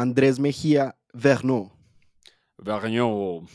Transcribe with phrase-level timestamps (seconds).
[0.00, 1.72] Andrés Mejía Verno.
[2.56, 3.46] Verno.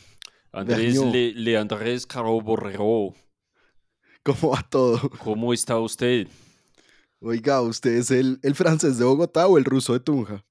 [0.52, 3.14] Andrés Le, Le, Andrés Caro Borrero.
[4.24, 5.10] ¿Cómo va todo?
[5.24, 6.28] ¿Cómo está usted?
[7.20, 10.46] Oiga, ¿usted es el, el francés de Bogotá o el ruso de Tunja?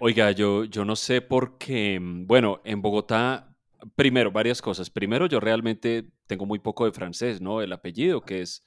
[0.00, 1.98] oiga, yo, yo no sé por qué.
[2.00, 3.54] Bueno, en Bogotá,
[3.94, 4.88] primero, varias cosas.
[4.88, 7.60] Primero, yo realmente tengo muy poco de francés, ¿no?
[7.60, 8.64] El apellido, que es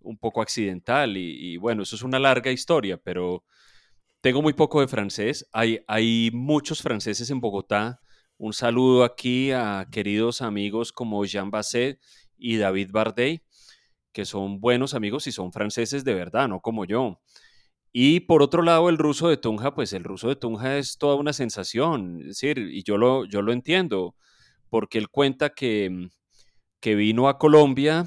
[0.00, 3.44] un poco accidental y, bueno, eso es una larga historia, pero
[4.20, 5.48] tengo muy poco de francés.
[5.52, 8.00] Hay, hay muchos franceses en Bogotá.
[8.36, 11.98] Un saludo aquí a queridos amigos como Jean Basset
[12.36, 13.42] y David Bardet,
[14.12, 17.20] que son buenos amigos y son franceses de verdad, no como yo.
[17.92, 21.16] Y por otro lado, el ruso de Tunja, pues el ruso de Tunja es toda
[21.16, 24.14] una sensación, es decir, y yo lo, yo lo entiendo,
[24.68, 26.08] porque él cuenta que,
[26.80, 28.06] que vino a Colombia,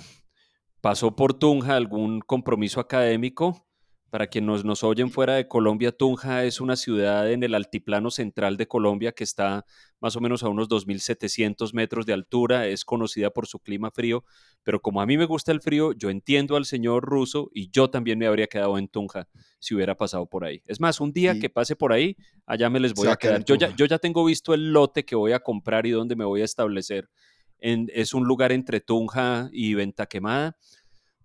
[0.82, 3.68] pasó por Tunja algún compromiso académico
[4.14, 8.58] para quienes nos, oyen fuera de Colombia, Tunja es una ciudad en el altiplano central
[8.58, 9.66] de Colombia que está
[10.00, 14.24] más o menos a unos 2.700 metros de altura, es conocida por su clima frío,
[14.62, 17.90] pero como a mí me gusta el frío, yo entiendo al señor ruso y yo
[17.90, 20.62] también me habría quedado en Tunja si hubiera pasado por ahí.
[20.68, 23.44] Es más, un día que pase por ahí, allá me les voy a quedar.
[23.44, 26.24] Yo ya, yo ya tengo visto el lote que voy a comprar y dónde me
[26.24, 27.10] voy a establecer.
[27.58, 30.56] En, es un lugar entre Tunja y Venta Quemada,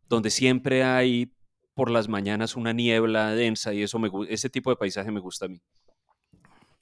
[0.08, 1.34] donde siempre hay
[1.78, 5.46] por las mañanas una niebla densa y eso me, ese tipo de paisaje me gusta
[5.46, 5.62] a mí.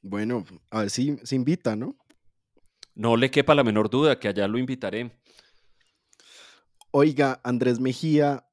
[0.01, 1.99] Bueno, a ver si se invita, ¿no?
[2.95, 5.21] No le quepa la menor duda que allá lo invitaré.
[6.93, 8.49] Oiga, Andrés Mejía,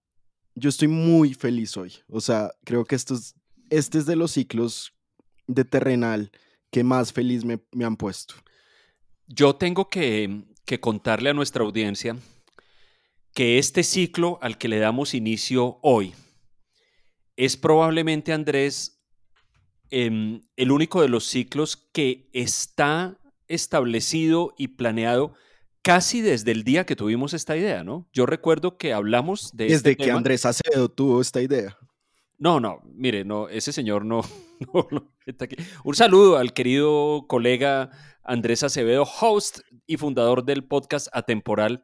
[0.54, 1.94] yo estoy muy feliz hoy.
[2.10, 3.36] O sea, creo que estos,
[3.70, 4.94] este es de los ciclos
[5.48, 6.30] de terrenal
[6.72, 8.36] que más feliz me, me han puesto.
[9.28, 12.18] Yo tengo que, que contarle a nuestra audiencia
[13.34, 16.14] que este ciclo al que le damos inicio hoy,
[17.38, 19.02] es probablemente, Andrés,
[19.89, 23.17] em, el único de los ciclos que está
[23.48, 25.34] establecido y planeado
[25.81, 28.08] casi desde el día que tuvimos esta idea, ¿no?
[28.13, 29.66] Yo recuerdo que hablamos de...
[29.66, 31.78] Desde este que Andrés Acevedo tuvo esta idea.
[32.38, 34.24] No, no, mire, no, ese señor no,
[34.91, 35.56] no, está aquí.
[35.84, 37.91] Un saludo al querido colega
[38.24, 41.84] Andrés Acevedo, host y fundador del podcast Atemporal.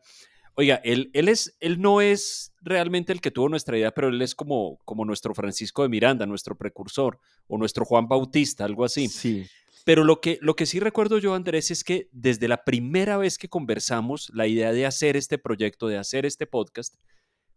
[0.59, 4.21] Oiga, él, él, es, él no es realmente el que tuvo nuestra idea, pero él
[4.21, 9.07] es como, como nuestro Francisco de Miranda, nuestro precursor, o nuestro Juan Bautista, algo así.
[9.07, 9.47] Sí.
[9.85, 13.37] Pero lo que, lo que sí recuerdo yo, Andrés, es que desde la primera vez
[13.37, 16.95] que conversamos, la idea de hacer este proyecto, de hacer este podcast,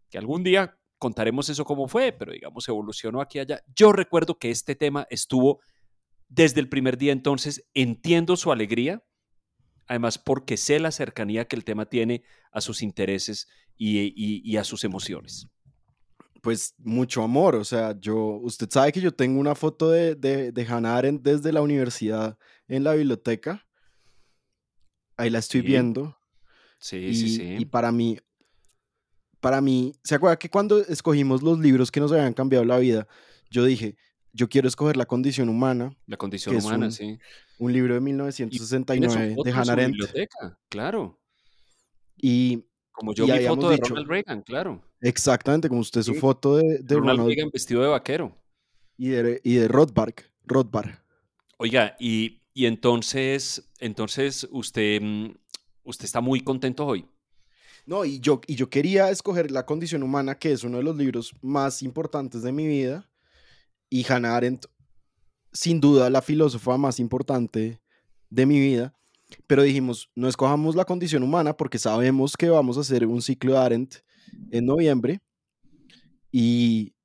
[0.09, 3.61] que algún día contaremos eso cómo fue, pero digamos evolucionó aquí y allá.
[3.75, 5.59] Yo recuerdo que este tema estuvo
[6.29, 9.03] desde el primer día, entonces entiendo su alegría,
[9.87, 14.83] además porque sé la cercanía que el tema tiene a sus intereses y, a sus
[14.83, 15.47] emociones.
[16.41, 20.65] Pues mucho amor, o sea, yo, usted sabe que yo tengo una foto de, de,
[20.67, 23.65] Hannah Arendt desde la universidad en la biblioteca,
[25.15, 26.17] ahí la estoy viendo.
[26.79, 27.55] Sí, sí, sí.
[27.57, 28.19] Y para mí,
[29.39, 33.07] para mí, ¿se acuerda que cuando escogimos los libros que nos habían cambiado la vida,
[33.49, 33.95] yo dije,
[34.33, 35.95] yo quiero escoger La condición humana.
[36.07, 37.17] La condición humana, sí.
[37.59, 39.91] Un libro de 1969 de Hannah Arendt.
[39.93, 41.19] biblioteca, claro.
[42.17, 44.81] Y como yo vi foto de Ronald Reagan, claro.
[45.01, 48.35] Exactamente, como usted su foto de, Ronald, Reagan vestido de vaquero.
[48.97, 50.91] Y de, y de Rothbard, Rothbard.
[51.57, 55.33] Oiga, y, y, entonces, entonces usted, mm,
[55.83, 57.07] usted está muy contento hoy.
[57.85, 60.95] No, y yo, y yo quería escoger La condición humana, que es uno de los
[60.95, 63.09] libros más importantes de mi vida
[63.93, 64.65] y Hannah Arendt,
[65.51, 67.79] sin duda la filósofa más importante
[68.31, 68.97] de mi vida,
[69.45, 73.53] pero dijimos, no escojamos la condición humana porque sabemos que vamos a hacer un ciclo
[73.53, 73.97] de Arendt
[74.49, 75.21] en noviembre.
[76.31, 76.95] Y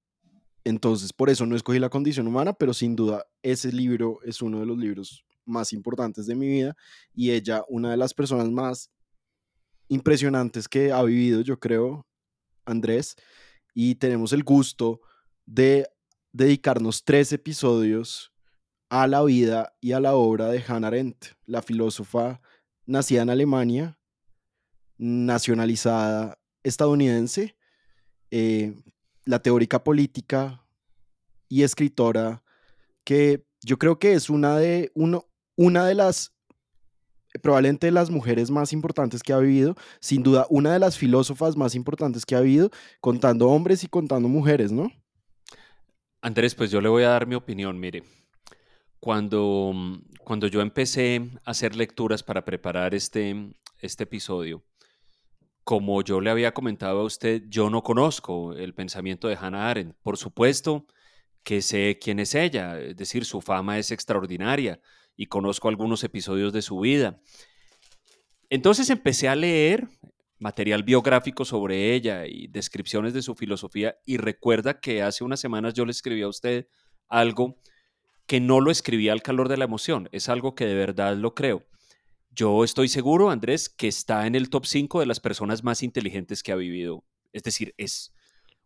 [0.64, 4.60] entonces por eso no escogí la condición humana, pero sin duda ese libro es uno
[4.60, 6.74] de los libros más importantes de mi vida
[7.12, 8.90] y ella una de las personas más
[9.88, 12.06] impresionantes que ha vivido, yo creo,
[12.64, 13.14] Andrés,
[13.74, 15.02] y tenemos el gusto
[15.44, 15.86] de
[16.32, 18.32] dedicarnos tres episodios
[18.90, 22.40] a la vida y a la obra de Hannah Arendt, la filósofa
[22.86, 23.98] nacida en Alemania,
[24.96, 27.56] nacionalizada estadounidense,
[28.30, 28.74] eh,
[29.24, 30.64] la teórica política
[31.48, 32.42] y escritora
[33.04, 35.26] que yo creo que es una de, uno,
[35.56, 36.34] una de las,
[37.42, 41.74] probablemente las mujeres más importantes que ha vivido, sin duda una de las filósofas más
[41.74, 42.70] importantes que ha habido,
[43.00, 44.90] contando hombres y contando mujeres, ¿no?
[46.20, 47.78] Andrés, pues yo le voy a dar mi opinión.
[47.78, 48.02] Mire,
[48.98, 49.72] cuando,
[50.24, 54.64] cuando yo empecé a hacer lecturas para preparar este, este episodio,
[55.62, 59.96] como yo le había comentado a usted, yo no conozco el pensamiento de Hannah Arendt.
[60.02, 60.86] Por supuesto
[61.44, 64.80] que sé quién es ella, es decir, su fama es extraordinaria
[65.16, 67.20] y conozco algunos episodios de su vida.
[68.50, 69.88] Entonces empecé a leer
[70.38, 75.74] material biográfico sobre ella y descripciones de su filosofía y recuerda que hace unas semanas
[75.74, 76.68] yo le escribí a usted
[77.08, 77.60] algo
[78.26, 81.34] que no lo escribí al calor de la emoción, es algo que de verdad lo
[81.34, 81.66] creo.
[82.30, 86.42] Yo estoy seguro, Andrés, que está en el top 5 de las personas más inteligentes
[86.42, 87.04] que ha vivido.
[87.32, 88.14] Es decir, es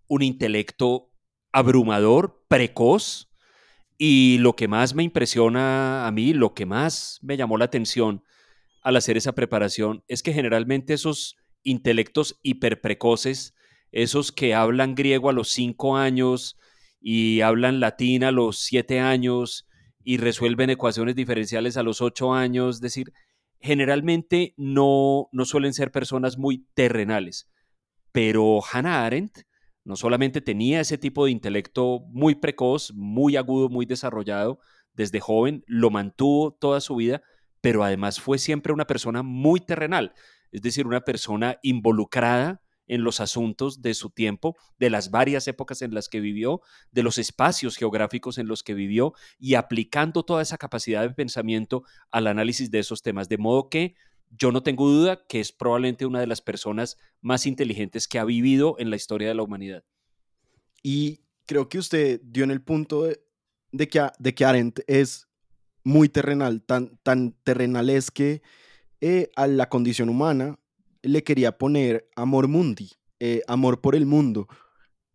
[0.08, 1.10] un intelecto
[1.52, 3.30] abrumador, precoz,
[3.96, 8.24] y lo que más me impresiona a mí, lo que más me llamó la atención
[8.82, 13.54] al hacer esa preparación, es que generalmente esos intelectos hiperprecoces,
[13.90, 16.56] esos que hablan griego a los cinco años
[17.00, 19.68] y hablan latín a los siete años
[20.04, 23.12] y resuelven ecuaciones diferenciales a los ocho años, es decir,
[23.60, 27.48] generalmente no, no suelen ser personas muy terrenales.
[28.10, 29.42] Pero Hannah Arendt
[29.84, 34.58] no solamente tenía ese tipo de intelecto muy precoz, muy agudo, muy desarrollado
[34.94, 37.22] desde joven, lo mantuvo toda su vida,
[37.60, 40.12] pero además fue siempre una persona muy terrenal
[40.52, 45.82] es decir, una persona involucrada en los asuntos de su tiempo, de las varias épocas
[45.82, 46.60] en las que vivió,
[46.90, 51.84] de los espacios geográficos en los que vivió y aplicando toda esa capacidad de pensamiento
[52.10, 53.28] al análisis de esos temas.
[53.28, 53.94] De modo que
[54.30, 58.24] yo no tengo duda que es probablemente una de las personas más inteligentes que ha
[58.24, 59.84] vivido en la historia de la humanidad.
[60.82, 65.28] Y creo que usted dio en el punto de, que, Arendt es
[65.84, 68.42] muy terrenal, tan, tan terrenal es que
[69.04, 70.60] eh, a la condición humana
[71.02, 74.46] le quería poner amor mundi, eh, amor por el mundo,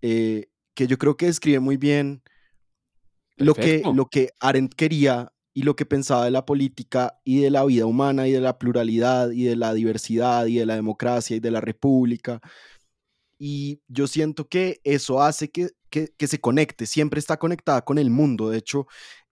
[0.01, 2.21] eh, que yo creo que describe muy bien
[3.37, 7.49] lo que, lo que Arendt quería y lo que pensaba de la política y de
[7.49, 11.37] la vida humana y de la pluralidad y de la diversidad y de la democracia
[11.37, 12.41] y de la república.
[13.39, 17.97] Y yo siento que eso hace que, que, que se conecte, siempre está conectada con
[17.99, 18.49] el mundo.
[18.49, 18.87] De hecho,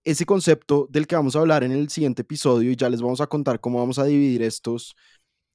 [0.06, 3.22] ese concepto del que vamos a hablar en el siguiente episodio y ya les vamos
[3.22, 4.96] a contar cómo vamos a dividir estos,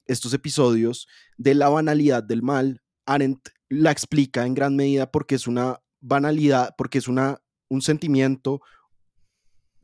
[0.07, 1.07] estos episodios
[1.39, 6.75] de la banalidad del mal, Arendt la explica en gran medida porque es una banalidad,
[6.77, 8.61] porque es una, un sentimiento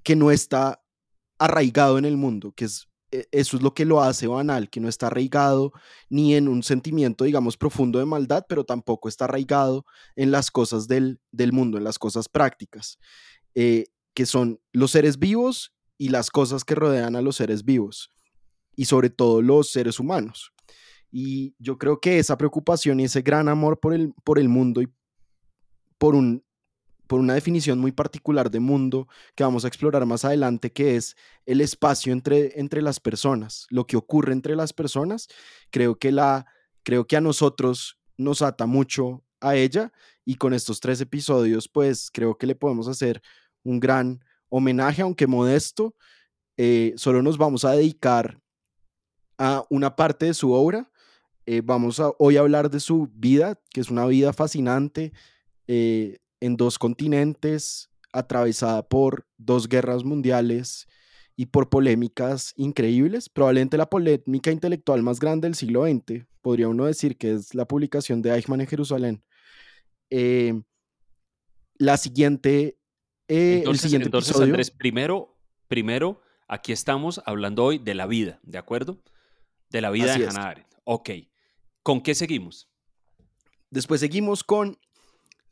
[0.02, 0.82] que no está
[1.38, 4.80] arraigado en el mundo, que es e, eso es lo que lo hace banal, que
[4.80, 5.72] no está arraigado
[6.10, 9.84] ni en un sentimiento, digamos, profundo de maldad, pero tampoco está arraigado
[10.16, 12.98] en las cosas del, del mundo, en las cosas prácticas.
[13.54, 13.84] Eh,
[14.16, 18.10] que son los seres vivos y las cosas que rodean a los seres vivos,
[18.74, 20.52] y sobre todo los seres humanos.
[21.10, 24.80] Y yo creo que esa preocupación y ese gran amor por el, por el mundo
[24.80, 24.88] y
[25.98, 26.42] por, un,
[27.06, 31.14] por una definición muy particular de mundo que vamos a explorar más adelante, que es
[31.44, 35.28] el espacio entre, entre las personas, lo que ocurre entre las personas,
[35.70, 36.46] creo que, la,
[36.84, 39.92] creo que a nosotros nos ata mucho a ella
[40.24, 43.20] y con estos tres episodios, pues creo que le podemos hacer
[43.66, 45.94] un gran homenaje, aunque modesto.
[46.56, 48.40] Eh, solo nos vamos a dedicar
[49.38, 50.90] a una parte de su obra.
[51.44, 55.12] Eh, vamos a hoy a hablar de su vida, que es una vida fascinante
[55.66, 60.86] eh, en dos continentes, atravesada por dos guerras mundiales
[61.36, 63.28] y por polémicas increíbles.
[63.28, 67.66] Probablemente la polémica intelectual más grande del siglo XX, podría uno decir que es la
[67.66, 69.22] publicación de Eichmann en Jerusalén.
[71.78, 72.78] la siguiente
[73.28, 75.36] eh, entonces, entonces Andrés, primero,
[75.68, 79.02] primero, aquí estamos hablando hoy de la vida, ¿de acuerdo?
[79.70, 80.74] De la vida de Hannah Arendt.
[80.84, 81.10] Ok.
[81.82, 82.68] ¿Con qué seguimos?
[83.70, 84.78] Después seguimos con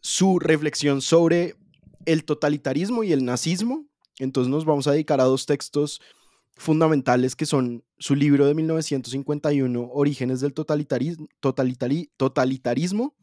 [0.01, 1.57] su reflexión sobre
[2.07, 3.87] el totalitarismo y el nazismo.
[4.19, 6.01] Entonces nos vamos a dedicar a dos textos
[6.57, 11.27] fundamentales que son su libro de 1951, Orígenes del totalitarismo,
[12.17, 13.15] totalitarismo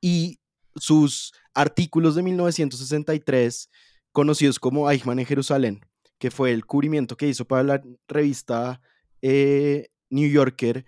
[0.00, 0.39] y
[0.76, 3.70] sus artículos de 1963
[4.12, 5.86] conocidos como Eichmann en Jerusalén,
[6.18, 8.80] que fue el cubrimiento que hizo para la revista
[9.22, 10.84] eh, New Yorker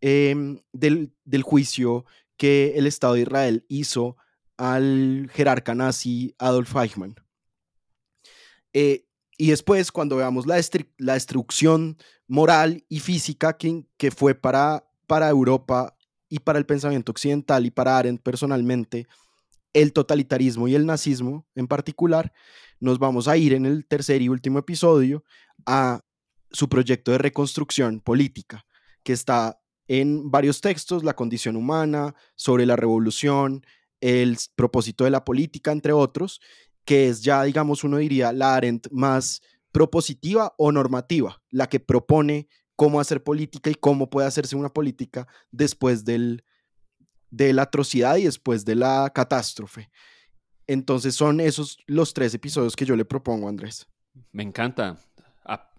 [0.00, 2.04] em, del, juicio
[2.36, 4.16] que el Estado de Israel hizo
[4.56, 7.16] al jerarca nazi Adolf Eichmann.
[8.72, 9.06] Eh,
[9.36, 10.60] y después, cuando veamos la,
[10.98, 11.96] la destrucción
[12.28, 15.96] moral y física que, que fue para, para Europa
[16.30, 19.06] y para el pensamiento occidental y para Arendt personalmente,
[19.74, 22.32] el totalitarismo y el nazismo en particular,
[22.78, 25.22] nos vamos a ir en el tercer y último episodio
[25.66, 26.00] a
[26.50, 28.64] su proyecto de reconstrucción política,
[29.02, 33.66] que está en varios textos, la condición humana, sobre la revolución,
[34.00, 36.40] el propósito de la política, entre otros,
[36.84, 42.48] que es ya, digamos, uno diría, la Arendt más propositiva o normativa, la que propone
[42.80, 46.42] cómo hacer política y cómo puede hacerse una política después del,
[47.30, 49.90] de la atrocidad y después de la catástrofe.
[50.66, 53.86] Entonces son esos los tres episodios que yo le propongo, Andrés.
[54.32, 54.98] Me encanta.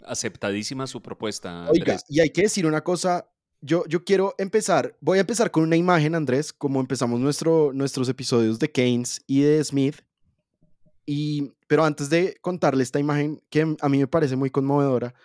[0.05, 1.67] aceptadísima su propuesta.
[1.71, 3.27] Oiga, y hay que decir una cosa.
[3.61, 8.09] Yo, yo quiero empezar, voy a empezar con una imagen, Andrés, como empezamos nuestro, nuestros
[8.09, 9.95] episodios de Keynes y de Smith.
[11.07, 15.15] Y, pero antes de contarle esta imagen que a mí me parece muy conmovedora,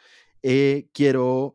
[0.42, 1.54] eh, quiero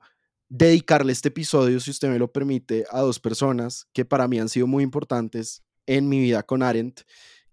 [0.53, 4.49] dedicarle este episodio, si usted me lo permite, a dos personas que para mí han
[4.49, 7.03] sido muy importantes en mi vida con Arendt,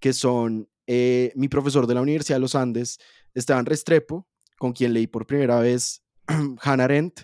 [0.01, 2.99] que son eh, mi profesor de la Universidad de los Andes,
[3.35, 4.27] Esteban Restrepo,
[4.59, 6.03] con quien leí por primera vez
[6.61, 7.21] Hannah Arendt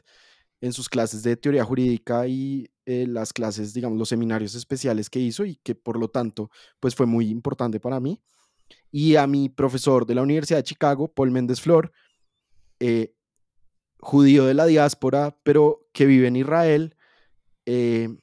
[0.60, 5.18] en sus clases de teoría jurídica y eh, las clases, digamos, los seminarios especiales que
[5.18, 8.22] hizo y que por lo tanto, pues fue muy importante para mí.
[8.92, 11.90] Y a mi profesor de la Universidad de Chicago, Paul Méndez Flor,
[12.78, 13.12] eh,
[14.04, 16.94] judío de la diáspora, pero que vive en Israel,
[17.64, 18.14] eh,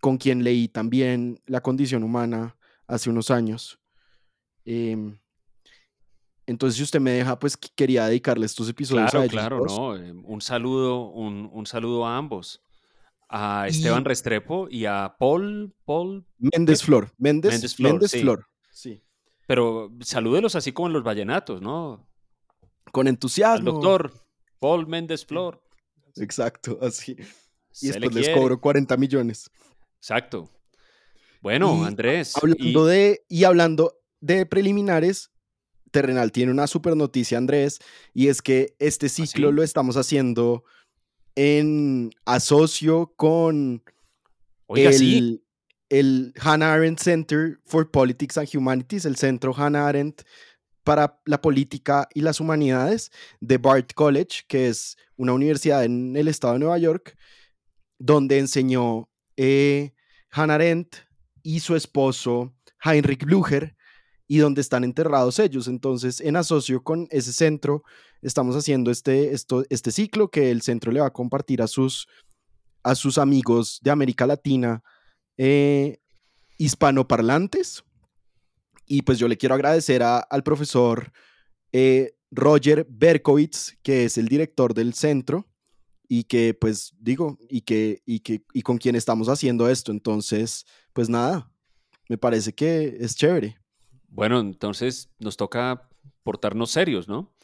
[0.00, 2.56] con quien leí también La condición humana
[2.86, 3.80] hace unos años.
[4.64, 5.18] Em,
[6.46, 9.96] entonces, si usted me deja, pues quería dedicarle estos episodios claro, a Claro, no.
[9.96, 12.62] Em, un saludo, un, saludo a ambos.
[13.28, 17.12] A Esteban Restrepo y a Paul, Paul Méndez Flor.
[17.18, 18.08] Méndez, Flor.
[18.08, 18.46] Flor.
[18.70, 19.02] Sí.
[19.46, 22.08] Pero salúdelos así como en los vallenatos, ¿no?
[22.90, 23.72] Con entusiasmo.
[23.72, 24.27] doctor
[24.58, 25.62] Paul Méndez Flor.
[26.16, 27.16] Exacto, así.
[27.80, 29.50] Y después les cobro 40 millones.
[29.98, 30.50] Exacto.
[31.40, 32.34] Bueno, Andrés.
[32.36, 35.30] Hablando de, y hablando de preliminares,
[35.90, 37.78] Terrenal tiene una super noticia, Andrés,
[38.12, 40.64] y es que este ¿Ah, ciclo lo estamos haciendo
[41.34, 43.82] en asocio con
[44.74, 45.42] el,
[45.88, 50.22] el Hannah Arendt Center for Politics and Humanities, el centro Hannah Arendt
[50.88, 56.28] para la política y las humanidades de Bard College, que es una universidad en el
[56.28, 57.14] estado de Nueva York,
[57.98, 59.92] donde enseñó eh,
[60.30, 60.96] Hannah Arendt
[61.42, 63.76] y su esposo Heinrich Blücher,
[64.26, 65.68] y donde están enterrados ellos.
[65.68, 67.82] Entonces, en asocio con ese centro,
[68.22, 69.34] estamos haciendo este,
[69.68, 72.08] este ciclo que el centro le va a compartir a sus,
[72.82, 74.82] a sus amigos de América Latina
[75.36, 75.98] eh,
[76.56, 77.84] hispanoparlantes
[78.88, 81.12] y pues yo le quiero agradecer al profesor
[81.72, 85.46] eh, Roger Berkowitz, que es el director del centro
[86.08, 89.92] y que pues digo, y que, y que, y con quien estamos haciendo esto.
[89.92, 91.52] Entonces, pues nada,
[92.08, 93.58] me parece que es chévere.
[94.08, 95.88] Bueno, entonces nos toca
[96.22, 97.34] portarnos serios, ¿no?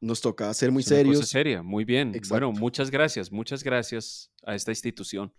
[0.00, 1.16] Nos toca ser muy serios.
[1.16, 2.12] Una seria, muy bien.
[2.28, 5.32] Bueno, muchas gracias, muchas gracias a esta institución.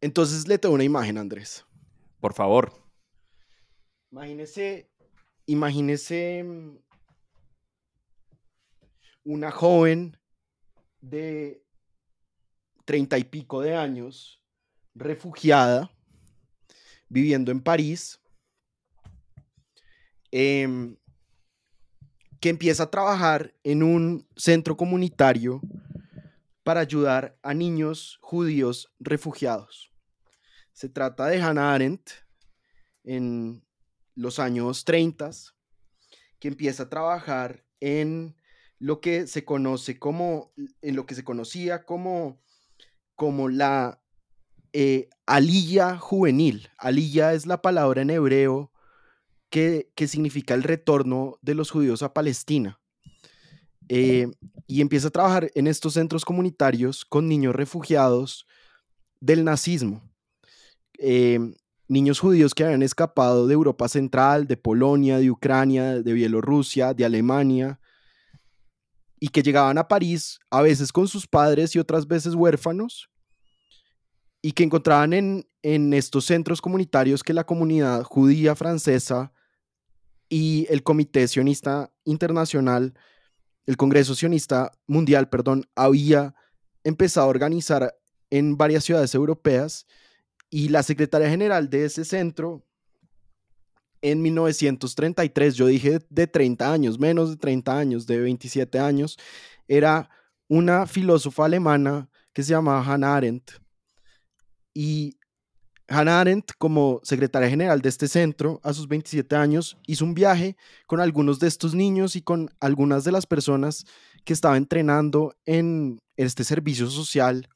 [0.00, 1.64] Entonces le tengo una imagen, Andrés.
[2.20, 2.81] Por favor.
[4.12, 4.90] Imagínese,
[5.46, 6.76] imagínese mm,
[9.24, 10.18] una joven
[11.00, 11.64] de
[12.84, 14.42] treinta y pico de años,
[14.94, 15.90] refugiada,
[17.08, 18.20] viviendo en París,
[20.30, 20.98] em,
[22.38, 25.62] que empieza a trabajar en un centro comunitario
[26.62, 29.90] para ayudar a niños judíos refugiados.
[30.74, 32.10] Se trata de Hannah Arendt
[33.04, 33.64] en
[34.14, 35.30] los años 30,
[36.38, 38.36] que empieza a trabajar en
[38.78, 42.40] lo que se conoce como, en lo que se conocía como,
[43.14, 44.02] como la
[44.72, 46.68] eh, alilla juvenil.
[46.78, 48.72] Alilla es la palabra en hebreo
[49.50, 52.80] que, significa el retorno de los judíos a Palestina.
[53.88, 54.28] Eh,
[54.66, 58.46] y empieza a trabajar en estos centros comunitarios con niños refugiados
[59.20, 60.02] del nazismo.
[60.98, 61.38] Eh,
[61.92, 67.04] niños judíos que habían escapado de Europa Central, de Polonia, de Ucrania, de Bielorrusia, de
[67.04, 67.78] Alemania,
[69.20, 73.10] y que llegaban a París a veces con sus padres y otras veces huérfanos,
[74.40, 79.30] y que encontraban en, en estos centros comunitarios que la comunidad judía francesa
[80.30, 82.94] y el Comité Sionista Internacional,
[83.66, 86.34] el Congreso Sionista Mundial, perdón, había
[86.84, 87.94] empezado a organizar
[88.30, 89.86] en varias ciudades europeas
[90.54, 92.62] y la secretaria general de ese centro,
[94.02, 99.18] en 1933, yo dije de 30 años, menos de 30 años, de 27 años,
[99.66, 100.10] era
[100.48, 103.52] una filósofa alemana que se llamaba Hannah Arendt.
[104.74, 105.16] Y
[105.88, 110.58] Hannah Arendt, como secretaria general de este centro, a sus 27 años, hizo un viaje
[110.86, 113.86] con algunos de estos niños y con algunas de las personas
[114.26, 117.48] que estaba entrenando en este servicio social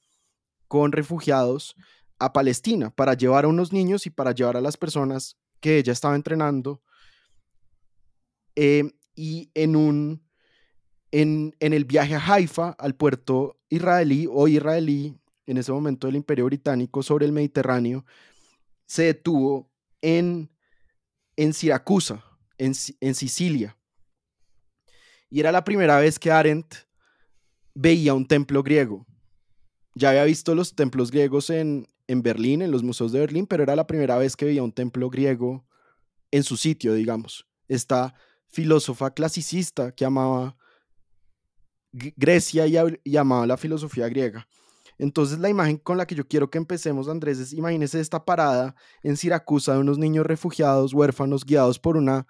[0.66, 1.76] con refugiados
[2.18, 5.92] a Palestina para llevar a unos niños y para llevar a las personas que ella
[5.92, 6.82] estaba entrenando.
[8.54, 10.26] Eh, y en un
[11.12, 16.16] en, en, el viaje a Haifa, al puerto israelí o israelí, en ese momento del
[16.16, 18.04] Imperio Británico sobre el Mediterráneo,
[18.86, 19.70] se detuvo
[20.02, 20.50] en
[21.36, 22.24] en Siracusa,
[22.58, 23.76] en, en Sicilia.
[25.28, 26.74] Y era la primera vez que Arendt
[27.74, 29.06] veía un templo griego.
[29.94, 33.62] Ya había visto los templos griegos en, en Berlín, en los museos de Berlín, pero
[33.62, 35.64] era la primera vez que veía un templo griego
[36.30, 37.46] en su sitio, digamos.
[37.68, 38.14] Esta
[38.48, 40.56] filósofa clasicista que amaba
[41.92, 44.46] Grecia y, amaba la filosofía griega.
[44.98, 48.74] Entonces la imagen con la que yo quiero que empecemos, Andrés, es imagínese esta parada
[49.02, 52.26] en Siracusa de unos niños refugiados, huérfanos, guiados por una,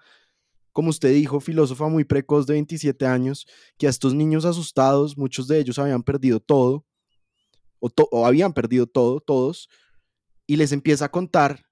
[0.73, 5.47] como usted dijo, filósofa muy precoz de 27 años, que a estos niños asustados, muchos
[5.47, 6.85] de ellos habían perdido todo,
[7.79, 9.69] o, habían perdido todo, todos,
[10.45, 11.65] y les empieza a contar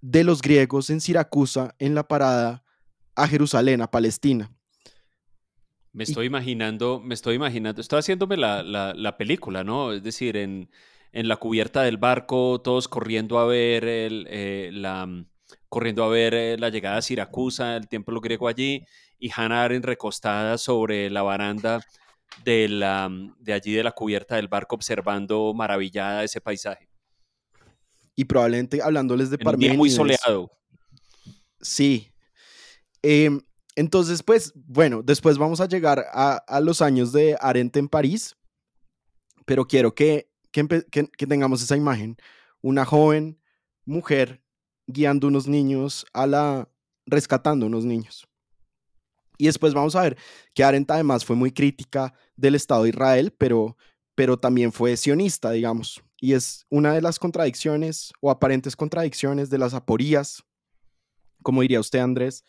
[0.00, 2.64] de los griegos en Siracusa en la parada
[3.14, 4.50] a Jerusalén, a Palestina.
[5.92, 9.92] Me estoy imaginando, me estoy imaginando, estoy haciéndome la, película, ¿no?
[9.92, 10.68] Es decir, en,
[11.12, 15.08] la cubierta del barco, todos corriendo a ver el, eh, la,
[15.68, 18.84] corriendo a ver eh, la llegada a Siracusa, el templo griego allí,
[19.18, 21.80] y Hannah Arendt recostada sobre la baranda
[22.44, 26.88] de, la, de allí de la cubierta del barco observando maravillada ese paisaje.
[28.16, 29.76] Y probablemente hablándoles de Parménides.
[29.76, 30.50] muy soleado.
[31.60, 32.12] Sí.
[33.02, 33.40] Em,
[33.76, 38.36] entonces, pues, bueno, después vamos a llegar a, los años de Arendt en París,
[39.44, 42.16] pero quiero que, que, que, tengamos esa imagen.
[42.60, 43.40] Una joven
[43.84, 44.42] mujer
[44.86, 46.68] guiando unos niños a la,
[47.06, 48.28] rescatando unos niños.
[49.38, 50.16] Y después vamos a ver
[50.54, 53.76] que Arendt además fue muy crítica del Estado de Israel, pero,
[54.14, 56.02] pero también fue sionista, digamos.
[56.20, 60.42] Y es una de las contradicciones o aparentes contradicciones de las aporías,
[61.42, 62.44] como diría usted, Andrés,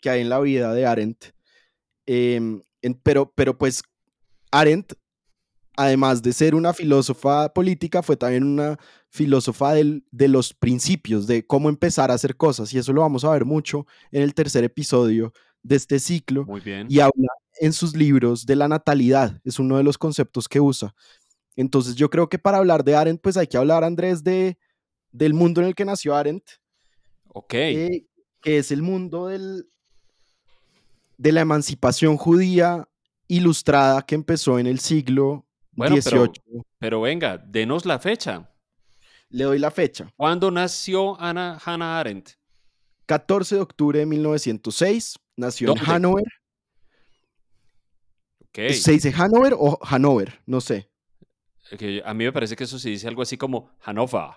[0.00, 1.26] que hay en la vida de Arendt.
[2.06, 2.62] Em,
[3.02, 3.82] pero, pero pues
[4.50, 4.94] Arendt,
[5.76, 8.78] además de ser una filósofa política, fue también una
[9.10, 12.72] filósofa de los principios, de cómo empezar a hacer cosas.
[12.72, 15.32] Y eso lo vamos a ver mucho en el tercer episodio
[15.62, 16.44] de este ciclo.
[16.46, 16.86] Muy bien.
[16.90, 17.28] Y habla
[17.60, 20.94] en sus libros de la natalidad, es uno de los conceptos que usa.
[21.56, 24.58] Entonces yo creo que para hablar de Arendt, pues hay que hablar, Andrés, de,
[25.12, 26.44] del mundo en el que nació Arendt.
[27.28, 27.54] Ok.
[27.54, 28.06] Eh,
[28.40, 29.68] que es el mundo del,
[31.18, 32.88] de la emancipación judía
[33.28, 35.46] ilustrada que empezó en el siglo
[35.76, 36.62] XVIII.
[36.78, 38.50] Pero, venga, denos la fecha.
[39.28, 40.10] Le doy la fecha.
[40.16, 42.30] ¿Cuándo nació Ana, Hannah Arendt?
[43.04, 45.18] 14 de octubre de 1906.
[45.36, 46.39] Nació en Hannover.
[48.50, 48.74] Okay.
[48.74, 50.40] ¿Se dice Hannover o Hanover?
[50.46, 50.90] No sé.
[52.04, 54.30] a mí me parece que eso se dice algo así como Hannover.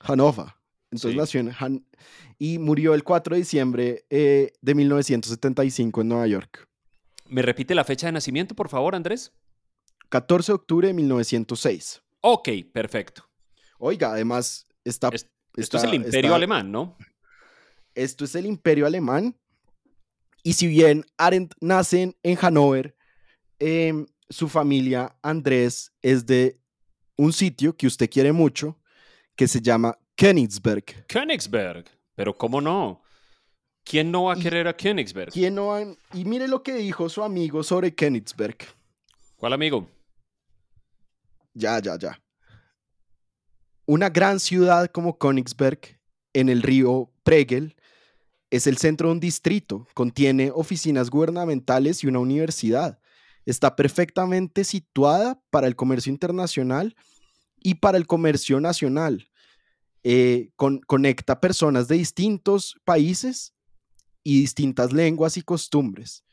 [0.00, 0.46] Hannover.
[0.90, 1.86] Entonces nació en Han
[2.38, 6.68] y murió el 4 de diciembre eh, de 1975 en Nueva York.
[7.28, 9.32] ¿Me repite la fecha de nacimiento, por favor, Andrés?
[10.10, 12.02] 14 de octubre de 1906.
[12.20, 13.28] Ok, perfecto.
[13.78, 15.10] Oiga, además está...
[15.56, 16.96] esto es el imperio alemán, ¿no?
[17.94, 19.36] Esto es el imperio alemán.
[20.42, 22.93] Y si bien Arendt nace en, Hannover,
[23.64, 26.60] em, su familia, Andrés, es de
[27.16, 28.78] un sitio que usted quiere mucho,
[29.34, 31.06] que se llama Königsberg.
[31.06, 33.02] Königsberg, pero ¿cómo no?
[33.82, 35.32] ¿Quién no va a querer a Königsberg?
[35.32, 35.78] ¿Quién no
[36.12, 38.58] Y mire lo que dijo su amigo sobre Königsberg.
[39.36, 39.88] ¿Cuál amigo?
[41.54, 42.20] Ya, ya, ya.
[43.86, 45.98] Una gran ciudad como Königsberg,
[46.32, 47.76] en el río Pregel,
[48.50, 52.98] es el centro de un distrito, contiene oficinas gubernamentales y una universidad.
[53.46, 56.96] Está perfectamente situada para el comercio internacional
[57.60, 59.28] y para el comercio nacional.
[60.02, 60.50] Eh,
[60.86, 63.54] conecta personas de distintos países
[64.22, 66.24] y distintas lenguas y costumbres.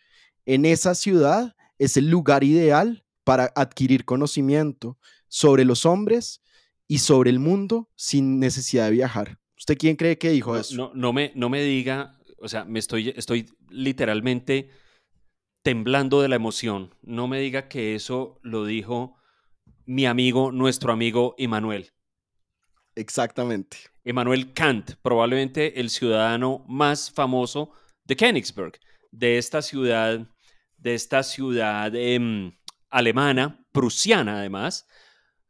[0.46, 4.98] En esa ciudad es el lugar ideal para adquirir conocimiento
[5.28, 6.42] sobre los hombres
[6.88, 9.40] y sobre el mundo sin necesidad de viajar.
[9.58, 10.76] ¿Usted quién cree que dijo eso?
[10.76, 14.70] No, no, me, no me diga, o sea, me estoy, estoy literalmente
[15.62, 16.96] temblando de la emoción.
[17.02, 19.18] No me diga que eso lo dijo
[19.86, 21.92] mi amigo, nuestro amigo Emanuel.
[22.96, 23.78] Exactamente.
[24.04, 27.72] Emmanuel Kant, probablemente el ciudadano más famoso
[28.06, 28.80] de Königsberg,
[29.12, 30.28] de esta ciudad,
[30.78, 32.52] de esta ciudad em,
[32.90, 34.88] alemana, prusiana además,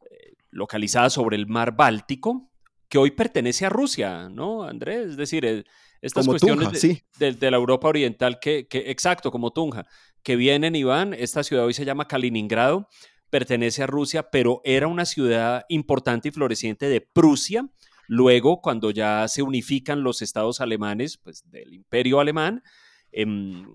[0.01, 2.51] eh, localizada sobre el mar Báltico,
[2.89, 5.11] que hoy pertenece a Rusia, ¿no, Andrés?
[5.11, 5.65] Es decir,
[6.01, 6.81] estas cuestiones
[7.19, 9.85] de, la Europa Oriental que, que, exacto, como Tunja,
[10.23, 12.87] que vienen y van, esta ciudad hoy se llama Kaliningrado,
[13.29, 17.69] pertenece a Rusia, pero era una ciudad importante y floreciente de Prusia.
[18.07, 22.61] Luego, cuando ya se unifican los estados alemanes, pues del imperio alemán,
[23.11, 23.73] em,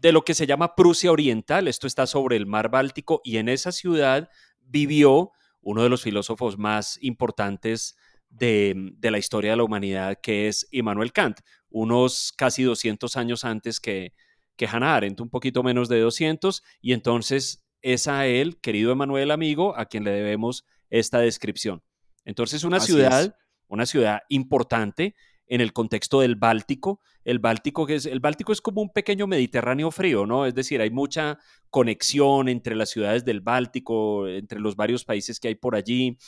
[0.00, 3.48] de lo que se llama Prusia Oriental, esto está sobre el mar Báltico, y en
[3.48, 4.28] esa ciudad
[4.60, 7.96] vivió uno de los filósofos más importantes
[8.30, 13.80] de, la historia de la humanidad, que es Immanuel Kant, unos casi 200 años antes
[13.80, 14.12] que,
[14.56, 19.30] que Hannah Arendt, un poquito menos de 200, y entonces es a él, querido Emanuel
[19.30, 21.82] amigo, a quien le debemos esta descripción.
[22.24, 23.36] Entonces, una ciudad,
[23.68, 25.14] una ciudad importante
[25.46, 27.00] en el contexto del Báltico.
[27.24, 30.46] El Báltico, que es, el Báltico es como un pequeño Mediterráneo frío, ¿no?
[30.46, 31.38] Es decir, hay mucha
[31.70, 36.18] conexión entre las ciudades del Báltico, entre los varios países que hay por allí.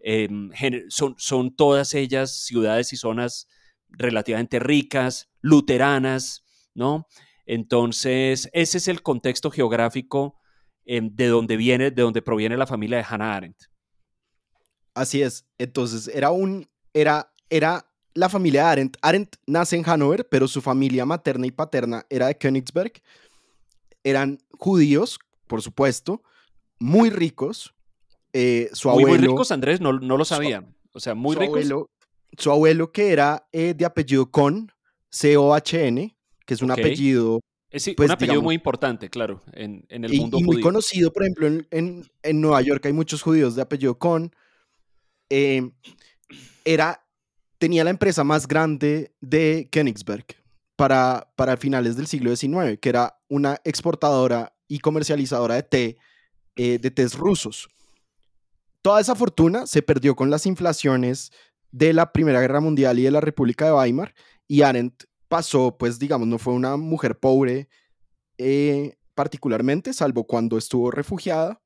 [0.00, 0.50] Em,
[0.88, 3.46] son, son todas ellas ciudades y zonas
[3.90, 7.06] relativamente ricas, luteranas, ¿no?
[7.46, 10.36] Entonces, ese es el contexto geográfico
[10.84, 13.58] em, de donde viene, de donde proviene la familia de Hannah Arendt.
[14.94, 15.46] Así es.
[15.58, 18.96] Entonces, era un, era, era la familia de Arendt.
[19.02, 22.92] Arendt nace en Hannover, pero su familia materna y paterna era de Königsberg.
[24.04, 26.22] Eran judíos, por supuesto,
[26.78, 27.74] muy ricos.
[28.32, 30.64] Eh, su muy, abuelo, muy ricos, Andrés, no, no lo sabía.
[30.92, 31.56] o sea, muy su ricos.
[31.56, 31.90] Abuelo,
[32.36, 34.72] su abuelo, que era eh, de apellido Kohn,
[35.10, 36.16] C-O-H-N,
[36.46, 37.40] que es un apellido.
[37.70, 40.52] Es pues, un apellido muy importante, claro, en, en el mundo y judío.
[40.54, 44.34] muy conocido, por ejemplo, en, en, en, Nueva York hay muchos judíos de apellido Kohn.
[45.28, 45.70] Eh,
[46.64, 47.06] era,
[47.58, 50.26] tenía la empresa más grande de Königsberg
[50.74, 55.98] para, para finales del siglo XIX, que era una exportadora y comercializadora de té,
[56.56, 57.68] eh, de tés rusos.
[58.82, 61.32] Toda esa fortuna se perdió con las inflaciones
[61.72, 64.14] de la Primera Guerra Mundial y de la República de Weimar,
[64.48, 67.68] y Arendt pasó, pues digamos, no fue una mujer pobre
[68.38, 71.60] eh, particularmente, salvo cuando estuvo refugiada,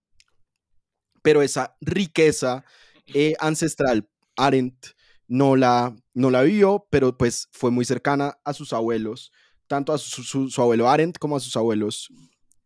[1.23, 2.65] pero esa riqueza
[3.07, 4.89] eh, ancestral, Arendt
[5.27, 9.33] no la, no la vivió, pero pues fue muy cercana a sus abuelos,
[9.67, 12.13] tanto a su, abuelo Arendt como a sus abuelos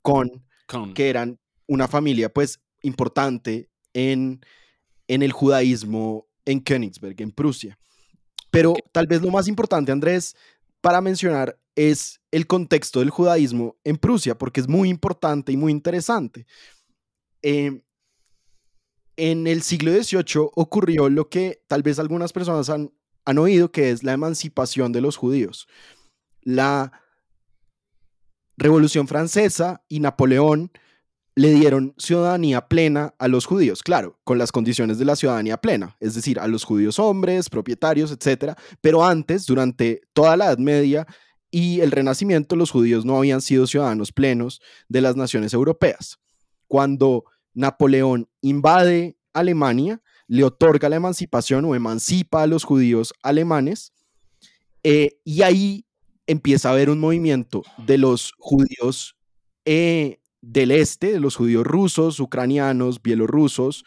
[0.03, 0.45] Kohn,
[0.95, 4.41] que eran una familia pues importante en,
[5.07, 7.79] en el judaísmo en Königsberg, en Prusia.
[8.51, 10.35] Pero tal vez lo más importante, Andrés,
[10.81, 15.71] para mencionar es el contexto del judaísmo en Prusia, porque es muy importante y muy
[15.71, 16.47] interesante.
[17.43, 17.83] Em,
[19.17, 22.93] en el siglo XVIII ocurrió lo que tal vez algunas personas han,
[23.27, 25.69] han oído, que es la emancipación de los judíos.
[26.41, 27.03] La
[28.57, 30.73] Revolución Francesa y Napoleón
[31.39, 35.97] le dieron ciudadanía plena a los judíos, claro, con las condiciones de la ciudadanía plena,
[36.01, 38.55] es decir, a los judíos hombres, propietarios, etc.
[38.81, 41.07] Pero antes, durante toda la Edad Media
[41.53, 46.19] y el Renacimiento, los judíos no habían sido ciudadanos plenos de las naciones europeas.
[46.67, 47.23] Cuando
[47.55, 53.93] Napoleón invade Alemania, le otorga la emancipación o emancipa a los judíos alemanes,
[54.83, 55.87] eh, y ahí
[56.27, 59.15] empieza a haber un movimiento de los judíos
[59.65, 60.19] eh,
[60.53, 63.85] del este, de los judíos rusos, ucranianos, bielorrusos,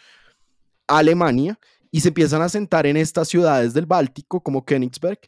[0.88, 5.20] Alemania, y se empiezan a sentar en estas ciudades del Báltico, como Königsberg,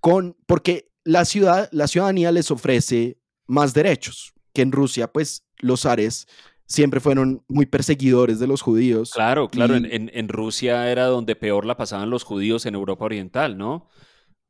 [0.00, 5.82] con, porque la, ciudad, la ciudadanía les ofrece más derechos, que en Rusia, pues los
[5.82, 6.26] zares
[6.66, 9.12] siempre fueron muy perseguidores de los judíos.
[9.12, 13.56] Claro, claro, en, en, Rusia era donde peor la pasaban los judíos en Europa Oriental,
[13.56, 13.88] ¿no?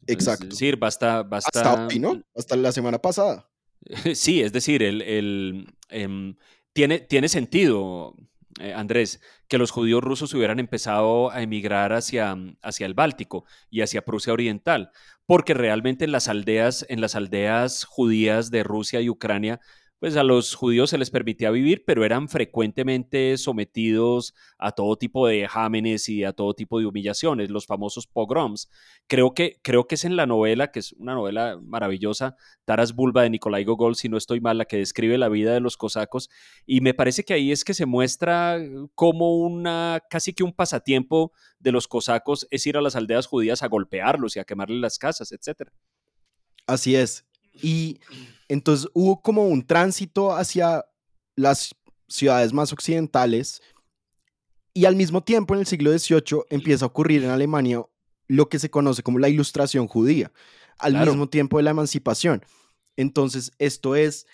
[0.06, 0.44] Exacto.
[0.44, 1.50] Es decir, basta, basta...
[1.54, 2.20] Hasta hoy, ¿no?
[2.34, 3.48] Hasta la semana pasada.
[4.14, 6.36] Sí, es decir, el, em,
[6.72, 8.14] tiene, tiene sentido,
[8.60, 13.82] eh, Andrés, que los judíos rusos hubieran empezado a emigrar hacia, hacia el Báltico y
[13.82, 14.90] hacia Prusia Oriental,
[15.26, 19.60] porque realmente en las aldeas, en las aldeas judías de Rusia y Ucrania,
[20.02, 25.28] pues a los judíos se les permitía vivir, pero eran frecuentemente sometidos a todo tipo
[25.28, 28.68] de jámenes y a todo tipo de humillaciones, los famosos pogroms.
[29.06, 32.34] Creo que, creo que es en la novela, que es una novela maravillosa,
[32.64, 35.60] Taras Bulba de Nikolai Gogol, si no estoy mal, la que describe la vida de
[35.60, 36.30] los cosacos,
[36.66, 38.58] y me parece que ahí es que se muestra
[38.96, 43.62] como una, casi que un pasatiempo de los cosacos es ir a las aldeas judías
[43.62, 45.70] a golpearlos y a quemarles las casas, etc.
[46.66, 47.24] Así es.
[47.54, 48.00] Y
[48.52, 50.84] entonces hubo como un tránsito hacia
[51.36, 51.74] las
[52.06, 53.62] ciudades más occidentales
[54.74, 57.82] y al mismo tiempo en el siglo XVIII empieza a ocurrir en Alemania
[58.28, 60.32] lo que se conoce como la ilustración judía,
[60.78, 62.44] al mismo tiempo de la emancipación.
[62.96, 64.26] Entonces esto es,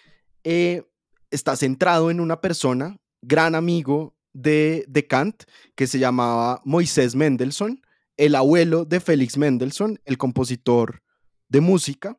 [0.42, 0.83] eh,
[1.31, 5.44] está centrado en una persona, gran amigo de, de Kant,
[5.76, 7.83] que se llamaba Moisés Mendelssohn,
[8.16, 11.04] el abuelo de Félix Mendelssohn, el compositor
[11.48, 12.18] de música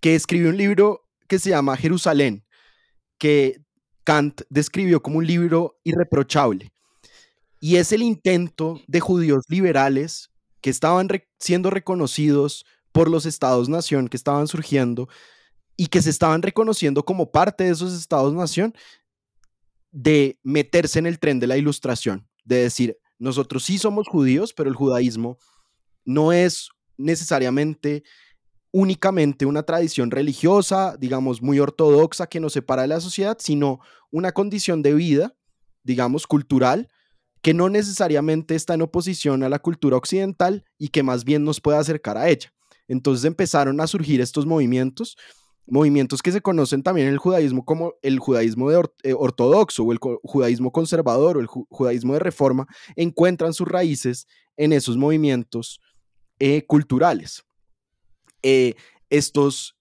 [0.00, 2.44] que escribió un libro que se llama Jerusalén,
[3.18, 3.62] que
[4.04, 6.72] Kant describió como un libro irreprochable.
[7.60, 14.16] Y es el intento de judíos liberales que estaban siendo reconocidos por los estados-nación que
[14.16, 15.08] estaban surgiendo
[15.76, 18.74] y que se estaban reconociendo como parte de esos estados-nación
[19.92, 24.68] de meterse en el tren de la ilustración, de decir, nosotros sí somos judíos, pero
[24.68, 25.38] el judaísmo
[26.04, 28.02] no es necesariamente
[28.72, 34.32] únicamente una tradición religiosa, digamos, muy ortodoxa que nos separa de la sociedad, sino una
[34.32, 35.34] condición de vida,
[35.82, 36.88] digamos, cultural,
[37.42, 41.60] que no necesariamente está en oposición a la cultura occidental y que más bien nos
[41.60, 42.52] puede acercar a ella.
[42.88, 45.16] Entonces empezaron a surgir estos movimientos,
[45.66, 49.98] movimientos que se conocen también en el judaísmo como el judaísmo eh, ortodoxo o el
[49.98, 54.26] judaísmo conservador o el judaísmo de reforma, encuentran sus raíces
[54.56, 55.80] en esos movimientos
[56.38, 57.44] eh, culturales.
[58.42, 58.74] Eh,
[59.10, 59.76] estos,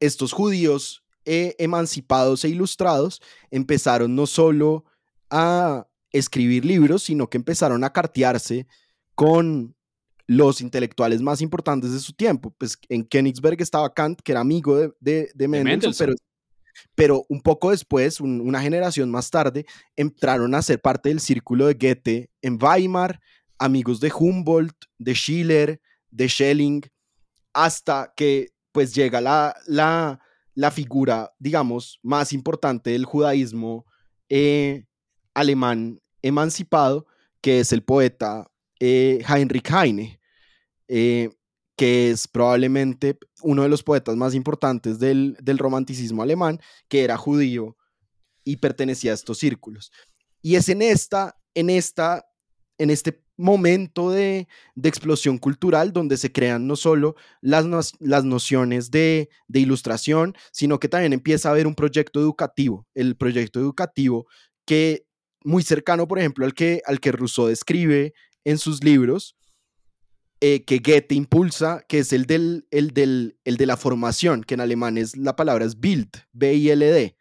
[0.00, 4.84] estos judíos emancipados e ilustrados empezaron no solo
[5.28, 8.66] a escribir libros, sino que empezaron a cartearse
[9.14, 9.74] con
[10.26, 12.54] los intelectuales más importantes de su tiempo.
[12.56, 16.14] Pues en Königsberg estaba Kant, que era amigo de, de, Mendelssohn, Pero,
[16.94, 21.74] pero, un poco después, una generación más tarde, entraron a ser parte del círculo de
[21.74, 23.20] Goethe en Weimar,
[23.58, 26.82] amigos de Humboldt, de Schiller, de Schelling,
[27.52, 33.86] hasta que pues llega la, la, figura, digamos, más importante del judaísmo
[34.28, 34.86] eh,
[35.34, 37.06] alemán emancipado,
[37.40, 40.20] que es el poeta eh, Heinrich Heine.
[40.88, 41.30] Eh,
[41.80, 47.74] que es probablemente uno de los poetas más importantes del, romanticismo alemán, que era judío
[48.44, 49.90] y pertenecía a estos círculos.
[50.42, 52.26] Y es en esta, en esta,
[52.76, 54.46] en este momento de,
[54.82, 57.64] explosión cultural donde se crean no solo las,
[57.98, 63.16] las nociones de, de, ilustración, sino que también empieza a haber un proyecto educativo, el
[63.16, 64.26] proyecto educativo
[64.66, 65.06] que
[65.42, 68.12] muy cercano, por ejemplo, al que, al que Rousseau describe
[68.44, 69.36] en sus libros,
[70.42, 74.54] eh, que Goethe impulsa, que es el, del, el, del, el de la formación, que
[74.54, 77.16] en alemán es la palabra es Bild, B-I-L-D.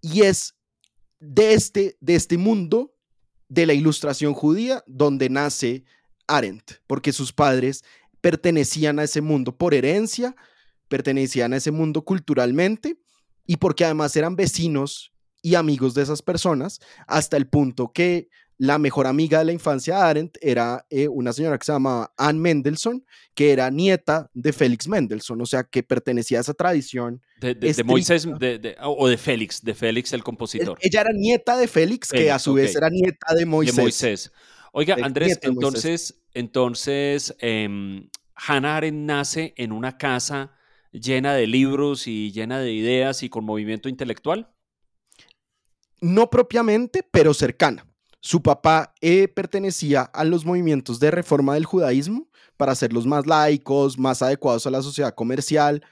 [0.00, 0.56] Y es
[1.20, 2.94] de este, de este mundo
[3.52, 5.84] de la ilustración judía donde nace
[6.26, 7.84] Arendt, porque sus padres
[8.22, 10.34] pertenecían a ese mundo por herencia,
[10.88, 12.96] pertenecían a ese mundo culturalmente
[13.46, 15.12] y porque además eran vecinos
[15.42, 18.30] y amigos de esas personas, hasta el punto que
[18.62, 22.12] la mejor amiga de la infancia de Arendt era eh, una señora que se llama
[22.16, 27.20] Anne Mendelssohn, que era nieta de Félix Mendelssohn, o sea, que pertenecía a esa tradición.
[27.40, 30.78] De, Moisés o de Félix, de Félix el compositor.
[30.80, 33.74] Ella era nieta de Félix, que a su vez era nieta de Moisés.
[33.74, 34.32] De Moisés.
[34.70, 40.52] Oiga, Andrés, entonces, entonces em, Hannah Arendt nace en una casa
[40.92, 44.52] llena de libros y llena de ideas y con movimiento intelectual.
[46.00, 47.88] No propiamente, pero cercana.
[48.24, 53.98] Su papá eh, pertenecía a los movimientos de reforma del judaísmo para hacerlos más laicos,
[53.98, 55.84] más adecuados a la sociedad comercial.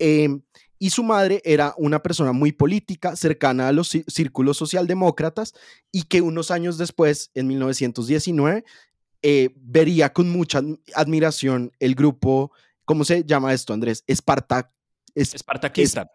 [0.00, 0.42] Em,
[0.80, 5.54] y su madre era una persona muy política, cercana a los círculos socialdemócratas
[5.92, 8.64] y que unos años después, en 1919,
[9.22, 10.62] eh, vería con mucha
[10.96, 12.50] admiración el grupo,
[12.84, 14.02] ¿cómo se llama esto, Andrés?
[14.08, 14.72] Esparta,
[15.14, 16.10] Espartaquista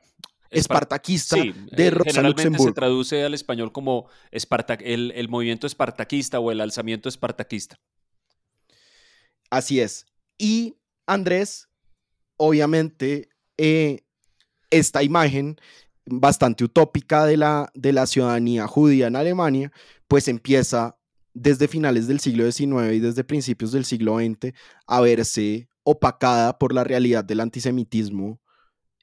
[0.50, 6.62] espartaquista de eh, Rosa generalmente se traduce al español como el, movimiento espartaquista o el
[6.62, 7.80] alzamiento espartaquista.
[9.50, 10.06] Así es.
[10.38, 11.70] Y Andrés,
[12.38, 14.06] obviamente, eh,
[14.70, 15.58] esta imagen
[16.06, 19.72] bastante utópica de la, de la ciudadanía judía en Alemania,
[20.08, 20.98] pues empieza
[21.34, 24.54] desde finales del siglo XIX y desde principios del siglo XX
[24.88, 28.42] a verse opacada por la realidad del antisemitismo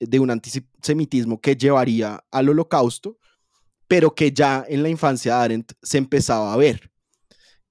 [0.01, 3.19] de un antisemitismo que llevaría al holocausto,
[3.87, 6.91] pero que ya en la infancia de Arendt se empezaba a ver.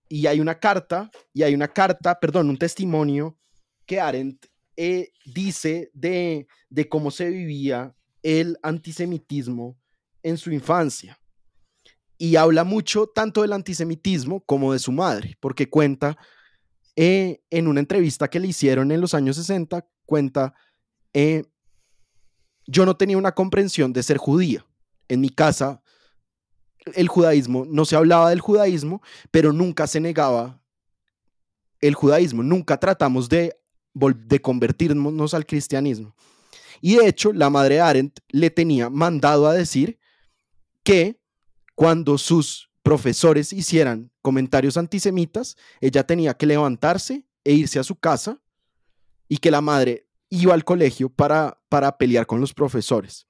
[0.07, 3.37] Y hay una carta, y hay una carta, perdón, un testimonio
[3.85, 9.77] que Arendt eh, dice de, de cómo se vivía el antisemitismo
[10.21, 11.19] en su infancia.
[12.17, 16.17] Y habla mucho tanto del antisemitismo como de su madre, porque cuenta
[16.95, 20.53] eh, en una entrevista que le hicieron en los años 60, cuenta
[21.13, 21.43] eh,
[22.67, 24.65] yo no tenía una comprensión de ser judía.
[25.07, 25.81] En mi casa,
[26.93, 30.61] el judaísmo, no se hablaba del judaísmo, pero nunca se negaba
[31.79, 33.57] el judaísmo, nunca tratamos de,
[33.93, 36.15] de convertirnos al cristianismo.
[36.81, 39.99] Y de hecho, la madre Arendt le tenía mandado a decir
[40.83, 41.21] que
[41.75, 48.41] cuando sus profesores hicieran comentarios antisemitas, ella tenía que levantarse e irse a su casa
[49.27, 53.25] y que la madre iba al colegio para, para pelear con los profesores.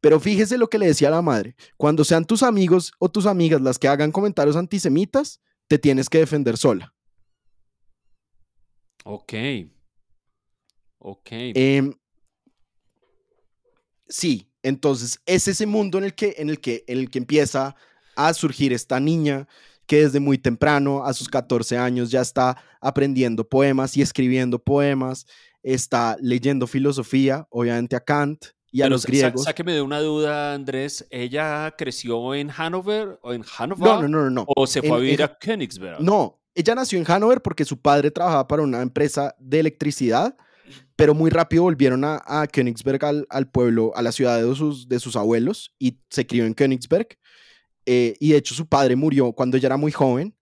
[0.00, 3.26] Pero fíjese lo que le decía a la madre, cuando sean tus amigos o tus
[3.26, 6.94] amigas las que hagan comentarios antisemitas, te tienes que defender sola.
[9.04, 9.32] Ok.
[10.98, 11.28] Ok.
[11.30, 11.92] Em,
[14.08, 17.76] sí, entonces es ese mundo en el que, en el que, en el que empieza
[18.16, 19.46] a surgir esta niña
[19.86, 25.26] que desde muy temprano, a sus 14 años, ya está aprendiendo poemas y escribiendo poemas,
[25.64, 29.44] está leyendo filosofía, obviamente a Kant y a los griegos.
[29.44, 31.06] Sáqueme de una duda, Andrés.
[31.10, 33.84] ¿Ella creció en Hanover o en Hannover?
[33.84, 34.44] No, no, no, no.
[34.54, 36.00] ¿O se fue a vivir a Königsberg?
[36.00, 40.36] No, ella nació en Hanover porque su padre trabajaba para una empresa de electricidad,
[40.96, 45.00] pero muy rápido volvieron a, a Königsberg, al, pueblo, a la ciudad de sus, de
[45.00, 47.08] sus abuelos, y se crió en Königsberg.
[47.86, 50.34] Eh, y de hecho su padre murió cuando ella era muy joven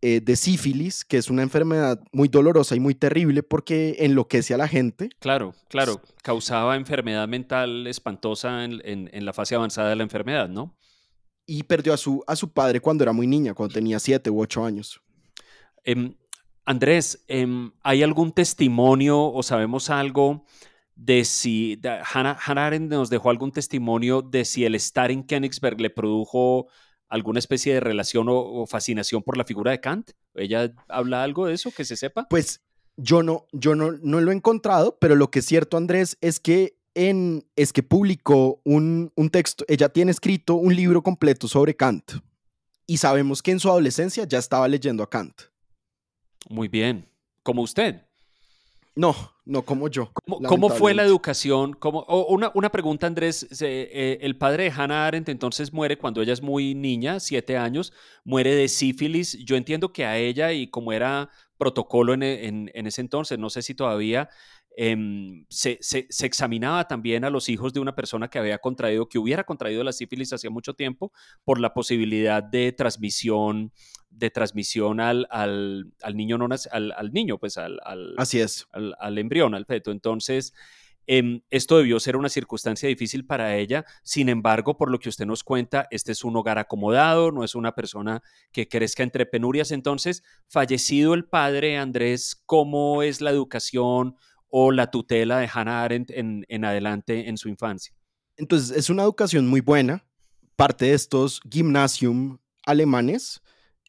[0.00, 4.56] eh, de sífilis, que es una enfermedad muy dolorosa y muy terrible porque enloquece a
[4.56, 5.10] la gente.
[5.18, 10.76] Claro, claro, causaba enfermedad mental espantosa en, en la fase avanzada de la enfermedad, ¿no?
[11.46, 14.40] Y perdió a su, a su padre cuando era muy niña, cuando tenía siete u
[14.40, 15.00] ocho años.
[15.84, 16.14] Em,
[16.64, 20.44] Andrés, em, ¿hay algún testimonio o sabemos algo
[20.94, 21.80] de si
[22.12, 26.66] Hannah, Arendt nos dejó algún testimonio de si el estar en Königsberg le produjo
[27.08, 30.10] alguna especie de relación o, fascinación por la figura de Kant?
[30.34, 32.26] ¿Ella habla algo de eso que se sepa?
[32.28, 32.62] Pues
[32.96, 36.40] yo no, yo no, no lo he encontrado, pero lo que es cierto, Andrés, es
[36.40, 41.76] que en, es que publicó un, un texto, ella tiene escrito un libro completo sobre
[41.76, 42.12] Kant
[42.86, 45.42] y sabemos que en su adolescencia ya estaba leyendo a Kant.
[46.48, 47.06] Muy bien.
[47.42, 48.07] Como usted.
[48.98, 50.10] No, no como yo.
[50.26, 51.72] ¿Cómo, fue la educación?
[51.74, 53.46] ¿Cómo, una, una, pregunta, Andrés.
[53.60, 57.92] Eh, el padre de Hannah Arendt entonces muere cuando ella es muy niña, siete años,
[58.24, 59.38] muere de sífilis.
[59.44, 63.50] Yo entiendo que a ella, y como era protocolo en, en, en ese entonces, no
[63.50, 64.30] sé si todavía,
[64.80, 65.80] Em, se,
[66.20, 69.90] examinaba también a los hijos de una persona que había contraído, que hubiera contraído la
[69.90, 71.10] sífilis hacía mucho tiempo,
[71.42, 73.72] por la posibilidad de transmisión,
[74.08, 77.80] de transmisión al, al, niño, no, al, al, niño, pues al,
[78.18, 78.68] Así es.
[78.70, 79.90] al, embrión, al feto.
[79.90, 80.54] Entonces,
[81.08, 83.84] em, esto debió ser una circunstancia difícil para ella.
[84.04, 87.56] Sin embargo, por lo que usted nos cuenta, este es un hogar acomodado, no es
[87.56, 89.72] una persona que crezca entre penurias.
[89.72, 94.14] Entonces, fallecido el padre, Andrés, ¿cómo es la educación?
[94.48, 97.94] O la tutela de Hannah Arendt en, en adelante en su infancia.
[98.36, 100.04] Entonces, es una educación muy buena,
[100.56, 103.40] parte de estos gymnasium alemanes,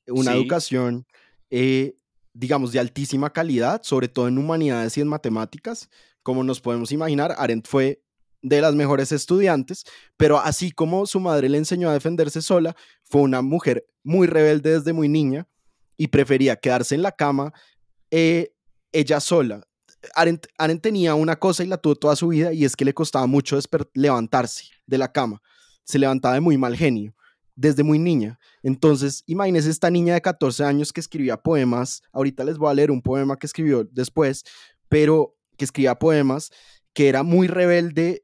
[0.08, 1.06] una educación,
[1.50, 1.96] eh,
[2.34, 5.90] digamos, de altísima calidad, sobre todo en humanidades y en matemáticas.
[6.24, 8.02] Como nos podemos imaginar, Arendt fue
[8.42, 9.84] de las mejores estudiantes,
[10.16, 14.72] pero así como su madre le enseñó a defenderse sola, fue una mujer muy rebelde
[14.72, 15.48] desde muy niña
[15.98, 17.52] y prefería quedarse en la cama
[18.12, 18.54] eh,
[18.92, 19.68] ella sola,
[20.16, 20.48] Arendt,
[20.82, 23.58] tenía una cosa y la tuvo toda su vida y es que le costaba mucho
[23.94, 25.42] levantarse de la cama.
[25.84, 27.14] Se levantaba de muy mal genio
[27.56, 28.40] desde muy niña.
[28.64, 32.02] Entonces, imagínense esta niña de 14 años que escribía poemas.
[32.14, 34.46] Ahorita les voy a leer un poema que escribió después,
[34.88, 36.52] pero que escribía poemas,
[36.94, 38.24] que era muy rebelde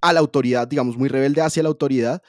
[0.00, 2.22] a la autoridad, digamos, muy rebelde hacia la autoridad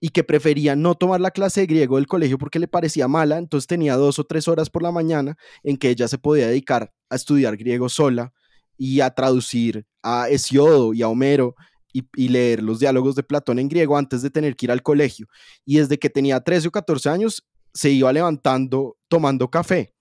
[0.00, 3.38] y que prefería no tomar la clase de griego del colegio porque le parecía mala,
[3.38, 6.92] entonces tenía dos o tres horas por la mañana en que ella se podía dedicar
[7.10, 8.32] a estudiar griego sola
[8.78, 11.54] y a traducir a Hesiodo y a Homero
[11.92, 15.26] y, leer los diálogos de Platón en griego antes de tener que ir al colegio.
[15.66, 19.92] Y desde que tenía 13 o 14 años se iba levantando tomando café.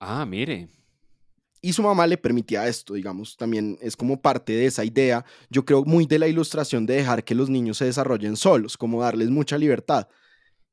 [0.00, 0.68] Ah, mire
[1.66, 5.64] y su mamá le permitía esto, digamos, también es como parte de esa idea, yo
[5.64, 9.30] creo muy de la ilustración de dejar que los niños se desarrollen solos, como darles
[9.30, 10.06] mucha libertad,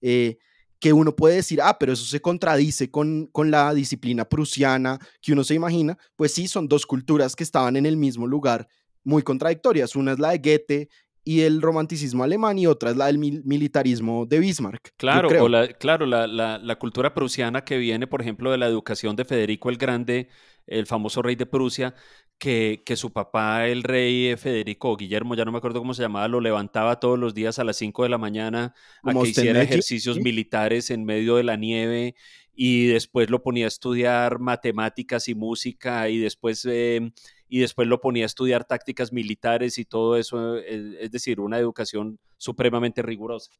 [0.01, 0.37] eh,
[0.79, 5.33] que uno puede decir, ah, pero eso se contradice con, con la disciplina prusiana que
[5.33, 8.67] uno se imagina, pues sí, son dos culturas que estaban en el mismo lugar,
[9.03, 10.89] muy contradictorias, una es la de Goethe
[11.23, 14.93] y el romanticismo alemán y otra es la del militarismo de Bismarck.
[14.97, 19.15] Claro, la, claro la, la, la, cultura prusiana que viene, por ejemplo, de la educación
[19.15, 20.27] de Federico el Grande,
[20.67, 21.95] el famoso rey de Prusia,
[22.37, 26.27] que, que su papá, el rey Federico Guillermo, ya no me acuerdo cómo se llamaba,
[26.27, 28.73] lo levantaba todos los días a las 5 de la mañana
[29.03, 32.15] a que hiciera ejercicios militares en medio de la nieve
[32.55, 36.65] y después lo ponía a estudiar matemáticas y música y después...
[36.65, 37.11] Eh,
[37.53, 41.59] y después lo ponía a estudiar tácticas militares y todo eso, eh, es, decir, una
[41.59, 43.51] educación supremamente rigurosa.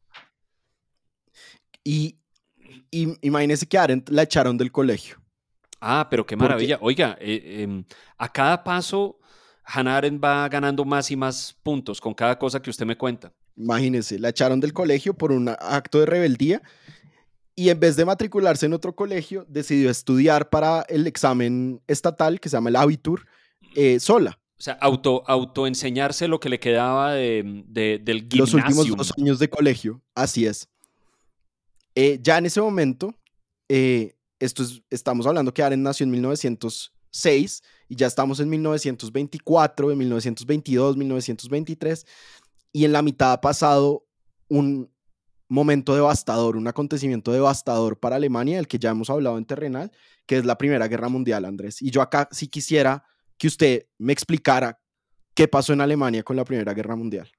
[1.83, 2.17] Y,
[2.89, 5.22] y imagínese que Arendt la echaron del colegio.
[5.85, 6.77] Ah, pero qué maravilla.
[6.81, 7.83] Oiga, eh, em,
[8.17, 9.19] a cada paso
[9.65, 13.33] Hannah Arendt va ganando más y más puntos con cada cosa que usted me cuenta.
[13.57, 16.61] Imagínese, la echaron del colegio por un acto de rebeldía
[17.55, 22.49] y en vez de matricularse en otro colegio, decidió estudiar para el examen estatal que
[22.49, 23.25] se llama el Abitur
[23.75, 24.39] eh, sola.
[24.57, 28.37] O sea, auto, autoenseñarse lo que le quedaba de, del gimnasio.
[28.37, 30.69] Los últimos dos años de colegio, así es.
[31.95, 33.13] Eh, ya en ese momento,
[33.67, 34.15] eh,
[34.45, 40.97] esto estamos hablando que Aren nació en 1906 y ya estamos en 1924, en 1922,
[40.97, 42.05] 1923,
[42.71, 44.05] y en la mitad ha pasado
[44.49, 44.91] un
[45.47, 49.91] momento devastador, un acontecimiento devastador para Alemania, del que ya hemos hablado en Terrenal,
[50.25, 51.81] que es la Primera Guerra Mundial, Andrés.
[51.81, 53.03] Y yo acá sí quisiera
[53.37, 54.79] que usted me explicara
[55.35, 57.31] qué pasó en Alemania con la Primera Guerra Mundial.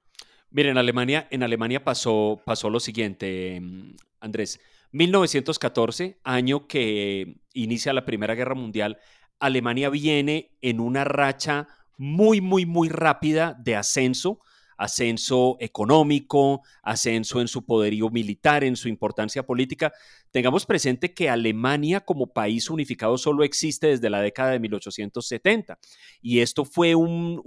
[0.51, 4.61] Miren, en Alemania, en Alemania pasó, pasó lo siguiente, mm, Andrés.
[4.95, 8.99] 1914, año que inicia la Primera Guerra Mundial,
[9.41, 11.67] Alemania viene en una racha
[11.99, 14.39] muy, muy, muy rápida de ascenso
[14.77, 19.93] ascenso económico, ascenso en su poderío militar, en su importancia política.
[20.31, 25.79] Tengamos presente que Alemania como país unificado solo existe desde la década de 1870
[26.21, 27.43] y esto fue un,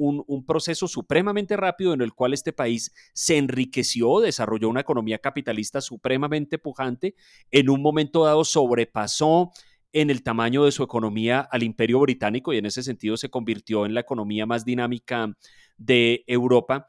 [0.48, 6.58] proceso supremamente rápido en el cual este país se enriqueció, desarrolló una economía capitalista supremamente
[6.58, 7.16] pujante,
[7.52, 9.52] en un momento dado sobrepasó
[9.94, 13.86] en el tamaño de su economía al imperio británico y en ese sentido se convirtió
[13.86, 15.36] en la economía más dinámica
[15.78, 16.88] de Europa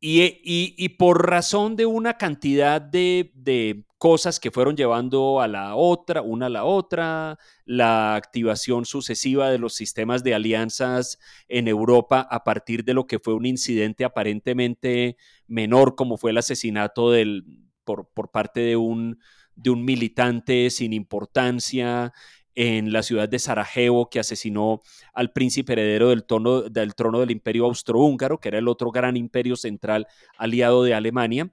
[0.00, 6.46] y, por razón de una cantidad de, cosas que fueron llevando a la otra, una
[6.46, 12.82] a la otra, la activación sucesiva de los sistemas de alianzas en Europa a partir
[12.84, 17.44] de lo que fue un incidente aparentemente menor, como fue el asesinato del,
[17.84, 19.18] por, por parte de un,
[19.54, 22.14] de un militante sin importancia,
[22.62, 24.82] en la ciudad de Sarajevo, que asesinó
[25.14, 26.26] al príncipe heredero del,
[26.70, 30.06] del trono del imperio austrohúngaro, que era el otro gran imperio central
[30.36, 31.50] aliado de Alemania.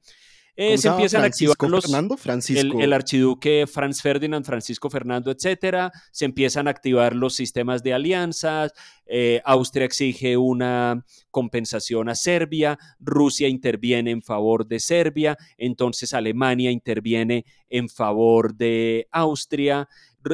[0.59, 2.17] Eh, se empiezan a activar los, Fernando?
[2.17, 2.79] Francisco.
[2.79, 5.91] El, archiduque Franz Ferdinand, Francisco Fernando, etcétera.
[6.11, 8.73] Se empiezan a activar los sistemas de alianzas.
[9.05, 12.79] Eh, Austria exige una compensación a Serbia.
[12.99, 15.37] Rusia interviene en favor de Serbia.
[15.59, 19.87] Entonces Alemania interviene en favor de Austria.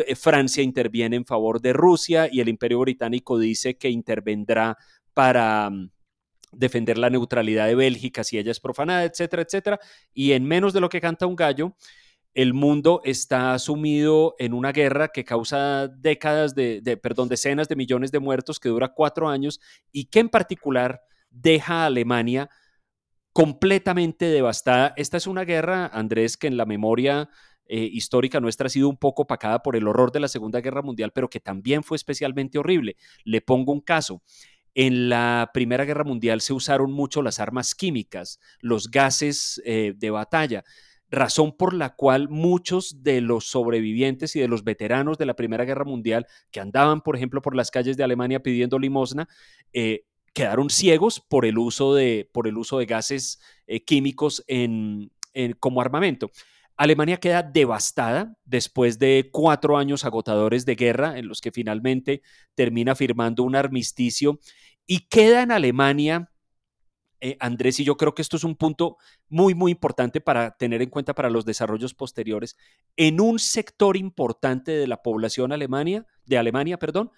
[0.08, 4.78] Eh, Francia interviene en favor de Rusia y el Imperio Británico dice que intervendrá
[5.14, 5.90] para mm,
[6.56, 9.80] defender la neutralidad de Bélgica si ella es profanada, etcétera, etcétera.
[10.14, 11.76] Y en menos de lo que canta un gallo,
[12.34, 18.12] el mundo está sumido en una guerra que causa décadas de, perdón, decenas de millones
[18.12, 19.60] de muertos, que dura cuatro años
[19.92, 22.50] y que en particular deja a Alemania
[23.34, 24.94] completamente devastada.
[24.98, 27.30] Esta es una guerra, Andrés, que en la memoria
[27.66, 30.82] eh, histórica nuestra ha sido un poco opacada por el horror de la Segunda Guerra
[30.82, 32.98] Mundial, pero que también fue especialmente horrible.
[33.24, 34.22] Le pongo un caso.
[34.76, 40.10] En la Primera Guerra Mundial se usaron mucho las armas químicas, los gases eh, de
[40.10, 40.64] batalla,
[41.12, 45.64] razón por la cual muchos de los sobrevivientes y de los veteranos de la Primera
[45.64, 49.30] Guerra Mundial que andaban, por ejemplo, por las calles de Alemania pidiendo limosna,
[49.74, 53.40] eh, quedaron ciegos por el uso de, por el uso de gases
[53.86, 55.12] químicos en,
[55.60, 56.32] como armamento.
[56.76, 62.22] Alemania queda devastada después de cuatro años agotadores de guerra en los que finalmente
[62.56, 64.40] termina firmando un armisticio.
[64.86, 66.32] Y queda en Alemania,
[67.22, 68.98] eh, Andrés, y yo creo que esto es un punto
[69.30, 72.58] muy, muy importante para tener en cuenta para los desarrollos posteriores,
[72.98, 77.12] en un sector importante de la población Alemania, de Alemania, perdón,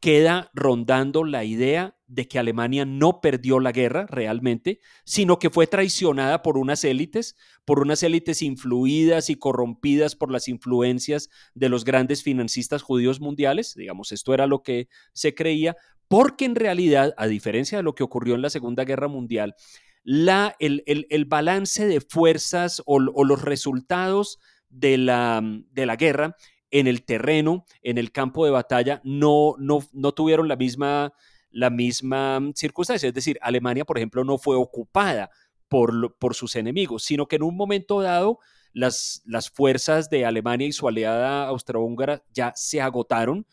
[0.00, 5.66] queda rondando la idea de que Alemania no perdió la guerra realmente, sino que fue
[5.66, 11.84] traicionada por unas élites, por unas élites influidas y corrompidas por las influencias de los
[11.84, 15.76] grandes financistas judíos mundiales, digamos, esto era lo que se creía,
[16.08, 19.56] porque en realidad, a diferencia de lo que ocurrió en la Segunda Guerra Mundial,
[20.04, 24.38] la, el, balance de fuerzas o, los resultados
[24.68, 25.42] de la,
[25.72, 26.36] de la guerra
[26.70, 31.12] en el terreno, en el campo de batalla, no, no, no tuvieron la misma,
[31.50, 33.08] la misma circunstancia.
[33.08, 35.30] Es decir, Alemania, por ejemplo, no fue ocupada
[35.68, 38.38] por, por sus enemigos, sino que en un momento dado
[38.72, 43.46] las, las fuerzas de Alemania y su aliada austrohúngara ya se agotaron.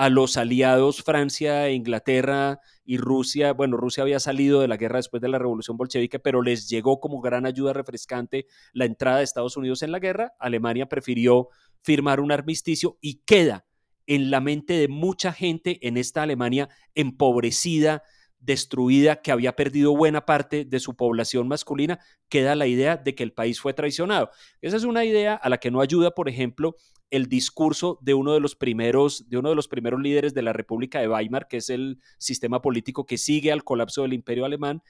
[0.00, 5.20] A los aliados Francia, Inglaterra y Rusia, bueno, Rusia había salido de la guerra después
[5.20, 9.58] de la revolución bolchevique, pero les llegó como gran ayuda refrescante la entrada de Estados
[9.58, 10.32] Unidos en la guerra.
[10.38, 11.48] Alemania prefirió
[11.82, 13.66] firmar un armisticio y queda
[14.06, 18.02] en la mente de mucha gente en esta Alemania empobrecida,
[18.40, 23.22] destruida, que había perdido buena parte de su población masculina, queda la idea de que
[23.22, 24.30] el país fue traicionado.
[24.60, 26.76] Esa es una idea a la que no ayuda, por ejemplo,
[27.10, 30.52] el discurso de uno de los primeros, de uno de los primeros líderes de la
[30.52, 34.82] República de Weimar, que es el sistema político que sigue al colapso del Imperio Alemán,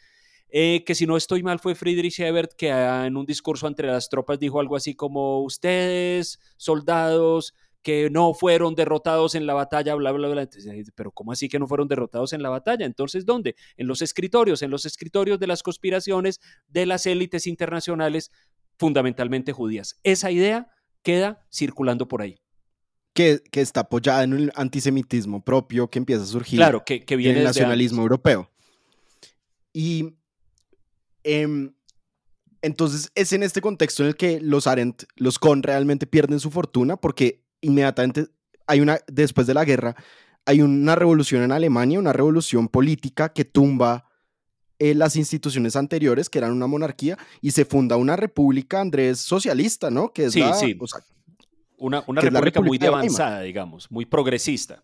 [0.53, 3.86] eh, que si no estoy mal fue Friedrich Ebert, que ah, en un discurso entre
[3.86, 9.94] las tropas dijo algo así como ustedes, soldados, que no fueron derrotados en la batalla,
[9.94, 10.48] bla, bla, bla.
[10.94, 12.86] pero ¿cómo así que no fueron derrotados en la batalla?
[12.86, 13.56] Entonces, ¿dónde?
[13.76, 18.30] En los escritorios, en los escritorios de las conspiraciones de las élites internacionales,
[18.78, 19.98] fundamentalmente judías.
[20.02, 20.68] Esa idea
[21.02, 22.40] queda circulando por ahí.
[23.12, 27.16] Que, que está apoyada en un antisemitismo propio que empieza a surgir claro, que, que
[27.16, 28.48] viene en el nacionalismo europeo.
[29.72, 30.14] Y
[31.24, 31.72] Em,
[32.62, 36.50] Entonces es en este contexto en el que los Arendt, los Kohn realmente pierden su
[36.50, 38.26] fortuna porque inmediatamente
[38.66, 39.96] hay una, después de la guerra,
[40.46, 44.06] hay una revolución en Alemania, una revolución política que tumba
[44.78, 49.90] eh, las instituciones anteriores, que eran una monarquía, y se funda una república, Andrés, socialista,
[49.90, 50.12] ¿no?
[50.12, 50.76] Que es Sí, la, sí.
[50.80, 51.00] o sea,
[51.76, 54.82] Una, una república muy de avanzada, digamos, muy progresista.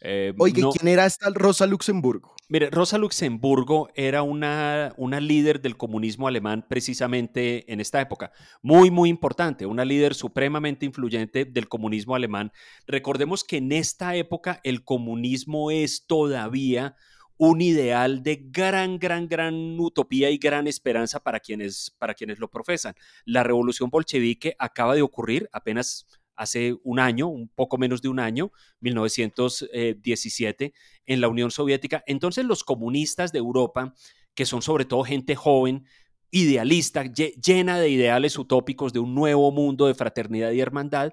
[0.00, 2.34] Eh, Oye, no- ¿quién era esta Rosa Luxemburgo?
[2.48, 8.30] Mire, Rosa Luxemburgo era una, una líder del comunismo alemán precisamente en esta época.
[8.62, 12.52] Muy, muy importante, una líder supremamente influyente del comunismo alemán.
[12.86, 16.94] Recordemos que en esta época el comunismo es todavía
[17.38, 22.48] un ideal de gran, gran, gran utopía y gran esperanza para quienes, para quienes lo
[22.48, 22.94] profesan.
[23.24, 28.20] La revolución bolchevique acaba de ocurrir apenas hace un año, un poco menos de un
[28.20, 30.72] año, 1917,
[31.06, 32.02] en la Unión Soviética.
[32.06, 33.94] Entonces los comunistas de Europa,
[34.34, 35.86] que son sobre todo gente joven,
[36.30, 41.12] idealista, lle- llena de ideales utópicos de un nuevo mundo de fraternidad y hermandad,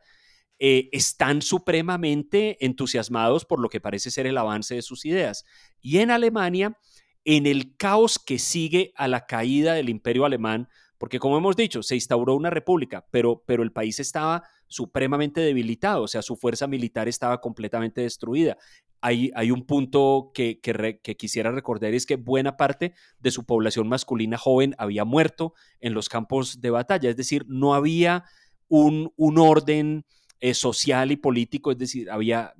[0.59, 5.45] eh, están supremamente entusiasmados por lo que parece ser el avance de sus ideas.
[5.81, 6.77] Y en Alemania,
[7.25, 10.67] en el caos que sigue a la caída del imperio alemán,
[11.03, 16.03] porque como hemos dicho, se instauró una república, pero, pero el país estaba supremamente debilitado,
[16.03, 18.57] o sea, su fuerza militar estaba completamente destruida.
[19.01, 23.89] Hay, hay un punto que, que, quisiera recordar, es que buena parte de su población
[23.89, 28.23] masculina joven había muerto en los campos de batalla, es decir, no había
[28.69, 30.05] un, un orden
[30.39, 32.53] eh, social y político, es decir, había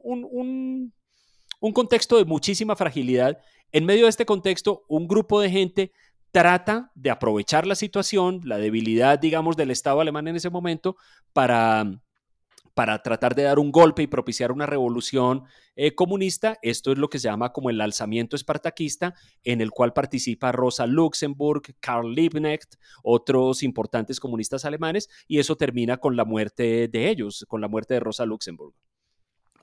[0.00, 0.92] un,
[1.60, 3.38] un contexto de muchísima fragilidad.
[3.72, 5.92] En medio de este contexto, un grupo de gente
[6.32, 10.96] trata de aprovechar la situación, la debilidad, digamos, del Estado alemán en ese momento
[11.32, 12.00] para,
[12.74, 15.44] para tratar de dar un golpe y propiciar una revolución
[15.76, 16.58] eh, comunista.
[16.60, 19.14] Esto es lo que se llama como el alzamiento espartaquista,
[19.44, 25.96] en el cual participa Rosa Luxemburg, Karl Liebknecht, otros importantes comunistas alemanes, y eso termina
[25.96, 28.74] con la muerte de ellos, con la muerte de Rosa Luxemburg.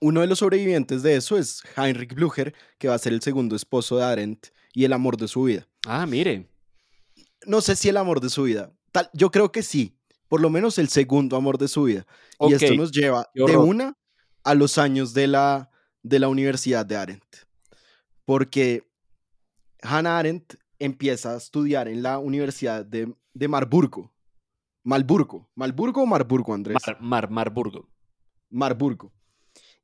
[0.02, 3.56] Uno de los sobrevivientes de eso es Heinrich Blücher, que va a ser el segundo
[3.56, 5.68] esposo de Arendt y el amor de su vida.
[5.88, 6.53] Ah, mire.
[7.46, 8.72] No sé si el amor de su vida.
[8.92, 9.98] Tal, yo creo que sí.
[10.28, 12.06] Por lo menos el segundo amor de su vida.
[12.40, 13.98] Y esto nos lleva de una
[14.44, 15.70] a los años de la,
[16.02, 17.36] de la Universidad de Arendt.
[18.26, 18.90] Porque
[19.82, 24.12] Hannah Arendt empieza a estudiar en la Universidad de, de Marburgo.
[24.84, 25.50] Malburgo.
[25.56, 26.78] ¿Malburgo o Marburgo, Andrés?
[26.86, 27.90] Mar, Mar- Marburgo.
[28.50, 29.14] Marburgo.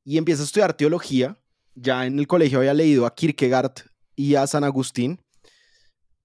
[0.04, 1.40] Y empieza a estudiar teología.
[1.76, 3.74] Ya en el colegio había leído a Kierkegaard
[4.16, 5.22] y a San Agustín,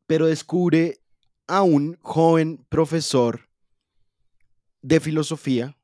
[0.06, 1.00] pero descubre
[1.46, 3.48] a un joven profesor
[4.82, 5.76] de filosofía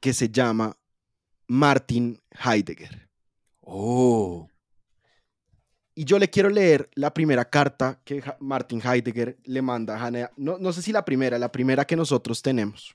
[0.00, 0.76] que se llama
[1.48, 3.08] Martin Heidegger.
[3.60, 4.48] Oh.
[5.94, 10.30] Y yo le quiero leer la primera carta que Martin Heidegger le manda a Hannah.
[10.36, 12.94] No, no sé si la primera, la primera que nosotros tenemos.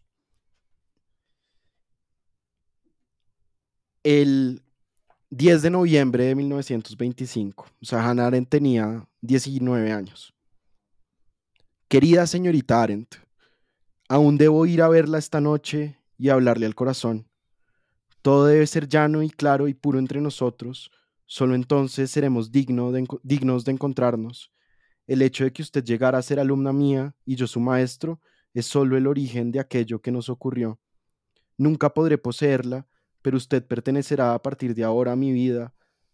[4.04, 4.62] El
[5.30, 7.66] 10 de noviembre de 1925.
[7.82, 10.34] O sea, Hannah Arendt tenía 19 años.
[11.90, 13.16] Querida señorita Arendt,
[14.10, 17.28] aún debo ir a verla esta noche y hablarle al corazón.
[18.22, 20.92] Todo debe ser llano y claro y puro entre nosotros.
[21.26, 24.52] Solo entonces seremos dignos de encontrarnos.
[25.08, 28.22] El hecho de que usted llegara a ser alumna mía y yo su maestro
[28.54, 30.80] es solo el origen de aquello que nos ocurrió.
[31.58, 32.88] Nunca podré poseerla,
[33.24, 35.74] pero usted pertenecerá a partir de ahora a mi vida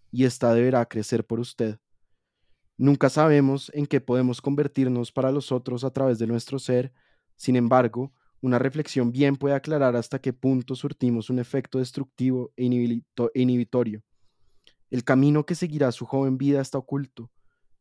[0.09, 1.79] y ésta deberá crecer por usted.
[2.77, 6.91] Nunca sabemos en qué podemos convertirnos para los otros a través de nuestro ser,
[7.37, 12.65] sin embargo, una reflexión bien puede aclarar hasta qué punto surtimos un efecto destructivo e
[12.65, 14.03] e inhibitorio.
[14.91, 17.31] El camino que seguirá su joven vida está oculto.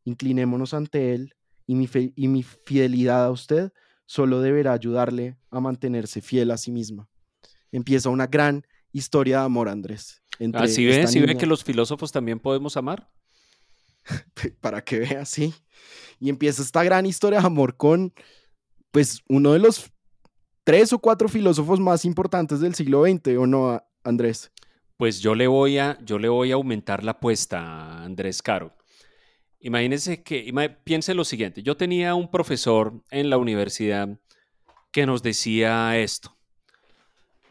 [0.05, 1.35] Inclinémonos ante él
[1.67, 3.71] y mi, fe- y mi fidelidad a usted
[4.05, 7.07] solo deberá ayudarle a mantenerse fiel a sí misma.
[7.71, 10.21] Empieza una gran historia de amor, Andrés.
[10.63, 13.09] Así ve, si ve que los filósofos también podemos amar.
[14.61, 15.53] para que vea, sí.
[16.19, 18.13] Y empieza esta gran historia de amor con,
[18.91, 19.91] pues, uno de los
[20.63, 24.51] tres o cuatro filósofos más importantes del siglo XX, ¿o no, Andrés?
[24.97, 28.75] Pues yo le voy a, yo le voy a aumentar la apuesta Andrés Caro.
[29.59, 30.53] Imagínense que,
[30.83, 34.19] piense lo siguiente, yo tenía un profesor en la universidad
[34.91, 36.37] que nos decía esto.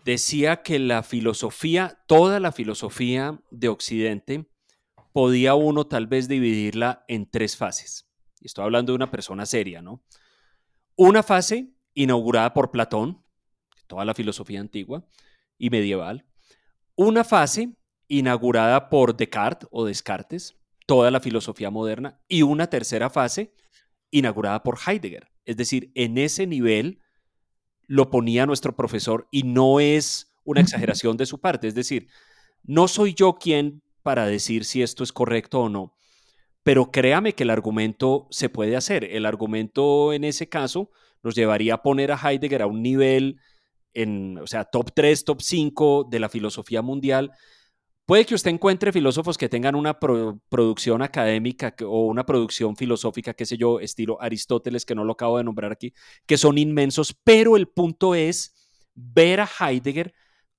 [0.04, 4.46] Decía que la filosofía, toda la filosofía de Occidente,
[5.14, 8.10] podía uno tal vez dividirla en tres fases.
[8.40, 10.02] Y estoy hablando de una persona seria, ¿no?
[10.96, 13.24] Una fase inaugurada por Platón,
[13.86, 15.06] toda la filosofía antigua
[15.56, 16.26] y medieval.
[16.96, 17.76] Una fase
[18.08, 22.20] inaugurada por Descartes o Descartes, toda la filosofía moderna.
[22.26, 23.54] Y una tercera fase
[24.10, 27.00] inaugurada por Heidegger, Es decir, en ese nivel
[27.86, 31.68] lo ponía nuestro profesor y no es una exageración de su parte.
[31.68, 32.08] Es decir,
[32.64, 35.96] no soy yo quien para decir si esto es correcto o no,
[36.62, 39.04] pero créame que el argumento se puede hacer.
[39.04, 40.90] El argumento en ese caso
[41.22, 43.40] nos llevaría a poner a Heidegger a un nivel,
[43.94, 47.32] en, o sea, top 3, top 5 de la filosofía mundial.
[48.06, 53.46] Puede que usted encuentre filósofos que tengan una producción académica o una producción filosófica, qué
[53.46, 55.94] sé yo, estilo Aristóteles, que no lo acabo de nombrar aquí,
[56.26, 58.54] que son inmensos, pero el punto es
[58.94, 60.12] ver a Heidegger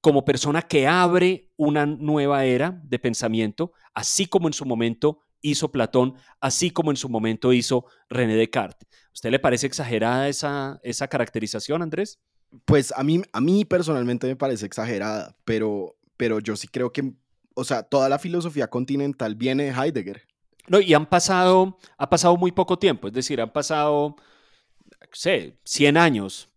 [0.06, 5.72] como persona que abre una nueva era de pensamiento, así como en su momento hizo
[5.72, 8.88] Platón, así como en su momento hizo René Descartes.
[9.12, 12.20] ¿Usted le parece exagerada esa, esa caracterización, Andrés?
[12.66, 17.16] Pues a mí, a mí personalmente me parece exagerada, pero, pero yo sí creo que,
[17.56, 20.22] o sea, toda la filosofía continental viene de Heidegger.
[20.68, 25.58] No, y han pasado, ha pasado muy poco tiempo, es decir, han pasado, no sé,
[25.64, 26.50] 100 años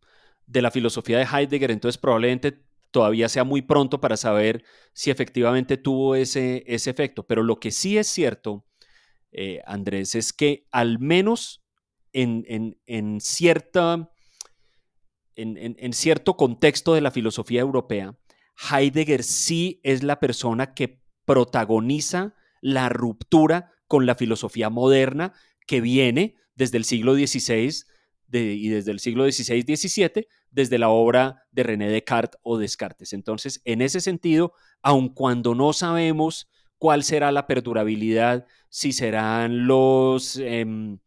[0.46, 2.67] de la filosofía de Heidegger, entonces probablemente
[2.98, 7.28] todavía sea muy pronto para saber si efectivamente tuvo ese, ese efecto.
[7.28, 8.66] Pero lo que sí es cierto,
[9.30, 11.64] eh, Andrés, es que al menos
[12.12, 12.44] en,
[12.86, 14.10] en, cierta,
[15.36, 18.18] en, cierto contexto de la filosofía europea,
[18.68, 25.34] Heidegger sí es la persona que protagoniza la ruptura con la filosofía moderna
[25.68, 27.84] que viene desde el siglo XVI
[28.32, 33.12] y desde el siglo XVI-XVII, desde la obra de René Descartes o Descartes.
[33.12, 40.36] Entonces, en ese sentido, aun cuando no sabemos cuál será la perdurabilidad, si serán los,
[40.36, 40.98] em,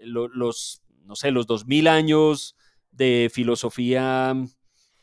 [0.00, 2.56] los, no sé, los 2000 años
[2.90, 4.34] de filosofía,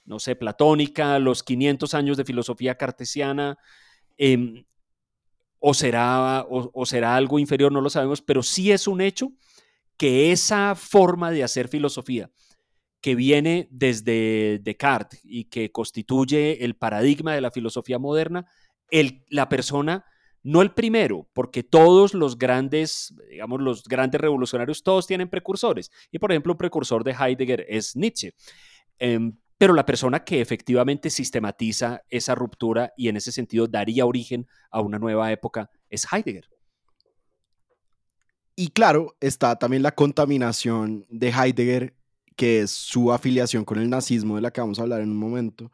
[0.03, 3.57] no sé, platónica, los 500 años de filosofía cartesiana,
[4.17, 4.65] em,
[5.59, 9.31] o, será, o será algo inferior, no lo sabemos, pero sí es un hecho
[9.97, 12.29] que esa forma de hacer filosofía
[13.01, 18.47] que viene desde Descartes y que constituye el paradigma de la filosofía moderna,
[19.29, 20.05] la persona,
[20.43, 25.91] no el primero, porque todos los grandes, digamos, los grandes revolucionarios, todos tienen precursores.
[26.11, 28.33] Y por ejemplo, un precursor de Heidegger es Nietzsche.
[28.99, 34.47] Em, pero la persona que efectivamente sistematiza esa ruptura y en ese sentido daría origen
[34.69, 36.49] a una nueva época es Heidegger.
[38.55, 41.95] Y claro, está también la contaminación de Heidegger,
[42.35, 45.17] que es su afiliación con el nazismo, de la que vamos a hablar en un
[45.17, 45.71] momento,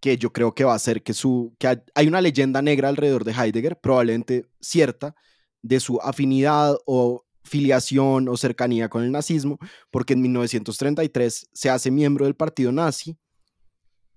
[0.00, 3.24] que yo creo que va a hacer que su que hay una leyenda negra alrededor
[3.24, 5.14] de Heidegger, probablemente cierta,
[5.62, 9.58] de su afinidad o filiación o cercanía con el nazismo,
[9.90, 13.18] porque en 1933 se hace miembro del partido nazi.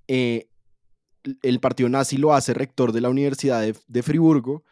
[0.08, 0.48] Eh,
[1.41, 4.64] el partido nazi lo hace rector de la Universidad de, Friburgo.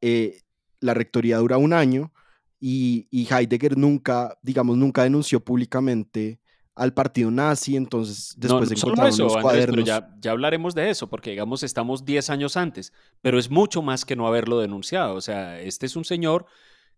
[0.00, 0.40] Eh,
[0.80, 2.12] la rectoría dura un año
[2.58, 6.40] y, Heidegger nunca, digamos, nunca denunció públicamente
[6.74, 9.84] al partido nazi, entonces después de encontrar unos cuadernos.
[9.84, 14.04] ya, ya, hablaremos de eso, porque digamos estamos 10 años antes, pero es mucho más
[14.04, 15.14] que no haberlo denunciado.
[15.14, 16.46] O sea, este es un señor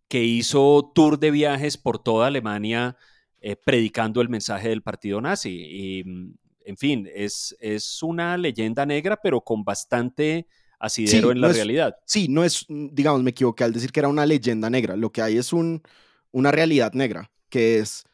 [0.08, 2.96] que hizo tour de viajes por toda Alemania
[3.40, 5.50] eh, predicando el mensaje del partido nazi.
[5.50, 6.34] Y, mm,
[6.66, 10.46] en fin, es, es una leyenda negra, pero con bastante
[10.78, 11.96] asidero en la realidad.
[12.06, 14.96] Sí, no es, digamos, me equivoqué al decir que era una leyenda negra.
[14.96, 15.82] Lo que hay es un,
[16.30, 18.04] una realidad negra, que es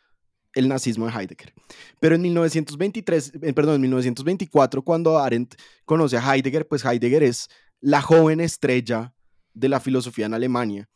[0.54, 1.52] el nazismo de Heidegger.
[2.00, 7.48] Pero en 1923, eh, perdón, en 1924, cuando Arendt conoce a Heidegger, pues Heidegger es
[7.80, 9.14] la joven estrella
[9.54, 10.88] de la filosofía en Alemania.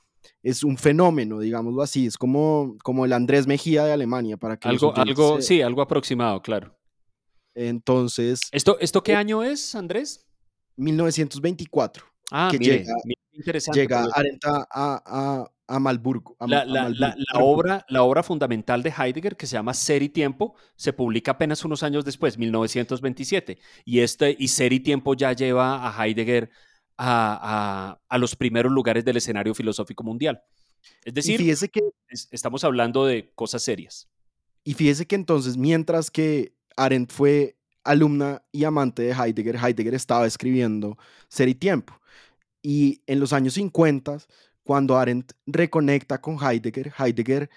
[0.43, 4.69] Es un fenómeno, digámoslo así, es como, como el Andrés Mejía de Alemania, para que
[4.69, 6.77] algo, algo, sí, algo aproximado, claro.
[7.55, 10.27] Entonces, ¿esto, esto qué eh, año es, Andrés?
[10.77, 12.05] 1924.
[12.33, 12.93] Ah, que llega,
[13.33, 13.81] interesante.
[13.81, 14.07] Llega
[14.73, 16.37] a, a, a, Malburgo.
[16.41, 20.93] la, la, obra, la obra fundamental de Heidegger, que se llama Ser y Tiempo, se
[20.93, 23.59] publica apenas unos años después, 1927.
[23.85, 26.51] Y, este, y Ser y Tiempo ya lleva a Heidegger
[26.99, 30.43] a, los primeros lugares del escenario filosófico mundial.
[31.05, 31.81] Es decir, fíjese que,
[32.31, 34.09] estamos hablando de cosas serias.
[34.65, 40.27] Y fíjese que entonces, mientras que Arendt fue alumna y amante de Heidegger, Heidegger estaba
[40.27, 40.97] escribiendo
[41.29, 42.01] Ser y Tiempo.
[42.63, 44.19] Y en los años 50,
[44.65, 47.51] cuando Arendt reconecta con Heidegger, Heidegger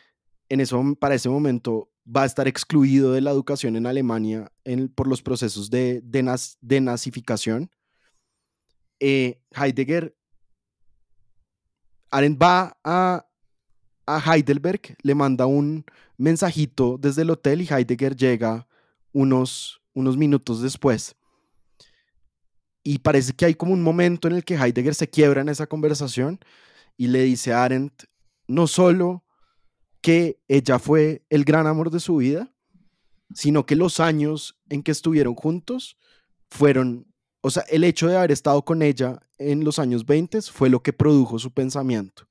[0.50, 4.52] en eso, para ese momento va a estar excluido de la educación en Alemania
[4.96, 7.70] por los procesos de, de, nazificación.
[9.00, 10.16] Eh, Heidegger,
[12.12, 13.26] Arendt va a,
[14.06, 15.86] a Heidelberg, le manda un
[16.18, 18.68] mensajito desde el hotel y Heidegger llega
[19.12, 21.16] unos unos minutos después.
[22.84, 25.66] Y parece que hay como un momento en el que Heidegger se quiebra en esa
[25.66, 26.40] conversación
[26.98, 28.06] y le dice a Arendt
[28.48, 29.24] no solo
[30.02, 32.52] que ella fue el gran amor de su vida,
[33.34, 35.98] sino que los años en que estuvieron juntos
[36.50, 37.08] fueron,
[37.42, 40.82] o sea, el hecho de haber estado con ella en los años 20 fue lo
[40.82, 42.28] que produjo su pensamiento.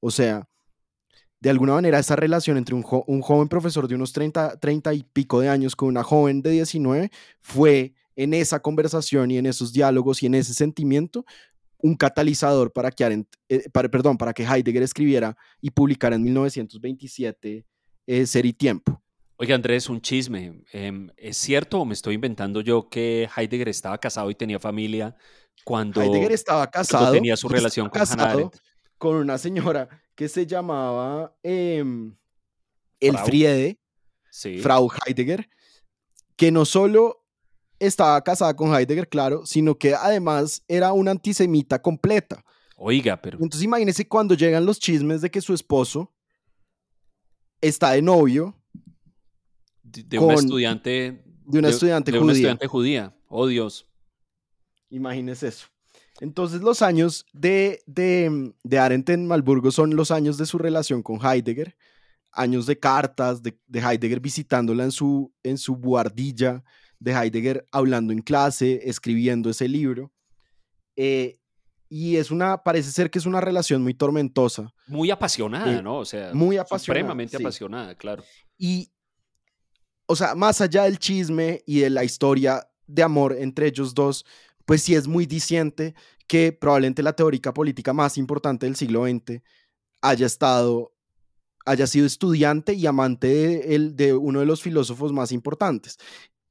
[0.00, 0.48] O sea,
[1.40, 5.40] de alguna manera esa relación entre un, joven profesor de unos 30, 30 y pico
[5.40, 10.22] de años con una joven de 19 fue en esa conversación y en esos diálogos
[10.22, 11.24] y en ese sentimiento
[11.78, 17.66] un catalizador para que, eh, para, perdón, para que Heidegger escribiera y publicara en 1927
[18.06, 19.02] eh, Ser y Tiempo.
[19.36, 20.64] Oye, Andrés, un chisme.
[20.72, 25.14] Em, ¿Es cierto o me estoy inventando yo que Heidegger estaba casado y tenía familia
[25.64, 28.50] cuando Heidegger estaba casado, tenía su relación con Hannah
[28.98, 31.84] con una señora que se llamaba eh,
[32.98, 33.78] Elfriede,
[34.60, 35.48] Frau Heidegger,
[36.34, 37.27] que no solo
[37.78, 42.44] estaba casada con Heidegger, claro, sino que además era una antisemita completa.
[42.76, 43.38] Oiga, pero...
[43.38, 46.12] Entonces imagínese cuando llegan los chismes de que su esposo
[47.60, 48.56] está de novio.
[49.82, 51.24] De, una estudiante...
[51.44, 52.24] De una estudiante de, judía.
[52.24, 53.16] una estudiante judía.
[53.28, 53.86] Oh, Dios.
[54.90, 55.66] Imagínese eso.
[56.20, 61.02] Entonces los años de, de, de Arendt en Malburgo son los años de su relación
[61.02, 61.76] con Heidegger,
[62.32, 66.64] años de cartas, de, de Heidegger visitándola en su, en su buhardilla,
[67.00, 70.12] de Heidegger hablando en clase, escribiendo ese libro.
[70.96, 71.38] Eh,
[71.88, 74.72] y es una, parece ser que es una relación muy tormentosa.
[74.86, 75.98] Muy apasionada, eh, ¿no?
[75.98, 77.00] O sea, muy apasionada.
[77.00, 78.22] Supremamente apasionada, claro.
[78.58, 78.90] Y,
[80.06, 84.24] o sea, más allá del chisme y de la historia de amor entre ellos dos,
[84.66, 85.94] pues sí es muy diciente
[86.26, 89.40] que probablemente la teórica política más importante del siglo XX
[90.02, 90.92] haya estado,
[91.64, 95.98] haya sido estudiante y amante de, de uno de los filósofos más importantes.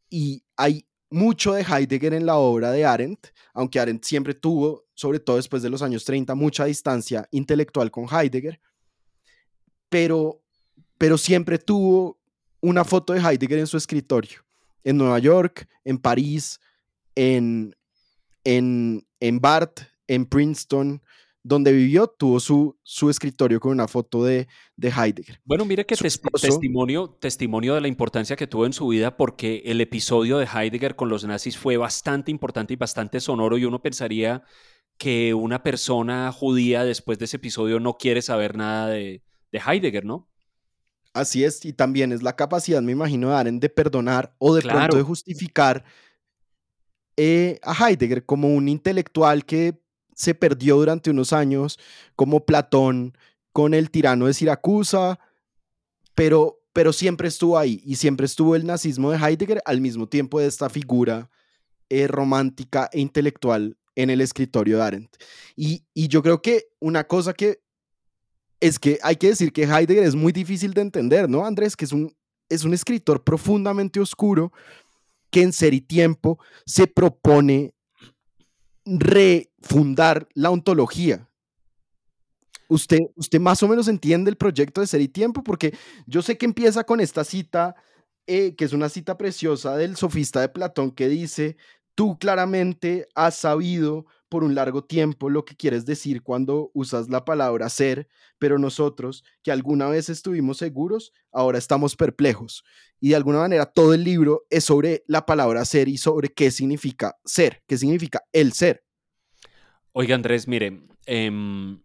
[0.10, 5.20] Y hay mucho de Heidegger en la obra de Arendt, aunque Arendt siempre tuvo, sobre
[5.20, 8.60] todo después de los años 30, mucha distancia intelectual con Heidegger,
[9.90, 10.42] pero,
[10.98, 12.20] pero siempre tuvo
[12.60, 14.40] una foto de Heidegger en su escritorio,
[14.84, 16.60] en Nueva York, en París,
[17.16, 17.76] en,
[18.44, 21.02] en, en Barth, en Princeton,
[21.48, 25.40] donde vivió, tuvo su, su escritorio con una foto de, de Heidegger.
[25.46, 29.80] Bueno, mire que testimonio, testimonio de la importancia que tuvo en su vida porque el
[29.80, 34.44] episodio de Heidegger con los nazis fue bastante importante y bastante sonoro y uno pensaría
[34.98, 40.04] que una persona judía después de ese episodio no quiere saber nada de, de Heidegger,
[40.04, 40.28] ¿no?
[41.14, 44.62] Así es, y también es la capacidad, me imagino, de Aren de perdonar o de
[44.62, 45.86] pronto de justificar
[47.16, 49.80] eh, a Heidegger como un intelectual que
[50.18, 51.78] se perdió durante unos años,
[52.16, 53.16] como Platón
[53.54, 55.20] con el tirano de Siracusa,
[56.16, 60.40] pero, pero siempre estuvo ahí y siempre estuvo el nazismo de Heidegger al mismo tiempo
[60.40, 61.30] de esta figura
[61.90, 65.16] eh, romántica e intelectual en el escritorio de Arendt.
[65.56, 67.62] Y, y yo creo que una cosa que
[68.60, 71.76] es que hay que decir que Heidegger es muy difícil de entender, ¿no, Andrés?
[71.76, 72.12] Que es un,
[72.50, 74.52] es un escritor profundamente oscuro
[75.30, 77.76] que en Ser y Tiempo se propone
[79.62, 81.30] refundar la ontología.
[82.70, 85.74] Usted, usted más o menos entiende el proyecto de Ser y Tiempo, porque
[86.06, 87.76] yo sé que empieza con esta cita,
[88.26, 91.56] eh, que es una cita preciosa del sofista de Platón, que dice,
[91.96, 97.24] tú claramente has sabido por un largo tiempo lo que quieres decir cuando usas la
[97.24, 102.64] palabra ser, pero nosotros, que alguna vez estuvimos seguros, ahora estamos perplejos.
[103.00, 106.52] Y de alguna manera todo el libro es sobre la palabra ser y sobre qué
[106.52, 108.84] significa ser, qué significa el ser.
[110.00, 111.82] Oiga, Andrés, mire, em,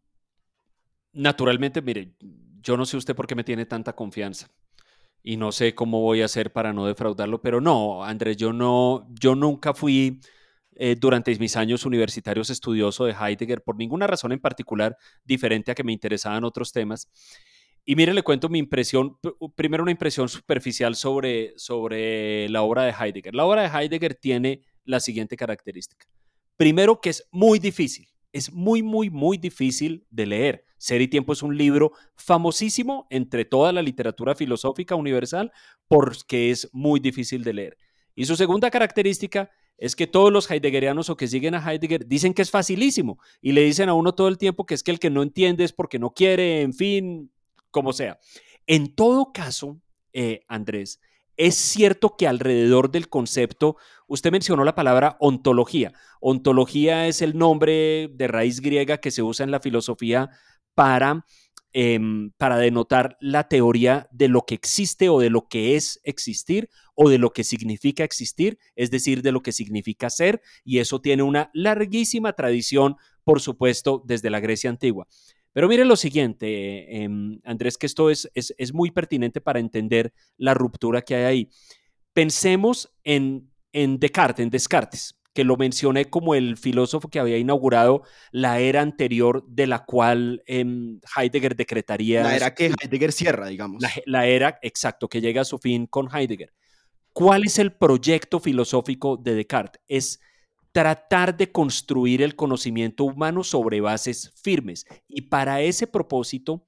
[1.15, 2.15] naturalmente, mire,
[2.63, 4.51] yo no sé usted por qué me tiene tanta confianza
[5.23, 9.09] y no sé cómo voy a hacer para no defraudarlo, pero no, Andrés, yo no,
[9.19, 10.21] yo nunca fui
[10.75, 15.75] eh, durante mis años universitarios estudioso de Heidegger por ninguna razón en particular diferente a
[15.75, 17.09] que me interesaban otros temas.
[17.87, 19.17] Y mire, le cuento mi impresión,
[19.57, 23.35] primero una impresión superficial sobre, sobre la obra de Heidegger.
[23.35, 26.07] La obra de Heidegger tiene la siguiente característica.
[26.57, 30.65] Primero que es muy difícil, es muy, muy, muy difícil de leer.
[30.79, 35.53] Ser y Tiempo es un libro famosísimo entre toda la literatura filosófica universal
[35.87, 37.79] porque es muy difícil de leer.
[38.15, 42.35] Y su segunda característica es que todos los heideggerianos o que siguen a Heidegger dicen
[42.35, 44.99] que es facilísimo y le dicen a uno todo el tiempo que es que el
[44.99, 47.33] que no entiende es porque no quiere, en fin,
[47.71, 48.19] como sea.
[48.67, 49.81] En todo caso,
[50.13, 51.01] eh, Andrés,
[51.37, 53.77] es cierto que alrededor del concepto,
[54.07, 55.93] usted mencionó la palabra ontología.
[56.21, 60.31] Ontología es el nombre de raíz griega que se usa en la filosofía
[60.75, 61.25] para
[61.75, 66.69] Em, para denotar la teoría de lo que existe o de lo que es existir
[66.95, 71.01] o de lo que significa existir, es decir, de lo que significa ser, y eso
[71.01, 75.09] tiene una larguísima tradición, por supuesto, desde la Grecia antigua.
[75.53, 80.55] Pero miren lo siguiente, em, Andrés, que esto es, es, muy pertinente para entender la
[80.55, 81.51] ruptura que hay ahí.
[82.15, 88.03] Pensemos en, en Descartes, en Descartes, que lo mencioné como el filósofo que había inaugurado
[88.31, 92.23] la era anterior de la cual em, Heidegger decretaría.
[92.23, 93.83] La era que Heidegger cierra, digamos.
[94.07, 96.53] La, era, exacto, que llega a su fin con Heidegger.
[97.13, 99.83] ¿Cuál es el proyecto filosófico de Descartes?
[99.87, 100.21] Es
[100.73, 104.87] tratar de construir el conocimiento humano sobre bases firmes.
[105.07, 106.67] Y para ese propósito,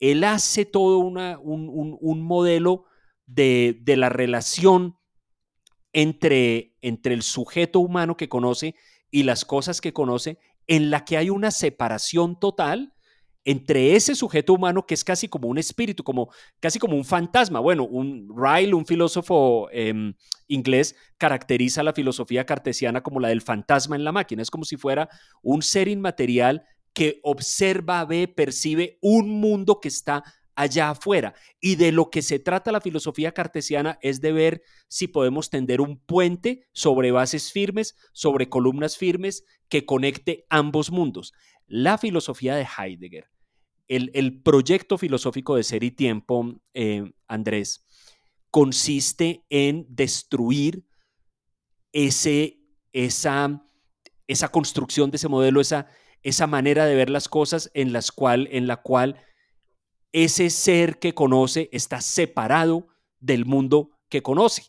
[0.00, 2.84] él hace todo una, un, modelo
[3.26, 4.96] de, de, la relación
[5.92, 8.74] entre, entre el sujeto humano que conoce
[9.10, 12.94] y las cosas que conoce, en la que hay una separación total
[13.44, 16.30] entre ese sujeto humano que es casi como un espíritu, como
[16.60, 17.60] casi como un fantasma.
[17.60, 20.14] Bueno, un Ryle, un filósofo em,
[20.48, 24.42] inglés, caracteriza la filosofía cartesiana como la del fantasma en la máquina.
[24.42, 25.08] Es como si fuera
[25.42, 30.24] un ser inmaterial que observa, ve, percibe un mundo que está
[30.58, 31.34] allá afuera.
[31.60, 35.80] Y de lo que se trata la filosofía cartesiana es de ver si podemos tender
[35.80, 41.32] un puente sobre bases firmes, sobre columnas firmes, que conecte ambos mundos.
[41.68, 43.28] La filosofía de Heidegger
[43.88, 47.86] el, proyecto filosófico de ser y tiempo, eh, Andrés,
[48.50, 50.84] consiste en destruir
[51.92, 52.60] ese,
[52.92, 53.64] esa,
[54.26, 55.86] esa construcción de ese modelo, esa,
[56.22, 59.16] esa manera de ver las cosas en, las cual, en la cual
[60.12, 62.88] ese ser que conoce está separado
[63.20, 64.64] del mundo que conoce.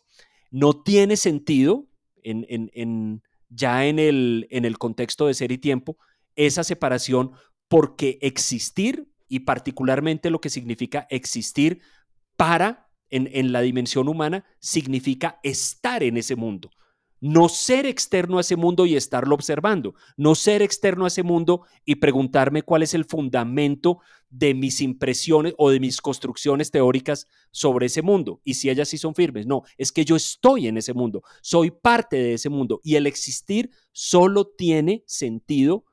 [0.50, 1.86] No tiene sentido,
[2.22, 5.96] en, ya en el, en el contexto de ser y tiempo,
[6.36, 7.32] esa separación
[7.68, 11.80] porque existir y particularmente lo que significa existir
[12.36, 16.70] para, en, la dimensión humana, significa estar en ese mundo.
[17.20, 19.94] No ser externo a ese mundo y estarlo observando.
[20.16, 24.00] No ser externo a ese mundo y preguntarme cuál es el fundamento
[24.30, 28.96] de mis impresiones o de mis construcciones teóricas sobre ese mundo y si ellas sí
[28.96, 29.46] son firmes.
[29.46, 33.06] No, es que yo estoy en ese mundo, soy parte de ese mundo y el
[33.06, 35.84] existir solo tiene sentido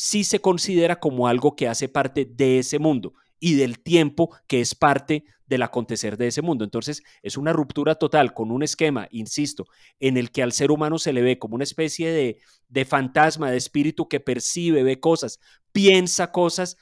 [0.00, 4.62] sí se considera como algo que hace parte de ese mundo y del tiempo que
[4.62, 6.64] es parte del acontecer de ese mundo.
[6.64, 9.66] Entonces, es una ruptura total con un esquema, insisto,
[9.98, 12.38] en el que al ser humano se le ve como una especie de,
[12.68, 15.38] de fantasma, de espíritu que percibe, ve cosas,
[15.70, 16.78] piensa cosas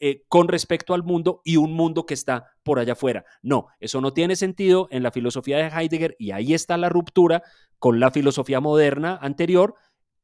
[0.00, 3.26] eh, con respecto al mundo y un mundo que está por allá afuera.
[3.42, 7.42] No, eso no tiene sentido en la filosofía de Heidegger y ahí está la ruptura
[7.78, 9.74] con la filosofía moderna anterior,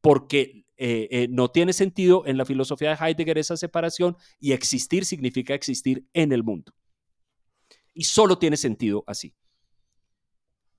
[0.01, 5.05] porque eh, eh, no tiene sentido en la filosofía de Heidegger esa separación y existir
[5.05, 6.73] significa existir en el mundo.
[7.93, 9.35] Y solo tiene sentido así.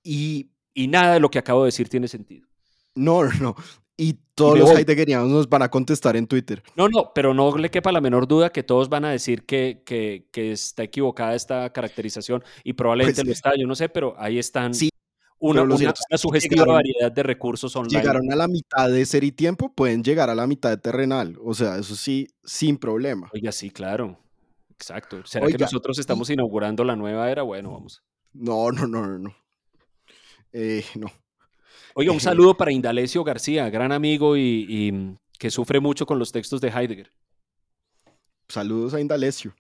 [0.02, 2.47] Y, nada de lo que acabo de decir tiene sentido.
[2.95, 3.56] No, no.
[3.95, 6.64] Y todos los heideggerianos nos van a contestar en Twitter.
[6.76, 9.84] No, no, pero no le quepa la menor duda que todos van a decir que,
[9.86, 14.39] que, está equivocada esta caracterización y probablemente pues lo está, yo no sé, pero ahí
[14.39, 14.74] están.
[14.74, 14.89] Sí,
[15.42, 18.00] una, una, sugestiva variedad de recursos online.
[18.00, 21.38] Llegaron a la mitad de ser y tiempo, pueden llegar a la mitad de terrenal.
[21.44, 23.30] O sea, eso sí, sin problema.
[23.34, 24.20] Oiga, sí, claro.
[24.70, 25.26] Exacto.
[25.26, 27.42] ¿Será que nosotros estamos inaugurando la nueva era?
[27.42, 28.04] Bueno, vamos.
[28.34, 29.36] No, no, no, no, no.
[30.54, 31.08] Eh, no.
[31.96, 36.32] Oiga, un saludo para Indalecio García, gran amigo y, y, que sufre mucho con los
[36.32, 37.12] textos de Heidegger.
[38.48, 39.56] Saludos a Indalecio.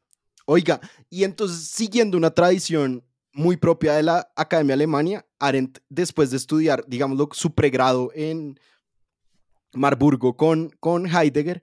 [0.45, 0.79] Oiga,
[1.09, 3.03] y entonces, siguiendo una tradición
[3.33, 5.25] muy propia de la Academia Alemania.
[5.39, 8.59] Arendt, después de estudiar, digámoslo, su pregrado en
[9.73, 11.61] Marburgo con, con Heidegger,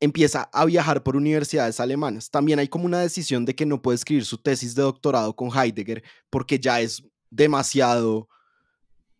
[0.00, 2.30] empieza a viajar por universidades alemanas.
[2.30, 5.50] También hay como una decisión de que no puede escribir su tesis de doctorado con
[5.56, 8.28] Heidegger porque ya es demasiado,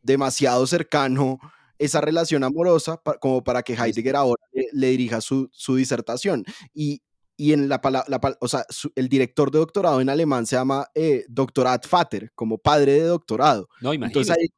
[0.03, 1.39] demasiado cercano
[1.79, 6.45] esa relación amorosa como para que Heidegger ahora le, dirija su, su, disertación.
[6.75, 7.03] Y
[7.37, 8.65] y en la palabra, o sea,
[8.95, 11.25] el director de doctorado en alemán se llama eh,
[12.35, 13.69] como padre de doctorado.
[13.81, 14.49] No, Entonces hay,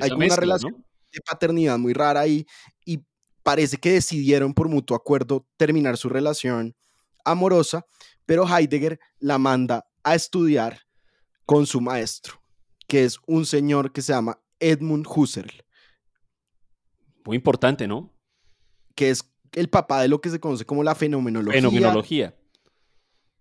[0.00, 2.46] hay una relación de paternidad muy rara ahí
[2.84, 3.04] y
[3.42, 6.74] parece que decidieron por mutuo acuerdo terminar su relación
[7.24, 7.86] amorosa,
[8.26, 10.80] pero Heidegger la manda a estudiar
[11.46, 12.40] con su maestro,
[12.86, 15.64] que es un señor que se llama Edmund Husserl.
[17.24, 18.14] Muy importante, ¿no?
[18.94, 21.60] Que es el papá de lo que se conoce como la fenomenología.
[21.60, 22.34] Fenomenología.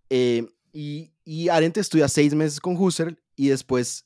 [0.09, 4.05] Eh, y, y Arendt estudia seis meses con Husserl y después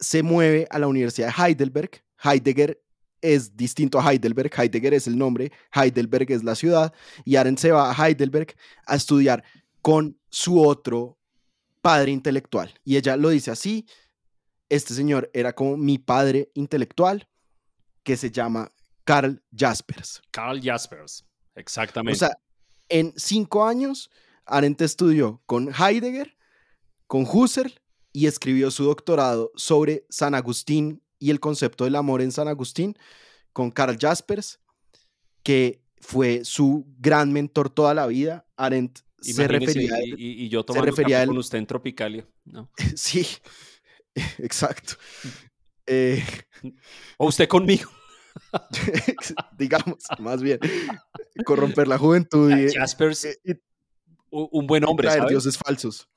[0.00, 2.02] se mueve a la Universidad de Heidelberg.
[2.22, 2.80] Heidegger
[3.20, 4.50] es distinto a Heidelberg.
[4.56, 6.92] Heidegger es el nombre, Heidelberg es la ciudad.
[7.24, 8.54] Y Arendt se va a Heidelberg
[8.86, 9.44] a estudiar
[9.80, 11.18] con su otro
[11.80, 12.72] padre intelectual.
[12.84, 13.86] Y ella lo dice así.
[14.68, 17.28] Este señor era como mi padre intelectual,
[18.02, 18.72] que se llama
[19.04, 20.22] Karl Jaspers.
[20.30, 21.24] Karl Jaspers.
[21.54, 22.16] Exactamente.
[22.16, 22.38] O sea,
[22.88, 24.10] En cinco años,
[24.44, 26.36] Arendt estudió con Heidegger,
[27.06, 27.80] con Husserl
[28.12, 32.96] y escribió su doctorado sobre San Agustín y el concepto del amor en San Agustín
[33.52, 34.60] con Karl Jaspers,
[35.42, 38.46] que fue su gran mentor toda la vida.
[38.56, 42.26] Arendt se refería a él, y, yo tomando refería con usted en Tropicalia.
[42.96, 43.26] sí,
[44.38, 44.94] exacto.
[45.86, 46.22] Eh,
[47.16, 47.90] o usted conmigo.
[49.58, 50.58] digamos, más bien,
[51.44, 52.50] corromper la juventud.
[52.50, 53.26] Y, Jaspers,
[54.30, 55.08] un buen hombre.
[55.08, 56.08] Traer dioses falsos.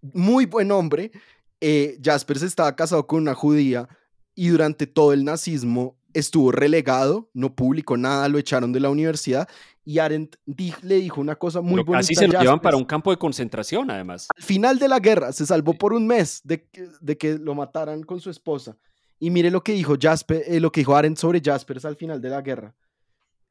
[0.00, 1.12] Muy buen hombre.
[1.60, 3.88] Eh, Jaspers estaba casado con una judía
[4.34, 9.48] y durante todo el nazismo estuvo relegado, no publicó nada, lo echaron de la universidad
[9.84, 12.00] y Arendt le dijo una cosa muy Pero bonita.
[12.00, 14.28] Casi se lo llevan para un campo de concentración, además.
[14.36, 17.54] Al final de la guerra se salvó por un mes de que, de que lo
[17.54, 18.76] mataran con su esposa.
[19.18, 22.20] Y mire lo que dijo Jasper, eh, lo que dijo Arendt sobre Jaspers al final
[22.20, 22.74] de la guerra.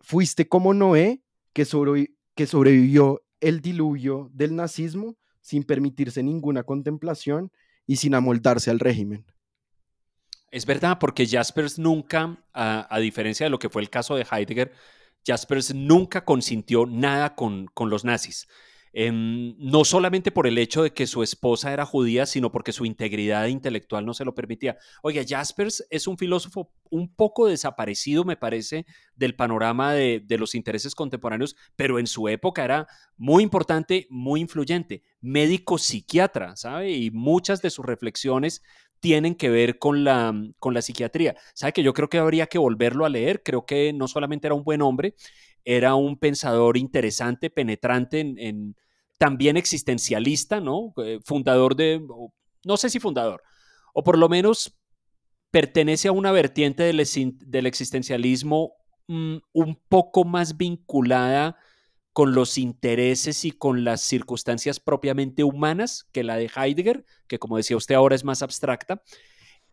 [0.01, 1.21] Fuiste como Noé
[1.53, 7.51] que, sobrevivió el diluvio del nazismo sin permitirse ninguna contemplación
[7.87, 9.25] y sin amoldarse al régimen.
[10.49, 14.73] Es verdad, porque Jaspers nunca, a, diferencia de lo que fue el caso de Heidegger,
[15.25, 18.47] Jaspers nunca consintió nada con, con los nazis.
[18.93, 22.85] Em, no solamente por el hecho de que su esposa era judía, sino porque su
[22.85, 24.77] integridad intelectual no se lo permitía.
[25.01, 28.85] Oiga, Jaspers es un filósofo un poco desaparecido, me parece,
[29.15, 35.03] del panorama de, los intereses contemporáneos, pero en su época era muy importante, muy influyente,
[35.21, 36.91] médico psiquiatra, ¿sabe?
[36.91, 38.61] Y muchas de sus reflexiones
[38.99, 41.35] tienen que ver con la, con la psiquiatría.
[41.53, 43.41] ¿Sabe que yo creo que habría que volverlo a leer?
[43.43, 45.15] Creo que no solamente era un buen hombre,
[45.65, 48.75] era un pensador interesante, penetrante, en,
[49.17, 50.93] también existencialista, ¿no?
[50.97, 52.01] Eh, fundador de,
[52.65, 53.41] no sé si fundador,
[53.93, 54.77] o por lo menos
[55.51, 57.05] pertenece a una vertiente del,
[57.45, 58.73] del existencialismo
[59.07, 61.57] mm, un poco más vinculada
[62.13, 67.57] con los intereses y con las circunstancias propiamente humanas que la de Heidegger, que como
[67.57, 69.01] decía usted ahora es más abstracta.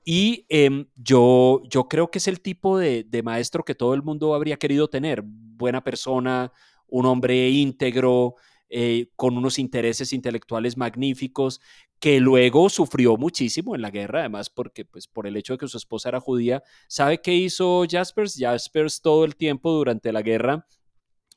[0.05, 4.35] Y em, yo, yo creo que es el tipo de, maestro que todo el mundo
[4.35, 5.25] habría querido tener.
[5.59, 6.53] Buena persona,
[6.87, 8.37] un hombre íntegro,
[8.71, 11.61] eh, con unos intereses intelectuales magníficos,
[11.99, 15.69] que luego sufrió muchísimo en la guerra, además porque pues por el hecho de que
[15.69, 16.63] su esposa era judía.
[16.87, 18.37] ¿Sabe qué hizo Jaspers?
[18.39, 20.67] Jaspers todo el tiempo durante la guerra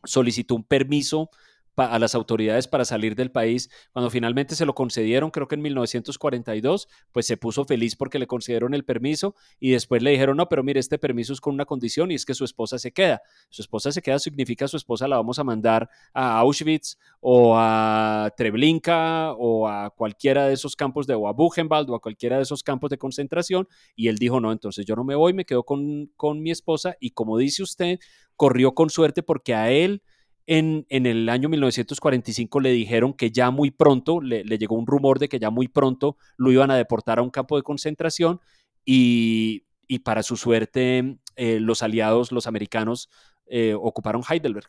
[0.03, 1.29] solicitó un permiso
[1.77, 3.69] a las autoridades para salir del país.
[3.93, 8.27] Cuando finalmente se lo concedieron, creo que en 1942, pues se puso feliz porque le
[8.27, 11.65] concedieron el permiso y después le dijeron, no, pero mire, este permiso es con una
[11.65, 13.21] condición y es que su esposa se queda.
[13.49, 18.31] Su esposa se queda significa su esposa la vamos a mandar a Auschwitz o a
[18.35, 22.43] Treblinka o a cualquiera de esos campos de o a Buchenwald o a cualquiera de
[22.43, 25.63] esos campos de concentración y él dijo, no, entonces yo no me voy, me quedo
[25.63, 27.99] con, con mi esposa y como dice usted,
[28.35, 30.01] corrió con suerte porque a él
[30.47, 35.29] en, el año 1945 le dijeron que ya muy pronto, le, llegó un rumor de
[35.29, 38.39] que ya muy pronto lo iban a deportar a un campo de concentración
[38.85, 39.63] y,
[40.03, 43.09] para su suerte eh, los aliados, los americanos,
[43.45, 44.67] eh, ocuparon Heidelberg.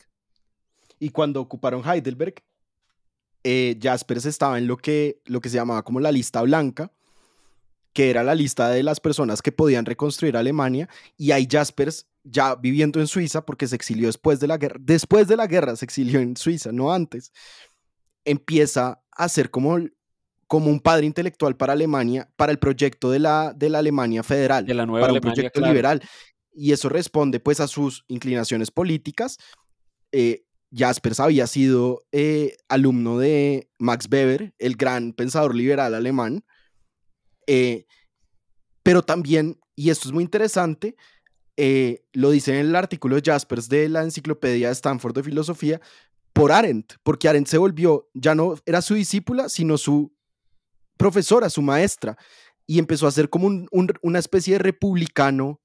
[0.99, 2.35] Y cuando ocuparon Heidelberg,
[3.45, 6.93] eh, Jaspers estaba en lo que, lo que se llamaba como la lista blanca,
[7.93, 12.55] que era la lista de las personas que podían reconstruir Alemania, y ahí Jaspers ya
[12.55, 15.85] viviendo en Suiza, porque se exilió después de la guerra, después de la guerra se
[15.85, 17.33] exilió en Suiza, no antes,
[18.25, 19.79] empieza a ser como,
[20.47, 24.65] como un padre intelectual para Alemania, para el proyecto de la, de la Alemania federal,
[24.65, 26.03] de la nueva para un proyecto liberal.
[26.55, 29.39] Y eso responde pues a sus inclinaciones políticas.
[30.13, 36.45] Eh, Jaspers había sido eh, alumno de Max Weber, el gran pensador liberal alemán,
[37.47, 37.87] eh,
[38.83, 40.97] pero también, y esto es muy interesante,
[41.57, 45.81] eh, lo dice en el artículo de Jaspers de la Enciclopedia de Stanford de Filosofía,
[46.33, 50.13] por Arendt, porque Arendt se volvió, ya no era su discípula, sino su
[50.97, 52.17] profesora, su maestra,
[52.67, 53.67] y empezó a ser como
[54.03, 55.61] una especie de republicano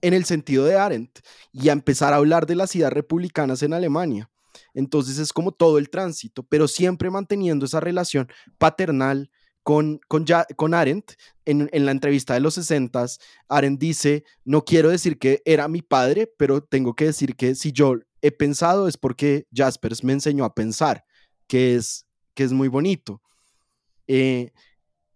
[0.00, 1.20] en el sentido de Arendt,
[1.52, 4.30] y a empezar a hablar de las ideas republicanas en Alemania.
[4.72, 9.30] Entonces es como todo el tránsito, pero siempre manteniendo esa relación paternal,
[9.70, 10.24] con, con,
[10.56, 11.12] con Arendt,
[11.44, 13.06] en, en, la entrevista de los 60,
[13.48, 17.70] Arendt dice, no quiero decir que era mi padre, pero tengo que decir que si
[17.70, 21.04] yo he pensado es porque Jaspers me enseñó a pensar,
[21.46, 22.04] que es,
[22.34, 23.22] que es muy bonito.
[24.08, 24.50] Eh,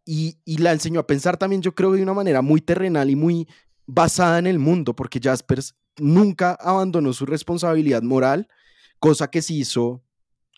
[0.05, 3.17] y, y, la enseñó a pensar también, yo creo, de una manera muy terrenal y
[3.17, 3.49] muy
[3.87, 8.47] basada en el mundo, porque Jaspers nunca abandonó su responsabilidad moral,
[9.01, 10.05] cosa que se hizo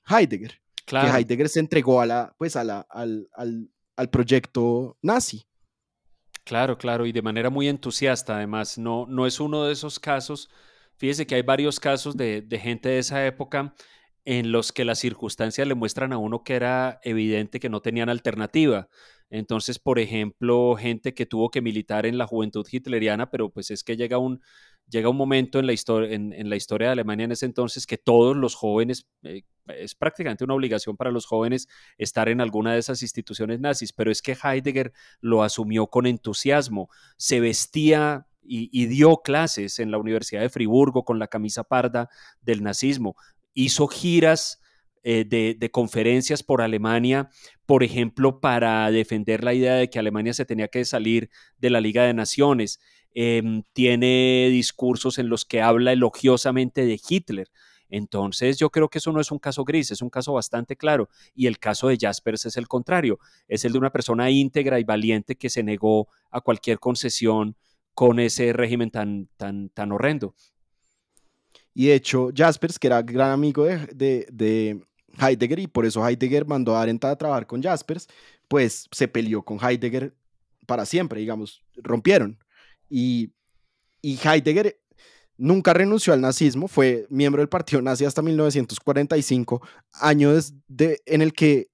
[0.07, 0.61] Heidegger.
[0.85, 5.47] Que Heidegger se entregó a la, pues a la, al, al, al proyecto nazi.
[6.45, 8.79] Claro, claro, y de manera muy entusiasta además.
[8.79, 10.49] No, no es uno de esos casos,
[10.97, 13.75] fíjese que hay varios casos de, gente de esa época
[14.25, 18.09] en los que las circunstancias le muestran a uno que era evidente que no tenían
[18.09, 18.89] alternativa.
[19.31, 23.83] Entonces, por ejemplo, gente que tuvo que militar en la juventud hitleriana, pero pues es
[23.83, 24.41] que llega un,
[24.89, 27.99] llega un momento en la, historia, en, la historia de Alemania en ese entonces que
[27.99, 31.69] todos los jóvenes, eh, es prácticamente una obligación para los jóvenes
[31.99, 36.89] estar en alguna de esas instituciones nazis, pero es que Heidegger lo asumió con entusiasmo,
[37.17, 42.09] se vestía y, dio clases en la Universidad de Friburgo con la camisa parda
[42.43, 43.17] del nazismo,
[43.55, 44.61] hizo giras
[45.09, 47.31] eh, de, conferencias por Alemania,
[47.65, 51.81] por ejemplo, para defender la idea de que Alemania se tenía que salir de la
[51.81, 52.81] Liga de Naciones.
[53.15, 57.49] Em, tiene discursos en los que habla elogiosamente de Hitler.
[57.89, 61.09] Entonces yo creo que eso no es un caso gris, es un caso bastante claro.
[61.37, 64.85] Y el caso de Jaspers es el contrario, es el de una persona íntegra y
[64.85, 67.55] valiente que se negó a cualquier concesión
[67.95, 70.35] con ese régimen tan, tan, tan horrendo.
[71.79, 74.81] Y de hecho, Jaspers, que era gran amigo de,
[75.19, 78.09] Heidegger, y por eso Heidegger mandó a Arendt a trabajar con Jaspers,
[78.49, 80.15] pues se peleó con Heidegger
[80.67, 82.39] para siempre, digamos, rompieron.
[82.89, 83.33] Y,
[84.03, 84.79] Heidegger
[85.37, 89.61] nunca renunció al nazismo, fue miembro del partido nazi hasta 1945,
[89.95, 90.33] año
[90.69, 91.69] de, en el que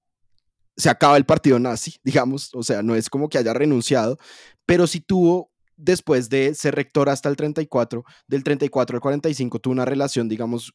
[0.75, 4.17] se acaba el partido nazi, digamos, o sea, no es como que haya renunciado,
[4.65, 9.73] pero sí tuvo, después de ser rector hasta el 34, del 34 al 45, tuvo
[9.73, 10.73] una relación, digamos,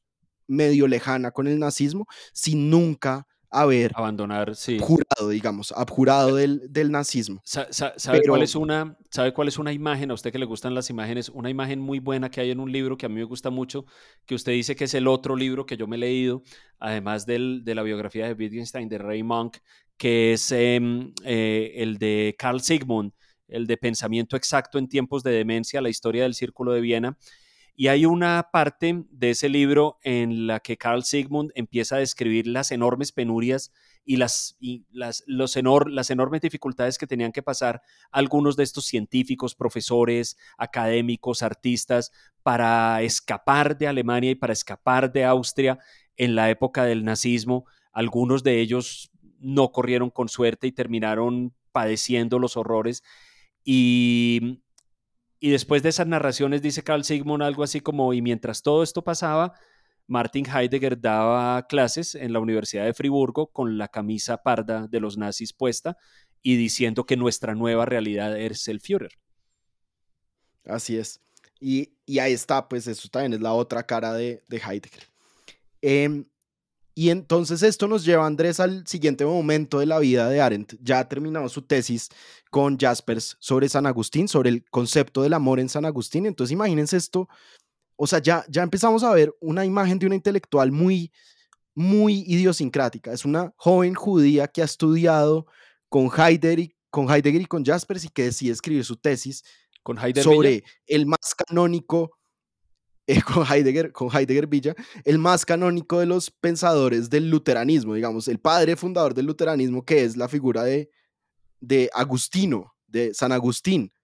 [0.48, 4.78] medio lejana con el nazismo, sin nunca haber abandonar, sí.
[4.78, 7.40] jurado, digamos, abjurado del, del nazismo.
[7.44, 10.90] ¿Sabe, cuál es una, ¿Sabe cuál es una imagen, a usted que le gustan las
[10.90, 13.50] imágenes, una imagen muy buena que hay en un libro que a mí me gusta
[13.50, 13.86] mucho,
[14.26, 16.42] que usted dice que es el otro libro que yo me he leído,
[16.78, 19.58] además del, de la biografía de Wittgenstein de Ray Monk,
[19.96, 23.12] que es em, eh, el de Carl Sigmund,
[23.48, 27.18] el de Pensamiento Exacto en tiempos de demencia, la historia del Círculo de Viena.
[27.80, 32.48] Y hay una parte de ese libro en la que Carl Sigmund empieza a describir
[32.48, 33.72] las enormes penurias
[34.04, 34.56] y, las,
[35.28, 42.10] los las enormes dificultades que tenían que pasar algunos de estos científicos, profesores, académicos, artistas,
[42.42, 45.78] para escapar de Alemania y para escapar de Austria
[46.16, 47.64] en la época del nazismo.
[47.92, 53.04] Algunos de ellos no corrieron con suerte y terminaron padeciendo los horrores.
[53.62, 54.64] Y
[55.40, 59.02] y después de esas narraciones dice Carl Sigmund algo así como, y mientras todo esto
[59.02, 59.54] pasaba,
[60.06, 65.18] Martin Heidegger daba clases en la Universidad de Friburgo con la camisa parda de los
[65.18, 65.96] nazis puesta
[66.42, 69.12] y diciendo que nuestra nueva realidad es el Führer.
[70.64, 71.20] Así es.
[71.60, 75.04] Y, ahí está, pues eso también es la otra cara de, Heidegger.
[75.82, 76.24] Em,
[76.98, 80.74] y entonces esto nos lleva, Andrés, al siguiente momento de la vida de Arendt.
[80.82, 82.08] Ya ha terminado su tesis
[82.50, 86.26] con Jaspers sobre San Agustín, sobre el concepto del amor en San Agustín.
[86.26, 87.28] Entonces imagínense esto,
[87.94, 91.12] o sea, ya, ya empezamos a ver una imagen de una intelectual muy,
[91.72, 93.12] muy idiosincrática.
[93.12, 95.46] Es una joven judía que ha estudiado
[95.88, 99.44] con Heidegger y con, Heidegger y con Jaspers y que decide escribir su tesis
[99.84, 102.17] con Heidegger sobre el más canónico
[103.08, 108.28] eh, con, Heidegger, con Heidegger Villa, el más canónico de los pensadores del luteranismo, digamos,
[108.28, 110.90] el padre fundador del luteranismo, que es la figura de,
[111.58, 113.94] de Agustino, de San Agustín.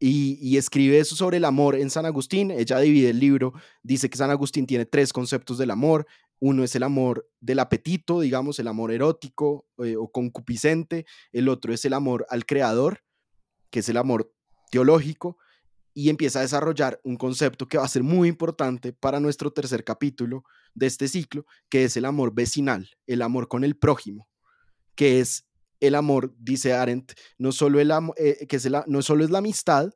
[0.00, 2.50] Y, escribe eso sobre el amor en San Agustín.
[2.50, 3.52] Ella divide el libro,
[3.84, 6.08] dice que San Agustín tiene tres conceptos del amor.
[6.40, 11.06] Uno es el amor del apetito, digamos, el amor erótico eh, o concupiscente.
[11.30, 13.04] El otro es el amor al creador,
[13.70, 14.34] que es el amor
[14.72, 15.38] teológico
[15.94, 19.84] y empieza a desarrollar un concepto que va a ser muy importante para nuestro tercer
[19.84, 20.44] capítulo
[20.74, 24.28] de este ciclo, que es el amor vecinal, el amor con el prójimo,
[24.94, 25.46] que es
[25.80, 29.90] el amor, dice Arendt, no solo, el eh, que es no solo es la amistad,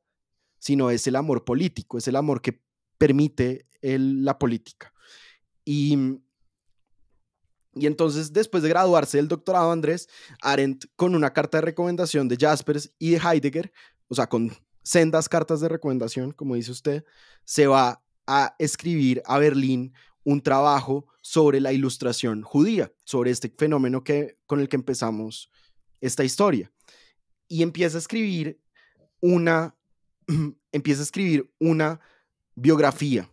[0.59, 2.60] sino es el amor político, es el amor que
[2.98, 4.93] permite la política.
[5.64, 5.97] Y,
[7.74, 10.09] y entonces, después de graduarse del doctorado, Andrés,
[10.43, 13.73] Arendt, con una carta de recomendación de Jaspers y de Heidegger,
[14.09, 14.51] o sea, con
[14.87, 17.05] sendas cartas de recomendación, como dice usted,
[17.45, 19.93] se va a escribir a Berlín
[20.23, 25.51] un trabajo sobre la ilustración judía, sobre este fenómeno que, con el que empezamos
[26.01, 26.71] esta historia.
[27.49, 28.61] Y empieza a escribir
[29.21, 29.77] una,
[30.73, 31.99] empieza a escribir una
[32.55, 33.29] biografía.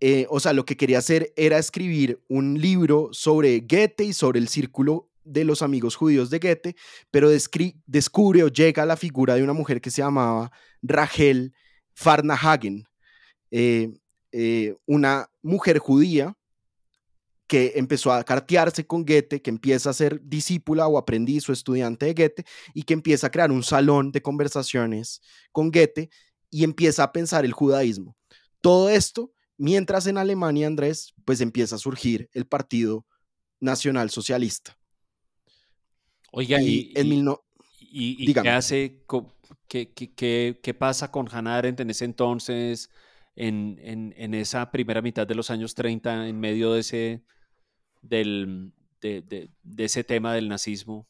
[0.00, 4.38] Eh, o sea, lo que quería hacer era escribir un libro sobre Goethe y sobre
[4.38, 6.76] el círculo de los amigos judíos de Goethe,
[7.10, 7.30] pero
[7.86, 10.50] descubre o llega a la figura de una mujer que se llamaba
[10.82, 11.54] Rachel
[11.94, 12.84] Farnahagen,
[13.50, 13.92] eh,
[14.32, 16.36] eh, una mujer judía
[17.46, 22.06] que empezó a cartearse con Goethe, que empieza a ser discípula o aprendiz o estudiante
[22.06, 25.20] de Goethe y que empieza a crear un salón de conversaciones
[25.52, 26.08] con Goethe
[26.50, 28.16] y empieza a pensar el judaísmo.
[28.60, 29.32] Todo esto
[29.64, 33.06] Mientras en Alemania, Andrés, pues empieza a surgir el Partido
[33.60, 34.76] Nacional Socialista.
[36.34, 36.90] Oiga, y,
[37.90, 39.04] y, qué hace,
[39.68, 42.88] qué, qué, qué, pasa con Hannah Arendt en ese entonces,
[43.36, 47.22] en, en, en, esa primera mitad de los años 30, en medio de ese,
[48.00, 48.72] del,
[49.02, 51.06] de, de, de ese tema del nazismo?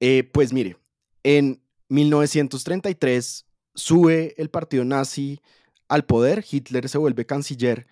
[0.00, 0.76] Eh, pues mire,
[1.22, 5.40] en 1933 sube el partido nazi
[5.86, 7.86] al poder, Hitler se vuelve canciller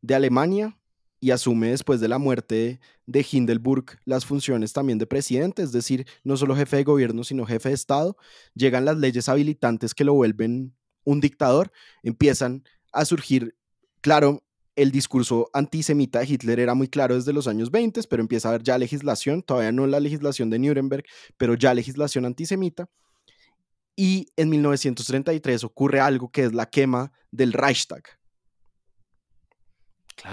[0.00, 0.77] de Alemania
[1.20, 6.06] y asume después de la muerte de Hindenburg las funciones también de presidente, es decir,
[6.24, 8.16] no solo jefe de gobierno, sino jefe de Estado.
[8.54, 10.74] Llegan las leyes habilitantes que lo vuelven
[11.04, 11.72] un dictador,
[12.02, 13.56] empiezan a surgir,
[14.00, 14.44] claro,
[14.76, 18.50] el discurso antisemita de Hitler era muy claro desde los años 20, pero empieza a
[18.50, 21.04] haber ya legislación, todavía no la legislación de Nuremberg,
[21.36, 22.88] pero ya legislación antisemita.
[23.96, 28.17] Y en 1933 ocurre algo que es la quema del Reichstag.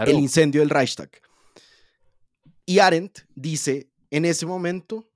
[0.05, 1.09] El incendio del Reichstag.
[2.65, 5.07] Y Arendt dice, en ese momento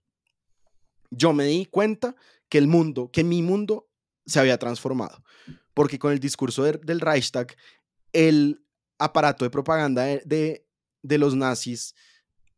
[1.11, 2.15] yo me di cuenta
[2.47, 3.89] que el mundo, que mi mundo
[4.25, 5.23] se había transformado.
[5.73, 7.55] Porque con el discurso del Reichstag,
[8.13, 8.61] el
[8.97, 10.65] aparato de propaganda de,
[11.01, 11.95] de, los nazis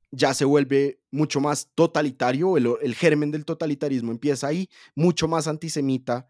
[0.10, 5.48] ya se vuelve mucho más totalitario, el, el, germen del totalitarismo empieza ahí, mucho más
[5.48, 6.28] antisemita,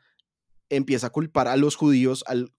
[0.69, 2.51] empieza a culpar a los judíos, al,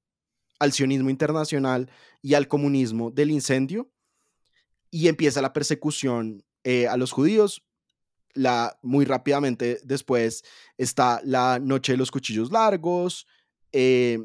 [0.58, 3.90] al sionismo internacional y al comunismo del incendio,
[4.90, 7.62] y empieza la persecución eh, a los judíos.
[8.34, 10.44] La, muy rápidamente después
[10.78, 13.26] está la noche de los cuchillos largos,
[13.72, 14.18] eh,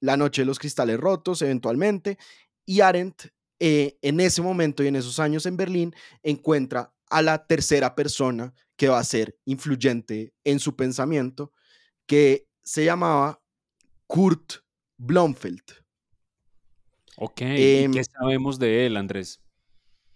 [0.00, 2.18] la noche de los cristales rotos eventualmente,
[2.64, 3.26] y Arendt,
[3.60, 8.52] eh, en ese momento y en esos años en Berlín, encuentra a la tercera persona
[8.76, 11.52] que va a ser influyente en su pensamiento,
[12.06, 13.40] que se llamaba
[14.06, 14.61] Kurt
[15.02, 15.62] Blomfeld.
[17.16, 19.40] Ok, ¿y em, qué sabemos de él, Andrés?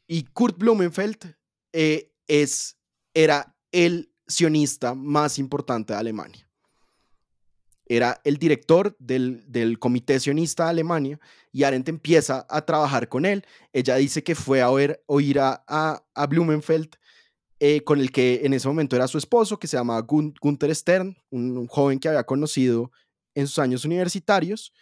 [0.06, 1.36] Y Kurt Blumenfeld
[1.72, 2.78] eh, es,
[3.14, 6.46] era el sionista más importante de Alemania
[7.86, 11.20] era el director del, Comité Sionista de Alemania
[11.52, 13.44] y Arendt empieza a trabajar con él.
[13.72, 15.64] Ella dice que fue a oír a,
[16.14, 16.90] a, Blumenfeld,
[17.60, 21.16] eh, con el que en ese momento era su esposo, que se llamaba Gunther Stern,
[21.30, 22.90] un, joven que había conocido
[23.36, 24.72] en sus años universitarios.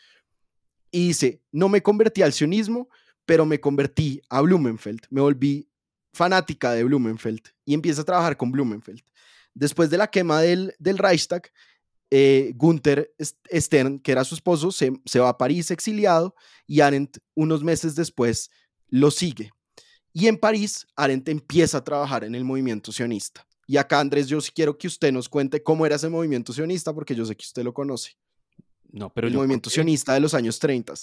[0.91, 2.89] Y dice, no me convertí al sionismo,
[3.27, 5.69] pero me convertí a Blumenfeld, me volví
[6.15, 9.03] fanática de Blumenfeld y empieza a trabajar con Blumenfeld.
[9.53, 11.51] Después de la quema del, del Reichstag,
[12.11, 13.13] eh, Gunther
[13.53, 16.35] Stern, que era su esposo, se, va a París exiliado
[16.67, 18.51] y Arendt unos meses después
[18.89, 19.51] lo sigue.
[20.13, 23.45] Y en París, Arendt empieza a trabajar en el movimiento sionista.
[23.67, 26.93] Y acá, Andrés, yo sí quiero que usted nos cuente cómo era ese movimiento sionista,
[26.93, 28.13] porque yo sé que usted lo conoce.
[28.95, 30.95] No, pero el movimiento sionista de los años 30.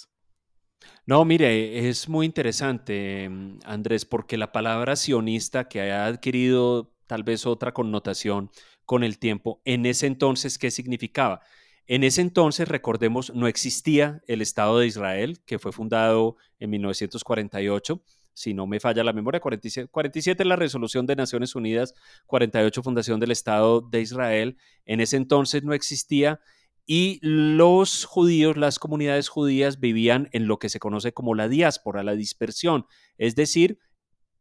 [1.05, 7.23] No, mire, es muy interesante, mm, Andrés, porque la palabra sionista que ha adquirido tal
[7.23, 8.49] vez otra connotación,
[8.85, 9.61] con el tiempo.
[9.65, 11.41] En ese entonces, ¿qué significaba?
[11.85, 18.01] En ese entonces, recordemos, no existía el Estado de Israel, que fue fundado en 1948
[18.34, 21.93] si no me falla la memoria, 47, 47 es la resolución de Naciones Unidas,
[22.27, 24.57] 48 fundación del Estado de Israel.
[24.85, 26.39] En ese entonces no existía
[26.85, 32.03] y los judíos, las comunidades judías vivían en lo que se conoce como la diáspora,
[32.03, 32.85] la dispersión,
[33.17, 33.79] es decir,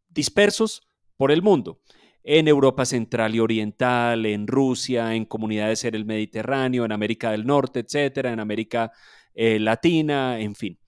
[0.09, 1.81] dispersos por el mundo
[2.23, 7.47] en Europa Central y Oriental, en Rusia, en comunidades en el Mediterráneo, en América del
[7.47, 8.93] Norte, etcétera, en América
[9.35, 10.79] eh, Latina, en fin.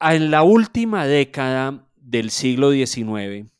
[0.00, 3.50] En la última década del siglo XIX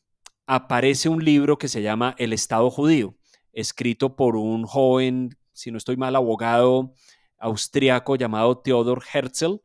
[0.45, 3.15] aparece un libro que se llama El Estado Judío,
[3.53, 6.93] escrito por un joven, si no estoy mal, abogado
[7.37, 9.61] austriaco llamado Theodor Herzl.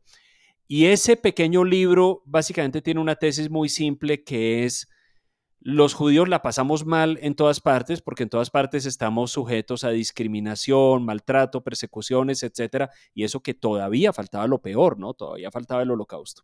[0.67, 4.87] Y ese pequeño libro básicamente tiene una tesis muy simple que es
[5.61, 9.89] los judíos la pasamos mal en todas partes porque en todas partes estamos sujetos a
[9.89, 15.13] discriminación, maltrato, persecuciones, etcétera, y eso que todavía faltaba lo peor, ¿no?
[15.13, 16.43] Todavía faltaba el holocausto.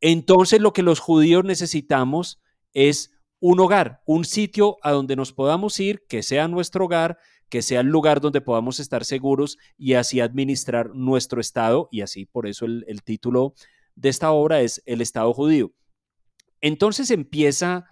[0.00, 2.40] Entonces lo que los judíos necesitamos
[2.74, 3.10] es
[3.40, 7.18] un hogar, un sitio a donde nos podamos ir, que sea nuestro hogar,
[7.48, 12.26] que sea el lugar donde podamos estar seguros y así administrar nuestro Estado, y así
[12.26, 13.54] por eso el, título
[13.94, 15.72] de esta obra es El Estado judío.
[16.60, 17.86] Entonces empieza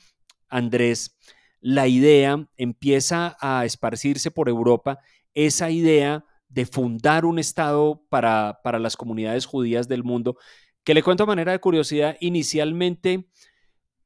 [0.48, 1.16] Andrés,
[1.60, 4.98] la idea empieza a esparcirse por Europa,
[5.34, 10.36] esa idea de fundar un Estado para, para las comunidades judías del mundo,
[10.84, 13.28] que le cuento a manera de curiosidad, inicialmente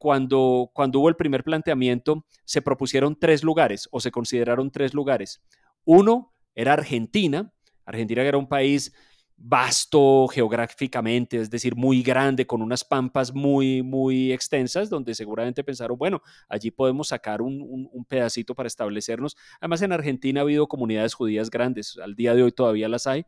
[0.00, 5.42] cuando, cuando hubo el primer planteamiento, se propusieron tres lugares o se consideraron tres lugares.
[5.84, 7.52] Uno era Argentina,
[7.84, 8.94] Argentina era un país
[9.36, 15.98] vasto geográficamente, es decir, muy grande, con unas pampas muy, muy extensas, donde seguramente pensaron,
[15.98, 19.36] bueno, allí podemos sacar un, un, pedacito para establecernos.
[19.60, 23.26] Además, en Argentina ha habido comunidades judías grandes, al día de hoy todavía las hay.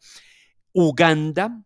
[0.72, 1.62] Uganda,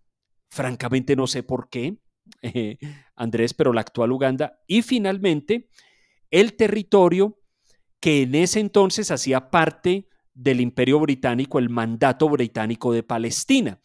[0.49, 1.97] francamente no sé por qué,
[2.43, 2.79] eh,
[3.15, 4.61] Andrés, pero la actual Uganda.
[4.67, 5.69] Y finalmente,
[6.31, 7.39] el territorio
[8.01, 13.81] que en ese entonces hacía parte del imperio británico, el mandato británico de Palestina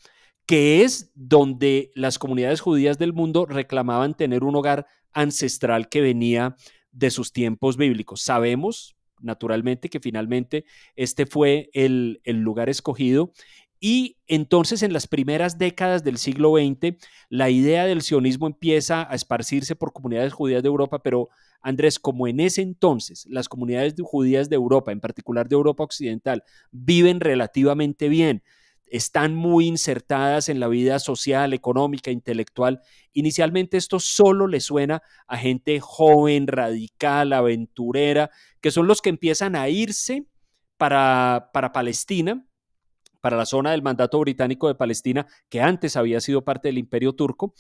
[0.51, 6.57] que es donde las comunidades judías del mundo reclamaban tener un hogar ancestral que venía
[6.91, 8.21] de sus tiempos bíblicos.
[8.21, 10.65] Sabemos, naturalmente, que finalmente
[10.97, 13.31] este fue el, lugar escogido
[13.83, 16.97] y entonces en las primeras décadas del siglo XX,
[17.29, 21.29] la idea del sionismo empieza a esparcirse por comunidades judías de Europa, pero
[21.61, 26.43] Andrés, como en ese entonces las comunidades judías de Europa, en particular de Europa Occidental,
[26.69, 28.43] viven relativamente bien,
[28.85, 32.81] están muy insertadas en la vida social, económica, intelectual.
[33.13, 38.29] Inicialmente esto solo le suena a gente joven, radical, aventurera,
[38.59, 40.27] que son los que empiezan a irse
[40.77, 42.45] para, para Palestina,
[43.21, 47.13] para la zona del mandato británico de Palestina, que antes había sido parte del imperio
[47.13, 47.53] turco,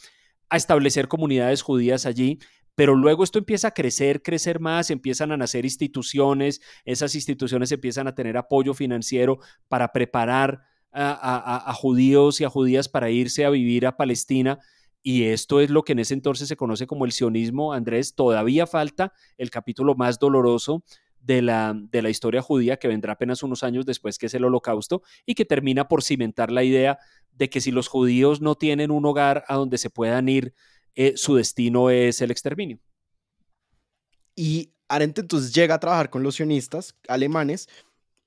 [0.49, 2.39] a establecer comunidades judías allí,
[2.75, 8.07] pero luego esto empieza a crecer, crecer más, empiezan a nacer instituciones, esas instituciones empiezan
[8.07, 10.61] a tener apoyo financiero para preparar
[10.93, 14.59] a, judíos y a judías para irse a vivir a Palestina.
[15.03, 17.73] Y esto es lo que en ese entonces se conoce como el sionismo.
[17.73, 20.83] Andrés, todavía falta el capítulo más doloroso
[21.21, 24.43] de la, de la historia judía que vendrá apenas unos años después, que es el
[24.43, 26.99] holocausto, y que termina por cimentar la idea
[27.31, 30.53] de que si los judíos no tienen un hogar a donde se puedan ir,
[30.95, 32.79] eh, su destino es el exterminio.
[34.35, 37.69] Y Arendt entonces llega a trabajar con los sionistas alemanes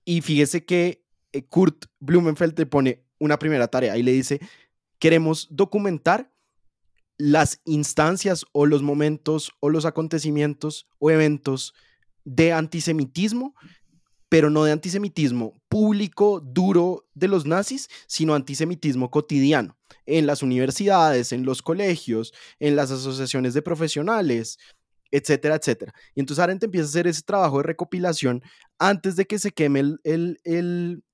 [0.05, 4.41] y fíjese que eh, Kurt Blumenfeld te pone una primera tarea y le dice,
[4.99, 6.31] queremos documentar
[7.17, 11.75] las instancias o los momentos o los acontecimientos o eventos
[12.25, 13.55] de antisemitismo,
[14.29, 19.77] pero no de antisemitismo público, duro de los nazis, sino antisemitismo cotidiano,
[20.07, 24.59] en las universidades, en los colegios, en las asociaciones de profesionales,
[25.11, 25.95] etcétera, etcétera.
[26.15, 28.43] Y entonces Arendt empieza a hacer ese trabajo de recopilación
[28.79, 31.05] antes de que se queme el, el,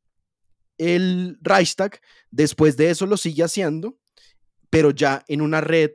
[0.79, 2.01] el Reichstag,
[2.31, 3.99] después de eso lo sigue haciendo,
[4.71, 5.91] pero ya en una red,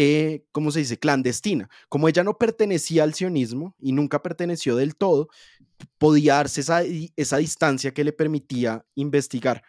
[0.00, 1.68] eh, ¿cómo se dice?, clandestina.
[1.88, 5.28] Como ella no pertenecía al sionismo y nunca perteneció del todo,
[5.98, 6.82] podía darse esa,
[7.16, 9.62] esa distancia que le permitía investigar.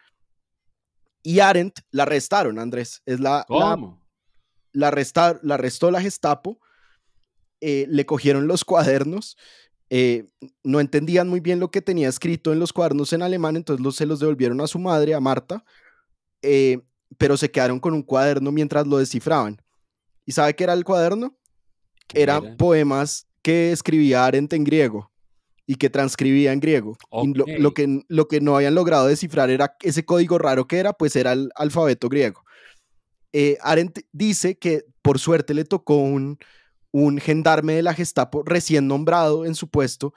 [1.22, 3.02] Y Arendt la arrestaron, Andrés.
[3.06, 4.00] Es la, ¿Cómo?
[4.72, 6.60] La, la, la arrestó la Gestapo,
[7.60, 9.36] eh, le cogieron los cuadernos
[9.92, 10.28] eh,
[10.62, 13.96] no entendían muy bien lo que tenía escrito en los cuadernos en alemán, entonces los,
[13.96, 15.64] se los devolvieron a su madre, a Marta,
[16.42, 16.78] eh,
[17.18, 19.60] pero se quedaron con un cuaderno mientras lo descifraban.
[20.26, 21.36] ¿Y sabe qué era el cuaderno?
[22.14, 25.10] Eran poemas que escribía Arendt en griego
[25.66, 26.96] y que transcribía en griego.
[27.12, 31.14] lo, que, lo que no habían logrado descifrar era ese código raro que era, pues
[31.14, 32.44] era el alfabeto griego.
[33.32, 36.38] Eh, Arendt dice que por suerte le tocó un,
[36.90, 40.12] un gendarme de la Gestapo recién nombrado en su puesto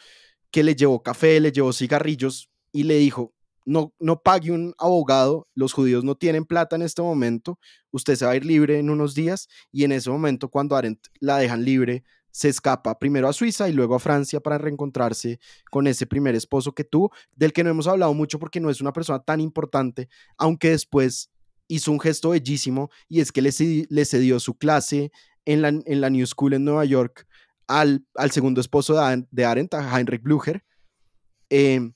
[0.52, 3.33] que le llevó café, le llevó cigarrillos y le dijo,
[3.66, 7.60] no, no pague un abogado, los judíos no tienen plata en este momento,
[7.92, 11.08] usted se va a ir libre en unos días y en ese momento cuando Arendt
[11.20, 15.86] la dejan libre, se escapa primero a Suiza y luego a Francia para reencontrarse con
[15.86, 18.92] ese primer esposo que tuvo, del que no hemos hablado mucho porque no es una
[18.92, 21.30] persona tan importante, aunque después
[21.68, 23.52] hizo un gesto bellísimo y es que le,
[23.88, 25.12] le cedió su clase
[25.46, 27.28] en la, en la New School en Nueva York
[27.68, 28.96] al, al segundo esposo
[29.32, 30.64] de, Arendt, Heinrich Blücher,
[31.50, 31.94] em,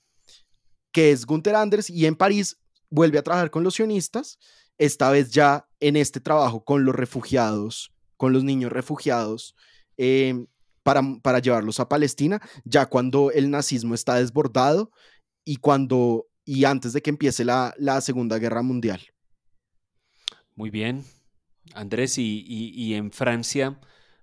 [0.92, 2.58] que es Gunther Anders, y en París
[2.90, 4.38] vuelve a trabajar con los sionistas,
[4.78, 9.54] esta vez ya en este trabajo con los refugiados, con los niños refugiados,
[9.96, 10.46] em,
[10.82, 14.90] para, para llevarlos a Palestina, ya cuando el nazismo está desbordado
[15.44, 19.02] y cuando y antes de que empiece la, la Segunda Guerra Mundial.
[20.54, 21.04] Muy bien,
[21.74, 23.78] Andrés, y, en Francia,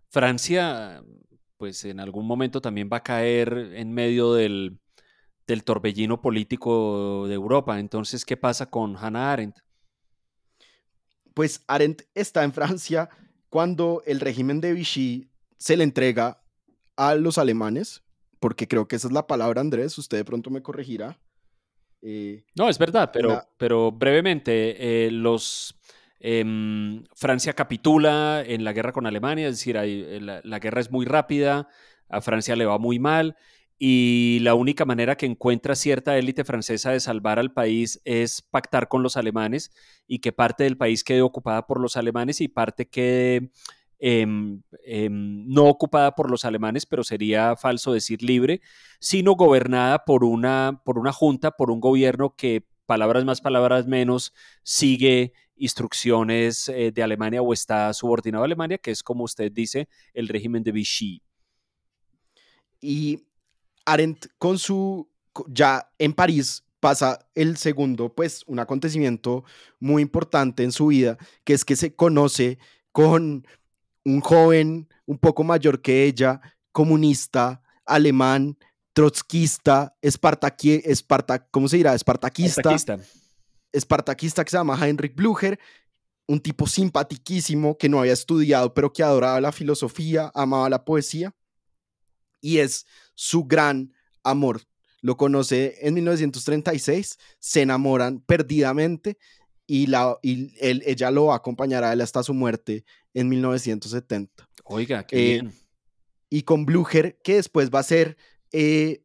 [0.09, 1.03] Francia,
[1.57, 4.79] pues en algún momento también va a caer en medio del,
[5.63, 7.79] torbellino político de Europa.
[7.79, 9.57] Entonces, ¿qué pasa con Hannah Arendt?
[11.33, 13.09] Pues Arendt está en Francia
[13.49, 16.41] cuando el régimen de Vichy se le entrega
[16.95, 18.03] a los alemanes,
[18.39, 21.19] porque creo que esa es la palabra, Andrés, usted de pronto me corregirá.
[22.01, 25.75] Eh, no, es verdad, pero, pero brevemente, eh, los
[26.27, 31.05] Em, Francia capitula en la guerra con Alemania, es decir, eh, la, guerra es muy
[31.05, 31.67] rápida,
[32.09, 33.35] a Francia le va muy mal
[33.77, 38.87] y la única manera que encuentra cierta élite francesa de salvar al país es pactar
[38.87, 39.71] con los alemanes
[40.07, 43.51] y que parte del país quede ocupada por los alemanes y parte quede
[43.99, 48.61] em, em, no ocupada por los alemanes, pero sería falso decir libre,
[48.99, 54.33] sino gobernada por una, por una junta, por un gobierno que, palabras más, palabras menos,
[54.63, 59.89] sigue instrucciones eh, de Alemania o está subordinado a Alemania, que es como usted dice,
[60.13, 61.21] el régimen de Vichy.
[62.81, 63.25] Y
[63.85, 65.07] Arendt con su,
[65.47, 69.43] ya en París pasa el segundo, pues un acontecimiento
[69.79, 72.59] muy importante en su vida, que es que se conoce
[72.91, 73.47] con
[74.03, 76.41] un joven un poco mayor que ella,
[76.71, 78.57] comunista, alemán,
[78.93, 81.95] trotskista, espartaqui, esparta, ¿cómo se dirá?
[81.95, 82.73] Espartaquista.
[82.73, 83.19] Espartaquista.
[83.71, 85.59] Espartaquista que se llama Heinrich Blücher,
[86.27, 91.33] un tipo simpatiquísimo que no había estudiado, pero que adoraba la filosofía, amaba la poesía
[92.45, 92.85] y es
[93.15, 93.91] su gran
[94.23, 94.61] amor.
[95.01, 99.17] Lo conoce en 1936, se enamoran perdidamente
[99.65, 102.85] y, la, y él, ella lo acompañará él hasta su muerte
[103.15, 104.47] en 1970.
[104.63, 105.53] Oiga, qué eh, bien.
[106.29, 108.15] Y con Blucher, que después va a ser
[108.51, 109.01] eh,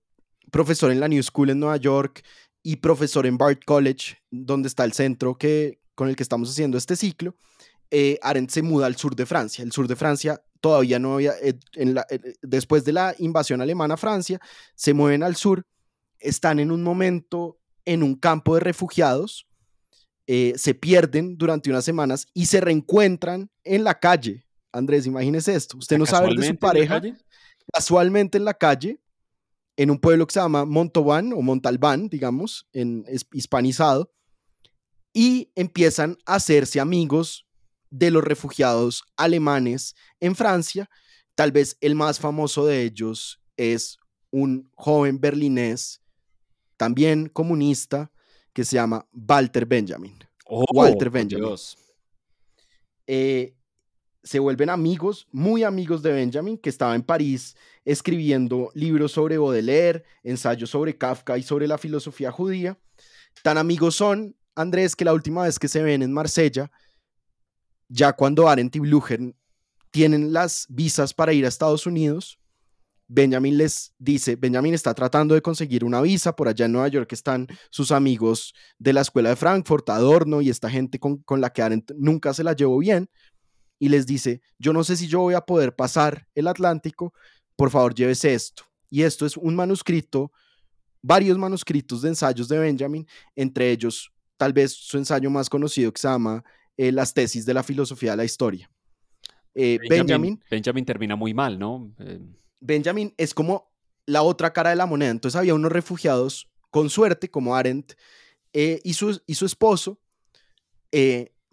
[0.50, 2.22] profesor en la New School en Nueva York
[2.62, 6.76] y profesor en Bard College, donde está el centro que, con el que estamos haciendo
[6.76, 7.36] este ciclo.
[7.90, 9.64] Eh, Arendt se muda al sur de Francia.
[9.64, 13.60] El sur de Francia todavía no había, eh, en la, eh, después de la invasión
[13.60, 14.40] alemana a Francia,
[14.74, 15.66] se mueven al sur,
[16.18, 19.46] están en un momento en un campo de refugiados,
[20.26, 24.46] se pierden durante unas semanas y se reencuentran en la calle.
[24.70, 27.02] Andrés, imagínese esto, usted no sabe de su pareja,
[27.72, 29.00] casualmente en la calle,
[29.76, 34.12] en un pueblo que se llama Montauban o Montalbán, digamos, en hispanizado,
[35.12, 37.46] y empiezan a hacerse amigos
[37.90, 40.88] de los refugiados alemanes en Francia.
[41.34, 43.98] Tal vez el más famoso de ellos es
[44.30, 46.00] un joven berlinés,
[46.76, 48.10] también comunista,
[48.52, 50.18] que se llama Walter Benjamin.
[50.46, 51.54] Oh, Walter Benjamin.
[53.06, 53.54] Eh,
[54.22, 60.04] se vuelven amigos, muy amigos de Benjamin, que estaba en París escribiendo libros sobre Baudelaire,
[60.22, 62.78] ensayos sobre Kafka y sobre la filosofía judía.
[63.42, 66.70] Tan amigos son, Andrés, que la última vez que se ven en Marsella,
[67.90, 69.34] ya cuando Arendt y Blücher
[69.90, 72.38] tienen las visas para ir a Estados Unidos,
[73.08, 77.12] Benjamin les dice, Benjamin está tratando de conseguir una visa, por allá en Nueva York
[77.12, 81.62] están sus amigos de la escuela de Frankfurt, Adorno y esta gente con, la que
[81.62, 83.10] Arendt nunca se la llevó bien,
[83.80, 87.12] y les dice, yo no sé si yo voy a poder pasar el Atlántico,
[87.56, 88.62] por favor llévese esto.
[88.88, 90.30] Y esto es un manuscrito,
[91.02, 96.00] varios manuscritos de ensayos de Benjamin, entre ellos tal vez su ensayo más conocido que
[96.00, 96.44] se llama
[96.80, 98.70] eh, las tesis de la filosofía de la historia.
[99.54, 101.94] Eh, Benjamin, Benjamin, termina muy mal, ¿no?
[101.98, 102.18] Eh,
[102.58, 103.70] Benjamin es como
[104.06, 105.10] la otra cara de la moneda.
[105.10, 107.92] Entonces había unos refugiados con suerte, como Arendt
[108.54, 110.00] y, su, y su esposo,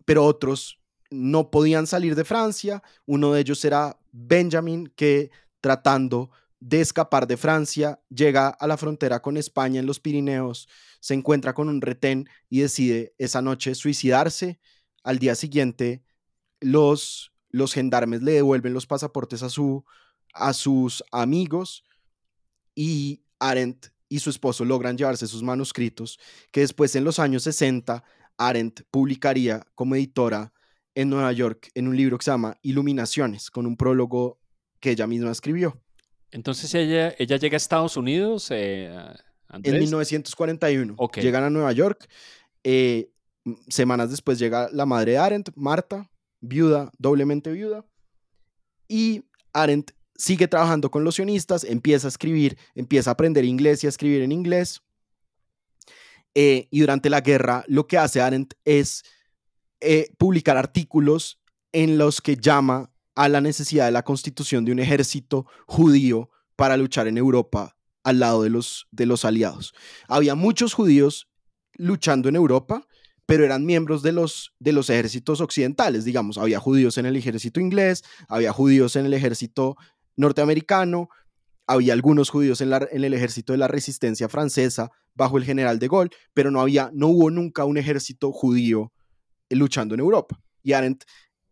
[0.05, 0.79] pero otros
[1.11, 2.81] no podían salir de Francia.
[3.05, 5.29] Uno de ellos era Benjamin, que
[5.59, 6.31] tratando
[6.61, 10.69] de escapar de Francia, llega a la frontera con España en los Pirineos,
[11.01, 14.61] se encuentra con un retén y decide esa noche suicidarse
[15.07, 16.03] al día siguiente,
[16.59, 19.85] los, los gendarmes le devuelven los pasaportes a, su,
[20.33, 21.85] a sus amigos
[22.75, 26.19] y Arendt y su esposo logran llevarse sus manuscritos,
[26.51, 28.03] que después en los años 60
[28.37, 30.51] Arendt publicaría como editora
[30.93, 34.41] en Nueva York en un libro que se llama Iluminaciones, con un prólogo
[34.81, 35.81] que ella misma escribió.
[36.31, 38.49] Entonces ella, ella llega a Estados Unidos.
[38.51, 38.93] Eh,
[39.63, 40.97] en 1941.
[41.15, 42.09] Llegan a Nueva York.
[42.65, 43.09] Eh,
[43.67, 46.09] Semanas después llega la madre de Arendt, Marta,
[46.39, 47.85] viuda, doblemente viuda.
[48.87, 53.87] Y Arendt sigue trabajando con los sionistas, empieza a escribir, empieza a aprender inglés y
[53.87, 54.81] a escribir en inglés.
[56.35, 59.03] Eh, y durante la guerra lo que hace Arendt es
[59.79, 61.39] eh, publicar artículos
[61.71, 66.77] en los que llama a la necesidad de la constitución de un ejército judío para
[66.77, 69.73] luchar en Europa al lado de los, de los aliados.
[70.07, 71.27] Había muchos judíos
[71.73, 72.87] luchando en Europa,
[73.27, 77.59] pero eran miembros de los, de los ejércitos occidentales, digamos, había judíos en el ejército
[77.59, 79.75] inglés, había judíos en el ejército
[80.15, 81.09] norteamericano,
[81.67, 86.11] había algunos judíos en, el ejército de la resistencia francesa bajo el general de Gaulle,
[86.33, 88.93] pero no, había, no hubo nunca un ejército judío
[89.49, 90.39] luchando en Europa.
[90.63, 91.03] Y Arendt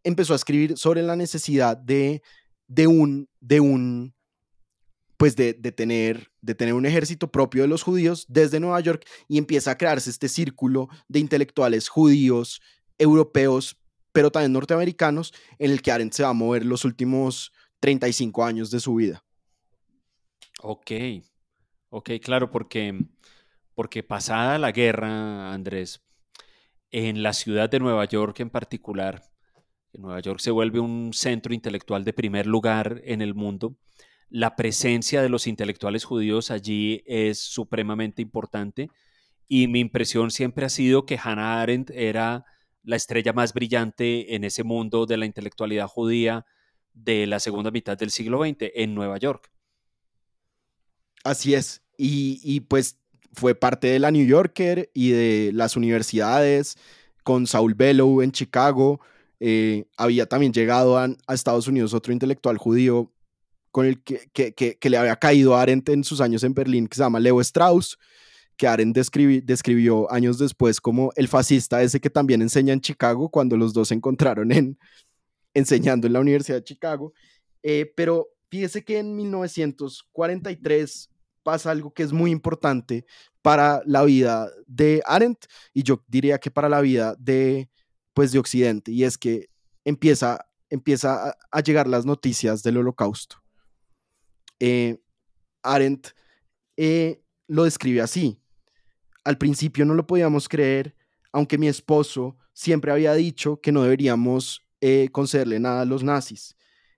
[0.03, 2.21] empezó a escribir sobre la necesidad de,
[2.67, 4.14] de, un, de un
[5.17, 9.37] pues de, tener, de tener un ejército propio de los judíos desde Nueva York y
[9.37, 12.61] empieza a crearse este círculo de intelectuales judíos,
[12.97, 13.77] europeos,
[14.11, 18.71] pero también norteamericanos, en el que Arendt se va a mover los últimos 35 años
[18.71, 19.23] de su vida.
[20.61, 20.91] Ok.
[21.89, 23.05] Ok, claro, porque,
[23.73, 26.01] porque pasada la guerra, Andrés,
[26.91, 29.23] en la ciudad de Nueva York en particular,
[29.93, 33.77] Nueva York se vuelve un centro intelectual de primer lugar en el mundo.
[34.29, 38.89] La presencia de los intelectuales judíos allí es supremamente importante
[39.47, 42.45] y mi impresión siempre ha sido que Hannah Arendt era
[42.83, 46.45] la estrella más brillante en ese mundo de la intelectualidad judía
[46.93, 49.51] de la segunda mitad del siglo XX en Nueva York.
[51.23, 51.81] Así es.
[51.97, 52.99] Y, pues
[53.33, 56.77] fue parte de la New Yorker y de las universidades,
[57.23, 59.01] con Saul Bellow en Chicago.
[59.39, 63.11] Eh, había también llegado a, Estados Unidos otro intelectual judío
[63.75, 66.95] con el que, que, le había caído a Arendt en sus años en Berlín, que
[66.95, 67.97] se llama Leo Strauss,
[68.55, 73.57] que Arendt describió años después como el fascista ese que también enseña en Chicago cuando
[73.57, 74.79] los dos se encontraron en,
[75.53, 77.11] enseñando en la Universidad de Chicago.
[77.63, 81.09] Eh, pero fíjese que en 1943
[81.43, 83.05] pasa algo que es muy importante
[83.41, 87.69] para la vida de Arendt y yo diría que para la vida de,
[88.13, 89.49] pues, de Occidente, y es que
[89.83, 93.44] empieza, empieza a, llegar las noticias del holocausto.
[94.59, 94.97] Eh,
[95.63, 96.09] Arendt
[96.77, 98.39] eh, lo describe así.
[99.23, 100.95] Al principio no lo podíamos creer,
[101.31, 106.55] aunque mi esposo siempre había dicho que no deberíamos eh, concederle nada a los nazis.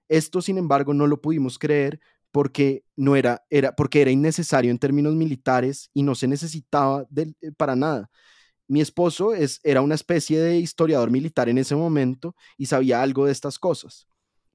[0.10, 2.00] Esto, sin embargo, no lo pudimos creer
[2.32, 7.52] porque no era, era, porque era innecesario en términos militares y no se necesitaba eh,
[7.58, 8.10] para nada.
[8.68, 13.26] Mi esposo es, era una especie de historiador militar en ese momento y sabía algo
[13.26, 14.08] de estas cosas.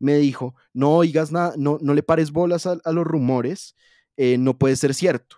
[0.02, 3.76] Me dijo, no oigas nada, no, no le pares bolas a, los rumores,
[4.16, 5.36] eh, no puede ser cierto.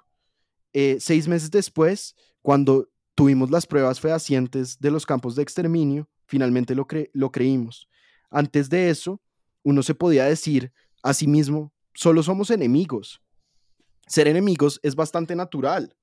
[0.72, 6.74] Eh, seis meses después, cuando tuvimos las pruebas fehacientes de los campos de exterminio, finalmente
[6.74, 7.90] lo, lo creímos.
[8.30, 9.20] Antes de eso,
[9.64, 10.72] uno se podía decir
[11.02, 13.20] a sí mismo, solo somos enemigos.
[14.06, 15.94] Ser enemigos es bastante natural.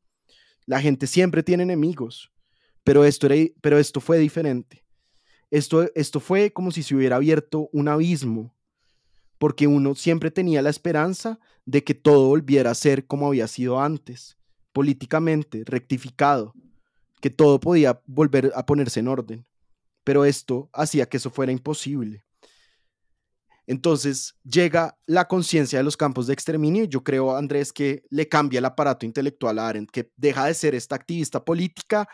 [0.67, 2.31] La gente siempre tiene enemigos,
[2.83, 3.27] pero esto,
[3.59, 4.80] pero esto fue diferente.
[5.51, 8.55] Esto, esto fue como si se hubiera abierto un abismo,
[9.37, 13.81] porque uno siempre tenía la esperanza de que todo volviera a ser como había sido
[13.81, 14.37] antes,
[14.71, 16.53] políticamente, rectificado,
[17.19, 19.45] que todo podía volver a ponerse en orden.
[20.05, 22.23] Pero esto hacía que eso fuera imposible.
[23.67, 28.59] Entonces llega la conciencia de los campos de exterminio yo creo, Andrés, que le cambia
[28.59, 32.07] el aparato intelectual a Arendt, que deja de ser esta activista política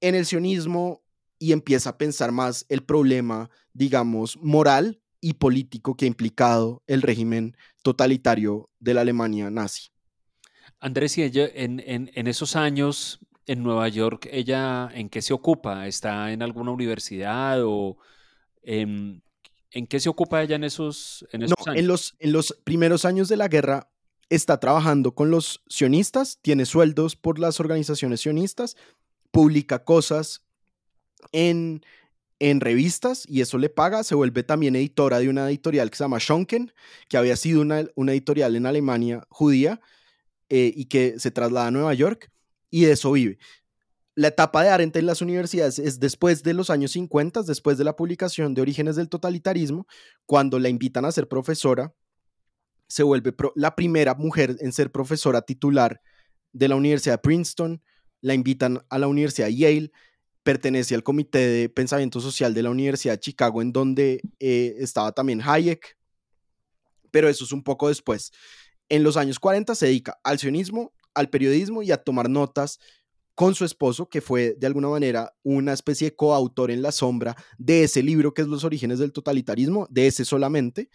[0.00, 1.02] en el sionismo
[1.40, 7.02] y empieza a pensar más el problema, digamos, moral y político que ha implicado el
[7.02, 9.88] régimen totalitario de la Alemania nazi.
[10.78, 15.88] Andrés, y ella en, en esos años en Nueva York, ¿ella en qué se ocupa?
[15.88, 17.96] ¿Está en alguna universidad o
[18.62, 19.22] en
[19.72, 21.54] ¿En qué se ocupa ella en esos, en años?
[21.74, 23.90] En los, en los primeros años de la guerra
[24.28, 28.76] está trabajando con los sionistas, tiene sueldos por las organizaciones sionistas,
[29.30, 30.42] publica cosas
[31.32, 31.82] en,
[32.38, 36.04] en revistas y eso le paga, se vuelve también editora de una editorial que se
[36.04, 36.72] llama Schonken,
[37.08, 39.80] que había sido una, una editorial en Alemania judía
[40.48, 42.30] eh, y que se traslada a Nueva York
[42.70, 43.38] y de eso vive.
[44.16, 47.84] La etapa de Arendt en las universidades es después de los años 50, después de
[47.84, 49.86] la publicación de Orígenes del Totalitarismo,
[50.26, 51.94] cuando la invitan a ser profesora,
[52.88, 56.02] se vuelve la primera mujer en ser profesora titular
[56.52, 57.82] de la Universidad de Princeton,
[58.20, 59.92] la invitan a la Universidad de Yale,
[60.42, 65.12] pertenece al Comité de Pensamiento Social de la Universidad de Chicago, en donde eh, estaba
[65.12, 65.96] también Hayek,
[67.10, 68.32] pero eso es un poco después.
[68.88, 72.78] En los años 40 se dedica al sionismo, al periodismo y a tomar notas
[73.34, 77.36] con su esposo, que fue de alguna manera una especie de coautor en la sombra
[77.58, 80.90] de ese libro que es Los orígenes del totalitarismo, de ese solamente,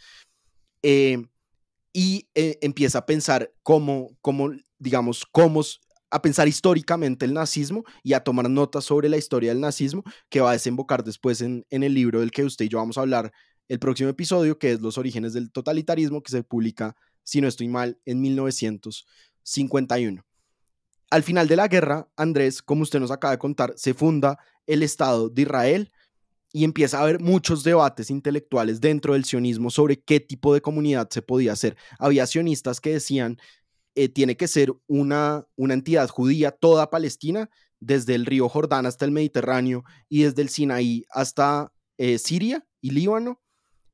[0.84, 1.26] eh,
[1.92, 5.62] y eh, empieza a pensar cómo, cómo, digamos, cómo,
[6.16, 10.42] a pensar históricamente el nazismo y a tomar notas sobre la historia del nazismo, que
[10.42, 13.02] va a desembocar después en, en el libro del que usted y yo vamos a
[13.02, 13.32] hablar
[13.68, 17.68] el próximo episodio, que es Los orígenes del totalitarismo, que se publica, si no estoy
[17.68, 20.24] mal, en 1951.
[21.10, 24.38] Al final de la guerra, Andrés, como usted nos acaba de contar, se funda
[24.68, 25.92] el Estado de Israel
[26.52, 31.10] y empieza a haber muchos debates intelectuales dentro del sionismo sobre qué tipo de comunidad
[31.10, 31.76] se podía hacer.
[32.00, 33.38] Había sionistas que decían,
[33.96, 37.50] eh, tiene que ser una, una entidad judía toda Palestina,
[37.80, 42.92] desde el río Jordán hasta el Mediterráneo y desde el Sinaí hasta eh, Siria y
[42.92, 43.42] Líbano.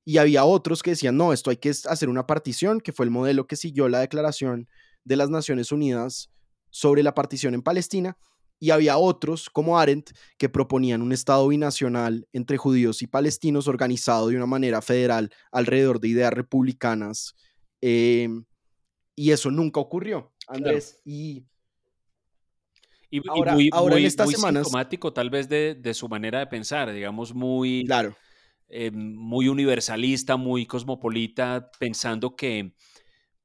[0.04, 3.12] Y había otros que decían, no, esto hay que hacer una partición, que fue el
[3.12, 4.68] modelo que siguió la Declaración
[5.04, 6.30] de las Naciones Unidas
[6.70, 8.18] sobre la partición en Palestina
[8.62, 14.28] y había otros, como Arendt, que proponían un Estado binacional entre judíos y palestinos organizado
[14.28, 17.36] de una manera federal alrededor de ideas republicanas.
[17.82, 18.46] Em,
[19.22, 21.00] Y eso nunca ocurrió, Andrés.
[21.06, 21.46] Y
[23.12, 24.64] y, ahora, muy, ahora en estas semanas...
[24.64, 28.18] sintomático tal vez de, de, su manera de pensar, digamos, muy, claro.
[28.68, 32.74] Eh, muy universalista, muy cosmopolita, pensando que,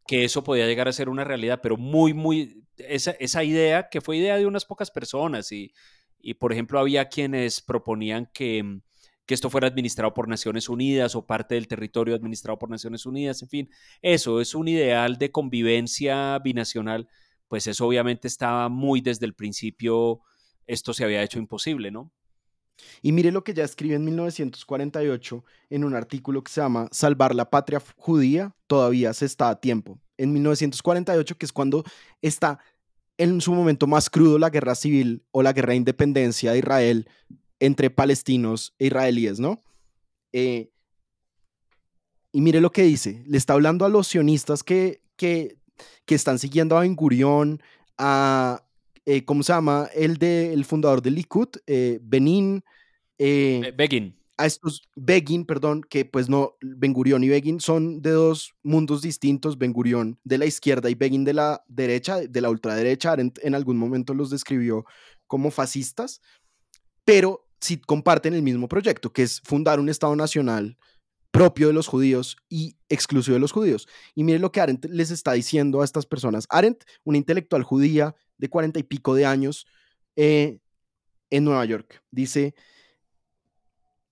[0.07, 4.01] que eso podía llegar a ser una realidad, pero muy, muy, esa, esa idea que
[4.01, 5.75] fue idea de unas pocas personas y,
[6.19, 8.81] y por ejemplo, había quienes proponían que,
[9.27, 13.43] que esto fuera administrado por Naciones Unidas o parte del territorio administrado por Naciones Unidas,
[13.43, 13.71] en fin,
[14.01, 17.09] eso es un ideal de convivencia binacional
[17.49, 20.21] pues eso obviamente estaba muy desde el principio,
[20.67, 22.13] esto se había hecho imposible, ¿no?
[23.01, 27.35] Y mire lo que ya escribe en 1948 en un artículo que se llama Salvar
[27.35, 29.99] la patria judía, todavía se está a tiempo.
[30.19, 31.85] En 1948, que es cuando
[32.21, 32.59] está
[33.17, 37.09] en su momento más crudo la guerra civil o la guerra de independencia de Israel
[37.61, 39.63] entre palestinos e israelíes, ¿no?
[40.33, 40.71] Eh,
[42.33, 45.59] y mire lo que dice, le está hablando a los sionistas que, que
[46.05, 47.61] que están siguiendo a Ben Gurión,
[47.99, 48.63] a,
[49.05, 49.89] eh, ¿cómo se llama?
[49.95, 52.63] El, de, el fundador del Likud, eh, Benin.
[53.19, 54.17] Eh, Begin.
[54.39, 59.01] A estos, Begin, perdón, que pues no, Ben Gurión y Begin son de dos mundos
[59.01, 63.33] distintos, Ben Gurión de la izquierda y Begin de la derecha, de la ultraderecha, en,
[63.43, 64.85] en algún momento los describió
[65.27, 66.21] como fascistas,
[67.05, 70.77] pero sí comparten el mismo proyecto, que es fundar un Estado nacional
[71.31, 73.87] propio de los judíos y exclusivo de los judíos.
[74.15, 76.47] Y miren lo que Arendt les está diciendo a estas personas.
[76.49, 79.67] Arendt, una intelectual judía de cuarenta y pico de años
[80.17, 80.61] eh,
[81.29, 82.55] en Nueva York, dice,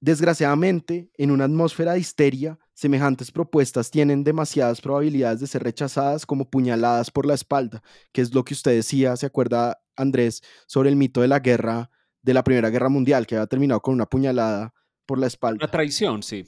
[0.01, 6.51] desgraciadamente, en una atmósfera de histeria, semejantes propuestas tienen demasiadas probabilidades de ser rechazadas como
[6.51, 10.97] puñaladas por la espalda, que es lo que usted decía, se acuerda Andrés, sobre el
[10.97, 11.91] mito de la guerra,
[12.25, 14.75] de la Primera Guerra Mundial, que había terminado con una puñalada
[15.07, 15.59] por la espalda.
[15.63, 16.45] Una traición, sí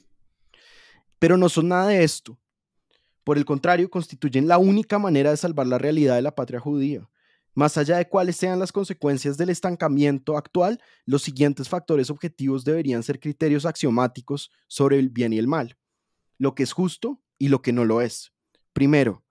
[1.19, 2.39] pero no son nada de esto.
[3.25, 7.09] Por el contrario, constituyen la única manera de salvar la realidad de la patria judía.
[7.55, 13.03] Más allá de cuáles sean las consecuencias del estancamiento actual, los siguientes factores objetivos deberían
[13.03, 15.77] ser criterios axiomáticos sobre el bien y el mal,
[16.39, 18.33] lo que es justo y lo que no lo es.
[18.75, 19.25] Primero,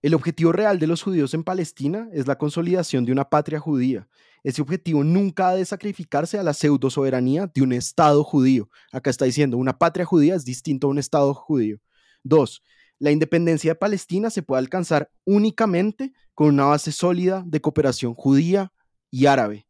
[0.00, 4.08] el objetivo real de los judíos en Palestina es la consolidación de una patria judía.
[4.44, 8.70] Ese objetivo nunca ha de sacrificarse a la pseudo soberanía de un Estado judío.
[8.92, 11.78] Acá está diciendo, una patria judía es distinto a un Estado judío.
[12.22, 12.62] Dos,
[13.00, 18.72] la independencia de Palestina se puede alcanzar únicamente con una base sólida de cooperación judía
[19.10, 19.66] y árabe.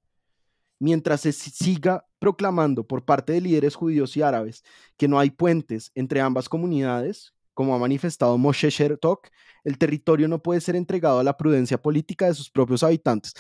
[0.78, 4.62] Mientras se siga proclamando por parte de líderes judíos y árabes
[4.96, 9.30] que no hay puentes entre ambas comunidades, como ha manifestado Moshe Shertok,
[9.64, 13.34] el territorio no puede ser entregado a la prudencia política de sus propios habitantes.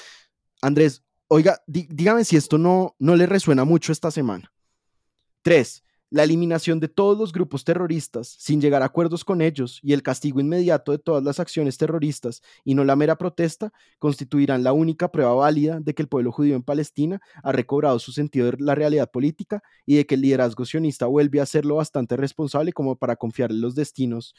[0.60, 4.52] Andrés, oiga, dígame si esto no, no le resuena mucho esta semana.
[5.40, 9.92] Tres, la eliminación de todos los grupos terroristas sin llegar a acuerdos con ellos y
[9.92, 14.72] el castigo inmediato de todas las acciones terroristas y no la mera protesta constituirán la
[14.72, 18.56] única prueba válida de que el pueblo judío en Palestina ha recobrado su sentido de
[18.58, 22.72] la realidad política y de que el liderazgo sionista vuelve a ser lo bastante responsable
[22.72, 24.34] como para confiar en los destinos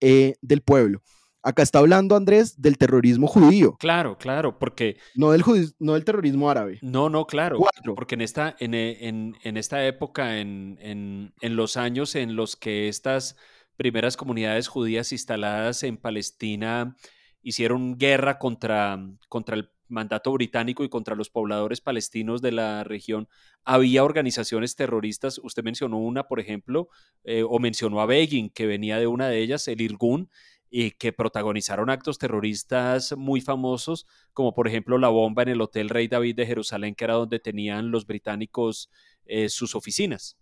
[0.00, 1.02] eh, del pueblo.
[1.46, 3.76] Acá está hablando Andrés del terrorismo judío.
[3.78, 4.96] Claro, claro, porque...
[5.14, 5.44] No del,
[5.78, 6.80] no del terrorismo árabe.
[6.82, 7.60] No, no, claro.
[7.94, 12.88] Porque en esta, en, en, en esta época, en, en, los años en los que
[12.88, 13.36] estas
[13.76, 16.96] primeras comunidades judías instaladas en Palestina
[17.42, 18.98] hicieron guerra contra,
[19.28, 23.28] contra el mandato británico y contra los pobladores palestinos de la región,
[23.64, 25.38] había organizaciones terroristas.
[25.38, 26.88] Usted mencionó una, por ejemplo,
[27.22, 30.28] eh, o mencionó a Begin, que venía de una de ellas, el Irgun,
[30.70, 35.88] y que protagonizaron actos terroristas muy famosos, como por ejemplo la bomba en el Hotel
[35.88, 38.90] Rey David de Jerusalén, que era donde tenían los británicos
[39.24, 40.36] eh, sus oficinas.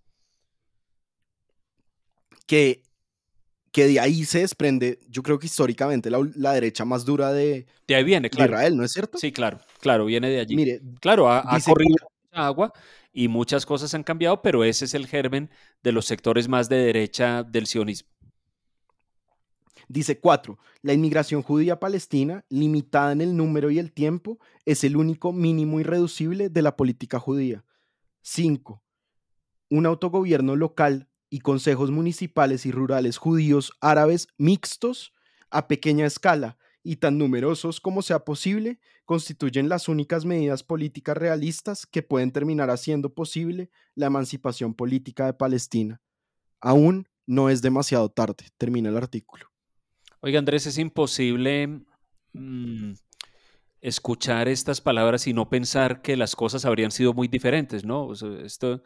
[2.46, 2.82] Que,
[3.72, 7.94] que de ahí se desprende, yo creo que históricamente la, derecha más dura de, de,
[7.94, 8.52] ahí viene, claro.
[8.52, 9.18] Israel, ¿no es cierto?
[9.18, 10.56] Sí, claro, claro, viene de allí.
[10.56, 12.72] Mire, claro, ha, ha corrido mucha agua
[13.12, 15.50] y muchas cosas han cambiado, pero ese es el germen
[15.82, 18.13] de los sectores más de derecha del sionismo.
[19.88, 24.96] Dice cuatro, la inmigración judía palestina, limitada en el número y el tiempo, es el
[24.96, 27.64] único mínimo irreducible de la política judía.
[28.22, 28.82] Cinco,
[29.68, 35.12] un autogobierno local y consejos municipales y rurales judíos árabes mixtos
[35.50, 41.86] a pequeña escala y tan numerosos como sea posible, constituyen las únicas medidas políticas realistas
[41.86, 46.00] que pueden terminar haciendo posible la emancipación política de Palestina.
[46.60, 49.53] Aún no es demasiado tarde, termina el artículo.
[50.26, 51.82] Oiga, Andrés, es imposible
[52.32, 52.92] mm,
[53.82, 58.10] escuchar estas palabras y no pensar que las cosas habrían sido muy diferentes, ¿no?
[58.42, 58.82] esto,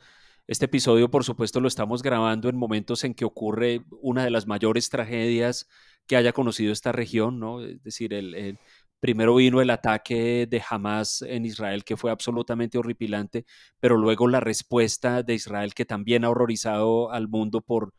[0.48, 4.48] este episodio, por supuesto, lo estamos grabando en momentos en que ocurre una de las
[4.48, 5.69] mayores tragedias
[6.09, 7.62] que haya conocido esta región, ¿no?
[7.62, 8.59] Es decir, el,
[8.98, 13.47] primero vino el ataque de Hamas en Israel, que fue absolutamente horripilante,
[13.78, 17.94] pero luego la respuesta de Israel, que también ha horrorizado al mundo por,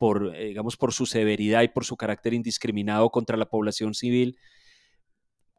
[0.00, 4.38] por eh, digamos, por su severidad y por su carácter indiscriminado contra la población civil.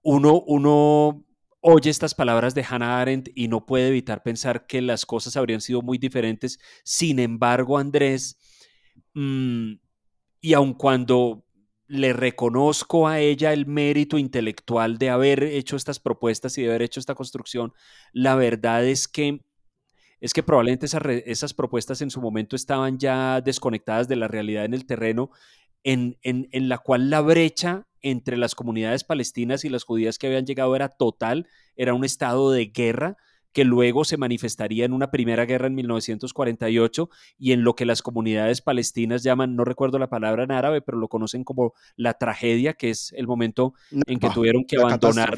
[0.01, 1.23] Uno, uno
[1.59, 5.61] oye estas palabras de Hannah Arendt y no puede evitar pensar que las cosas habrían
[5.61, 6.57] sido muy diferentes.
[6.83, 8.39] Sin embargo, Andrés,
[9.13, 9.73] mm,
[10.41, 11.45] y aun cuando
[11.85, 16.81] le reconozco a ella el mérito intelectual de haber hecho estas propuestas y de haber
[16.81, 17.73] hecho esta construcción,
[18.11, 19.45] la verdad es que
[20.21, 24.63] es que probablemente esas, esas propuestas en su momento estaban ya desconectadas de la realidad
[24.63, 25.31] en el terreno,
[25.83, 30.27] en, en, en la cual la brecha entre las comunidades palestinas y las judías que
[30.27, 33.17] habían llegado era total, era un estado de guerra
[33.51, 38.01] que luego se manifestaría en una primera guerra en 1948 y en lo que las
[38.01, 42.73] comunidades palestinas llaman, no recuerdo la palabra en árabe, pero lo conocen como la tragedia,
[42.73, 43.73] que es el momento
[44.07, 45.37] en que tuvieron que abandonar,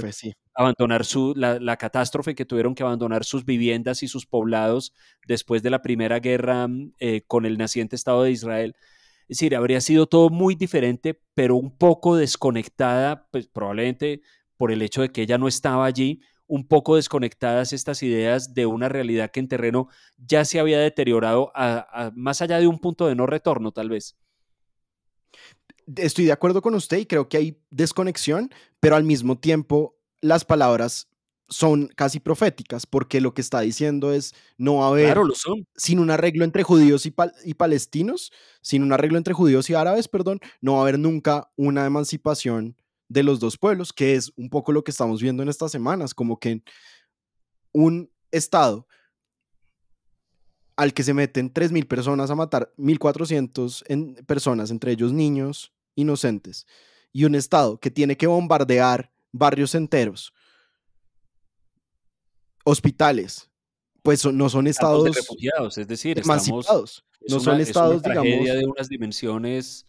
[0.55, 4.93] abandonar su, la, catástrofe, que tuvieron que abandonar sus viviendas y sus poblados
[5.27, 6.67] después de la primera guerra
[6.99, 8.75] eh, con el naciente Estado de Israel.
[9.27, 14.21] Es decir, habría sido todo muy diferente, pero un poco desconectada, pues probablemente
[14.57, 18.65] por el hecho de que ella no estaba allí, un poco desconectadas estas ideas de
[18.65, 21.51] una realidad que en terreno ya se había deteriorado
[22.13, 24.17] más allá de un punto de no retorno, tal vez.
[25.95, 30.45] Estoy de acuerdo con usted y creo que hay desconexión, pero al mismo tiempo las
[30.45, 31.09] palabras
[31.49, 35.35] son casi proféticas, porque lo que está diciendo es no va a haber, claro, lo
[35.35, 35.67] son.
[35.75, 37.13] sin un arreglo entre judíos y,
[37.43, 38.31] y, palestinos,
[38.61, 42.77] sin un arreglo entre judíos y árabes, perdón, no va a haber nunca una emancipación
[43.09, 46.13] de los dos pueblos, que es un poco lo que estamos viendo en estas semanas,
[46.13, 46.63] como que
[47.73, 48.87] un Estado
[50.75, 56.65] al que se meten 3.000 personas a matar 1.400 en personas, entre ellos niños inocentes,
[57.11, 60.33] y un Estado que tiene que bombardear barrios enteros
[62.63, 63.49] hospitales,
[64.01, 67.03] pues no son estados de refugiados, es decir, emancipados.
[67.27, 69.85] no son estados, es una tragedia de unas dimensiones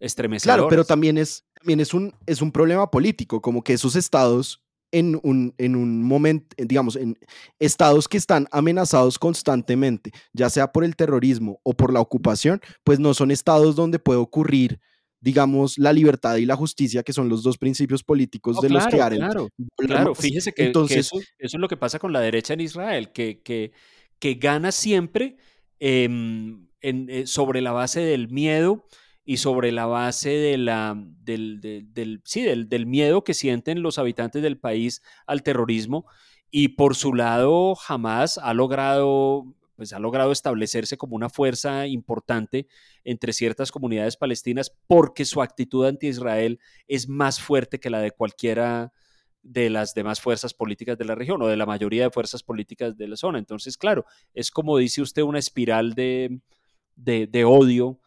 [0.00, 0.56] estremecedoras.
[0.56, 4.62] Claro, pero también es, también es un, es un problema político, como que esos estados
[4.90, 7.18] en un, en un momento, digamos, en
[7.58, 13.00] estados que están amenazados constantemente, ya sea por el terrorismo o por la ocupación, pues
[13.00, 14.80] no son estados donde puede ocurrir
[15.22, 19.00] digamos, la libertad y la justicia, que son los dos principios políticos de los que
[19.00, 19.22] Arendt.
[19.22, 20.14] Claro, claro.
[20.16, 23.70] fíjese que, Entonces, eso, es lo que pasa con la derecha en Israel, que, que,
[24.18, 25.36] que gana siempre
[25.78, 28.84] em, en, eh, sobre la base del miedo
[29.24, 33.98] y sobre la base de la, del, del, sí, del, del miedo que sienten los
[33.98, 36.04] habitantes del país al terrorismo.
[36.50, 42.68] Y por su lado, jamás ha logrado pues ha logrado establecerse como una fuerza importante
[43.02, 48.92] entre ciertas comunidades palestinas porque su actitud anti-Israel es más fuerte que la de cualquiera
[49.42, 52.96] de las demás fuerzas políticas de la región o de la mayoría de fuerzas políticas
[52.96, 53.40] de la zona.
[53.40, 56.38] Entonces, claro, es como dice usted una espiral de,
[56.94, 57.98] de, odio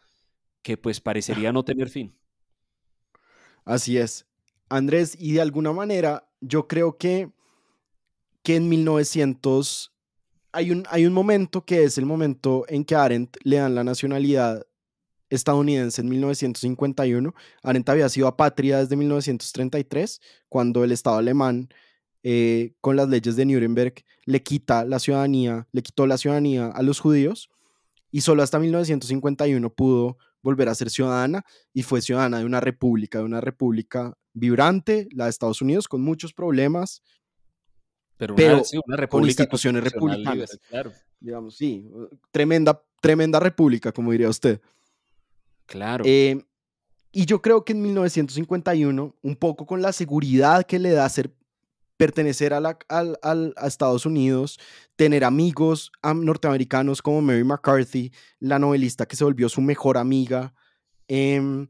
[0.62, 2.16] que pues parecería no tener fin.
[3.66, 4.26] Así es.
[4.70, 7.30] Andrés, y de alguna manera yo creo que,
[8.42, 9.92] que en 1900
[10.56, 13.84] hay un, hay un momento que es el momento en que Arendt le dan la
[13.84, 14.66] nacionalidad
[15.28, 17.34] estadounidense en 1951.
[17.62, 20.18] Arendt había sido apátrida desde 1933,
[20.48, 21.68] cuando el Estado alemán,
[22.22, 26.82] eh, con las leyes de Nuremberg, le quita la ciudadanía, le quitó la ciudadanía a
[26.82, 27.50] los judíos,
[28.10, 33.18] y solo hasta 1951 pudo volver a ser ciudadana y fue ciudadana de una república,
[33.18, 37.02] de una república vibrante, la de Estados Unidos, con muchos problemas,
[38.16, 40.58] pero, una, república con instituciones republicanas.
[40.68, 40.92] claro.
[41.18, 41.88] Digamos, sí,
[42.30, 44.60] tremenda, tremenda república, como diría usted.
[45.66, 46.04] Claro.
[46.06, 46.44] Eh,
[47.10, 51.32] y yo creo que en 1951, un poco con la seguridad que le da ser
[51.96, 54.60] pertenecer a, la, a Estados Unidos,
[54.96, 60.54] tener amigos norteamericanos como Mary McCarthy, la novelista que se volvió su mejor amiga
[61.08, 61.68] em,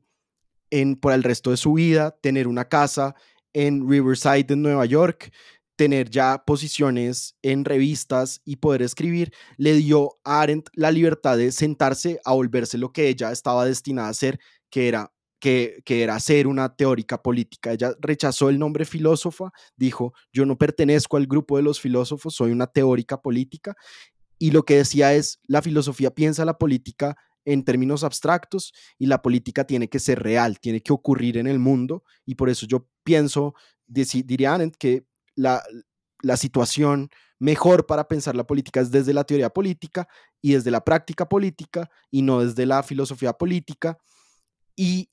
[0.71, 3.15] en, por el resto de su vida, tener una casa
[3.53, 5.33] en Riverside, en Nueva York,
[5.77, 11.53] tener ya posiciones en revistas y poder escribir, le dio a Arendt la libertad de
[11.53, 14.41] sentarse a volverse lo que ella estaba destinada a ser,
[14.71, 17.73] que era, que, que era ser una teórica política.
[17.73, 22.51] Ella rechazó el nombre filósofa, dijo, yo no pertenezco al grupo de los filósofos, soy
[22.51, 23.77] una teórica política.
[24.39, 29.23] Y lo que decía es, la filosofía piensa la política en términos abstractos y la
[29.23, 32.89] política tiene que ser real, tiene que ocurrir en el mundo y por eso yo
[33.05, 33.55] pienso,
[33.87, 35.63] diría Arendt, que la,
[36.37, 40.09] situación mejor para pensar la política es desde la teoría política
[40.41, 43.99] y desde la práctica política y no desde la filosofía política.
[44.75, 45.11] Y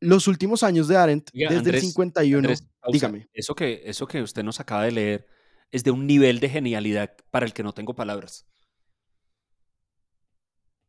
[0.00, 2.48] los últimos años de Arendt, desde el 51,
[2.90, 3.28] dígame.
[3.32, 5.26] Eso que, eso que usted nos acaba de leer
[5.70, 8.46] es de un nivel de genialidad para el que no tengo palabras.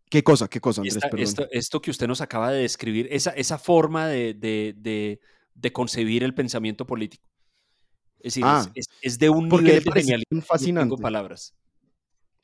[0.09, 0.47] ¿Qué cosa?
[0.47, 1.35] ¿Qué cosa, Andrés?
[1.51, 5.19] esto, que usted nos acaba de describir, esa, esa forma de, de,
[5.53, 7.27] de, concebir el pensamiento político.
[8.19, 8.43] Es decir,
[8.75, 10.45] es, ah, de un nivel de genialidad.
[10.45, 10.89] Fascinante.
[10.89, 11.53] No tengo palabras.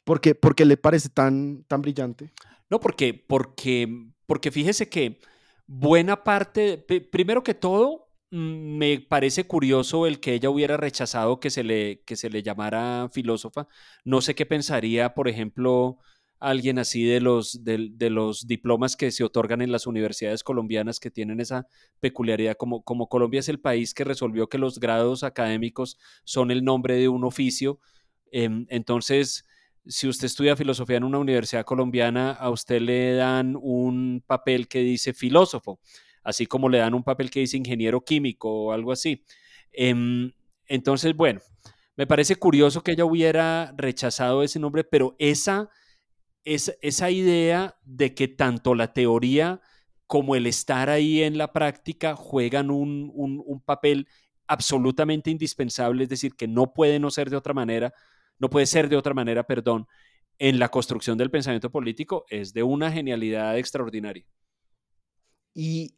[0.03, 2.31] ¿Por qué, le parece tan, tan brillante?
[2.69, 5.19] No, porque, porque, porque fíjese que
[5.65, 11.49] buena parte, primero que todo, mm, me parece curioso el que ella hubiera rechazado que
[11.49, 13.67] se le, que se le llamara filósofa.
[14.03, 15.99] No sé qué pensaría, por ejemplo,
[16.49, 21.09] alguien así de los, de, los diplomas que se otorgan en las universidades colombianas que
[21.09, 21.67] tienen esa
[21.99, 26.63] peculiaridad, como, como Colombia es el país que resolvió que los grados académicos son el
[26.63, 27.79] nombre de un oficio,
[28.31, 29.45] em, entonces
[29.85, 34.79] si usted estudia filosofía en una universidad colombiana, a usted le dan un papel que
[34.79, 35.79] dice filósofo,
[36.23, 39.23] así como le dan un papel que dice ingeniero químico o algo así.
[39.71, 40.31] Em,
[40.67, 41.41] entonces, bueno,
[41.95, 45.69] me parece curioso que ella hubiera rechazado ese nombre, pero esa,
[46.45, 49.61] esa, idea de que tanto la teoría
[50.07, 54.07] como el estar ahí en la práctica juegan un, papel
[54.47, 57.93] absolutamente indispensable, es decir, que no puede no ser de otra manera,
[58.39, 59.87] no puede ser de otra manera, perdón,
[60.37, 64.25] en la construcción del pensamiento político es de una genialidad extraordinaria.
[65.53, 65.95] Y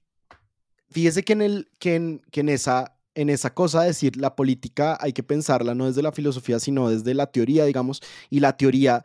[0.90, 5.14] fíjese que en, el, que en, esa, en esa cosa de decir la política hay
[5.14, 9.04] que pensarla no desde la filosofía, sino desde la teoría, digamos, y la teoría,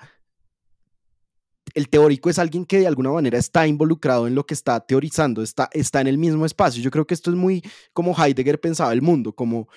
[1.74, 5.42] el teórico es alguien que de alguna manera está involucrado en lo que está teorizando,
[5.42, 6.82] está, está en el mismo espacio.
[6.82, 9.68] Yo creo que esto es muy como Heidegger pensaba el mundo, como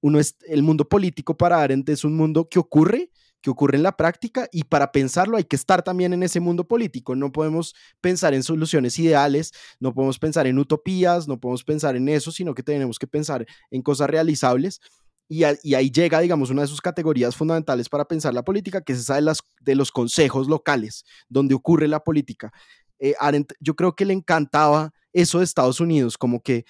[0.00, 3.10] uno es, el mundo político para Arendt es un mundo que ocurre,
[3.40, 6.66] que ocurre en la práctica y para pensarlo hay que estar también en ese mundo
[6.66, 7.14] político.
[7.14, 12.08] No podemos pensar en soluciones ideales, no podemos pensar en utopías, no podemos pensar en
[12.08, 14.80] eso, sino que tenemos que pensar en cosas realizables.
[15.28, 19.00] Y, ahí llega, digamos, una de sus categorías fundamentales para pensar la política, que es
[19.00, 22.52] esa de, las, de los consejos locales, donde ocurre la política.
[22.98, 23.14] Eh,
[23.60, 26.64] yo creo que le encantaba eso de Estados Unidos, como que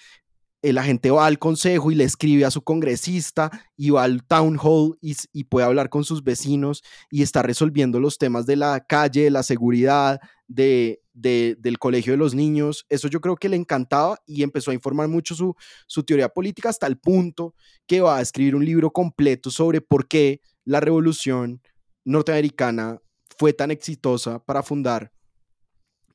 [0.73, 4.57] la gente va al consejo y le escribe a su congresista y va al town
[4.61, 9.23] hall y, puede hablar con sus vecinos y está resolviendo los temas de la calle,
[9.23, 12.85] de la seguridad, de, del colegio de los niños.
[12.89, 15.55] Eso yo creo que le encantaba y empezó a informar mucho su,
[15.87, 17.55] su teoría política hasta el punto
[17.85, 21.61] que va a escribir un libro completo sobre por qué la revolución
[22.03, 22.99] norteamericana
[23.37, 25.11] fue tan exitosa para fundar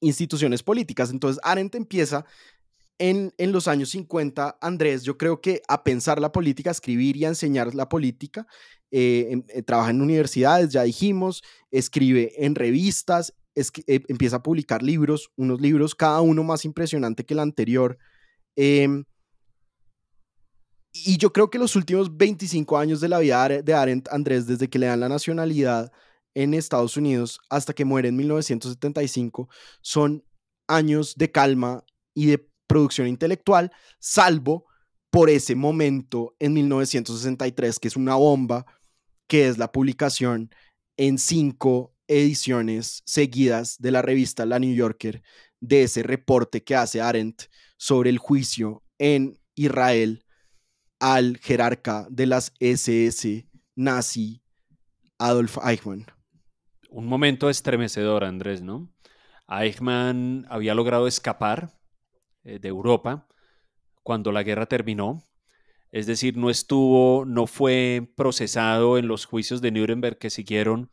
[0.00, 1.10] instituciones políticas.
[1.10, 2.24] Entonces Arendt empieza
[3.00, 7.24] en, los años 50, Andrés, yo creo que a pensar la política, a escribir y
[7.24, 8.46] a enseñar la política,
[8.90, 14.82] eh, em, eh, trabaja en universidades, ya dijimos, escribe en revistas, eh, empieza a publicar
[14.82, 17.98] libros, unos libros, cada uno más impresionante que el anterior.
[18.54, 19.04] Em,
[20.92, 24.68] y yo creo que los últimos 25 años de la vida de Arendt, Andrés, desde
[24.68, 25.90] que le dan la nacionalidad
[26.34, 29.48] en Estados Unidos hasta que muere en 1975,
[29.80, 30.22] son
[30.68, 34.66] años de calma y de producción intelectual, salvo
[35.10, 38.64] por ese momento en 1963, que es una bomba,
[39.28, 40.54] que es la publicación
[40.96, 45.20] en cinco ediciones seguidas de la revista La New Yorker
[45.60, 47.42] de ese reporte que hace Arendt
[47.76, 50.24] sobre el juicio en Israel
[51.00, 54.42] al jerarca de las SS nazi
[55.18, 56.06] Adolf Eichmann.
[56.88, 58.92] Un momento estremecedor, Andrés, ¿no?
[59.48, 61.79] Eichmann había logrado escapar
[62.42, 63.26] de Europa
[64.02, 65.22] cuando la guerra terminó.
[65.92, 70.90] Es decir, no estuvo, no fue procesado en los juicios de Nuremberg que siguieron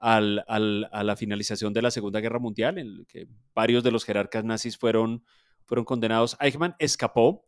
[0.00, 4.78] a la finalización de la Segunda Guerra Mundial, en que varios de los jerarcas nazis
[4.78, 5.24] fueron,
[5.64, 6.36] fueron condenados.
[6.40, 7.44] Eichmann escapó,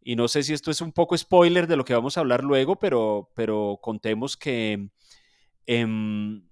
[0.00, 2.44] y no sé si esto es un poco spoiler de lo que vamos a hablar
[2.44, 4.90] luego, pero, pero contemos que
[5.66, 6.48] em,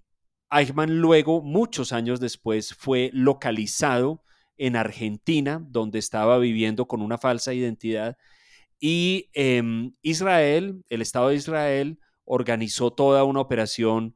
[0.51, 4.23] Eichmann luego, muchos años después, fue localizado
[4.57, 8.17] en Argentina, donde estaba viviendo con una falsa identidad.
[8.79, 14.15] Y em, Israel, el Estado de Israel, organizó toda una operación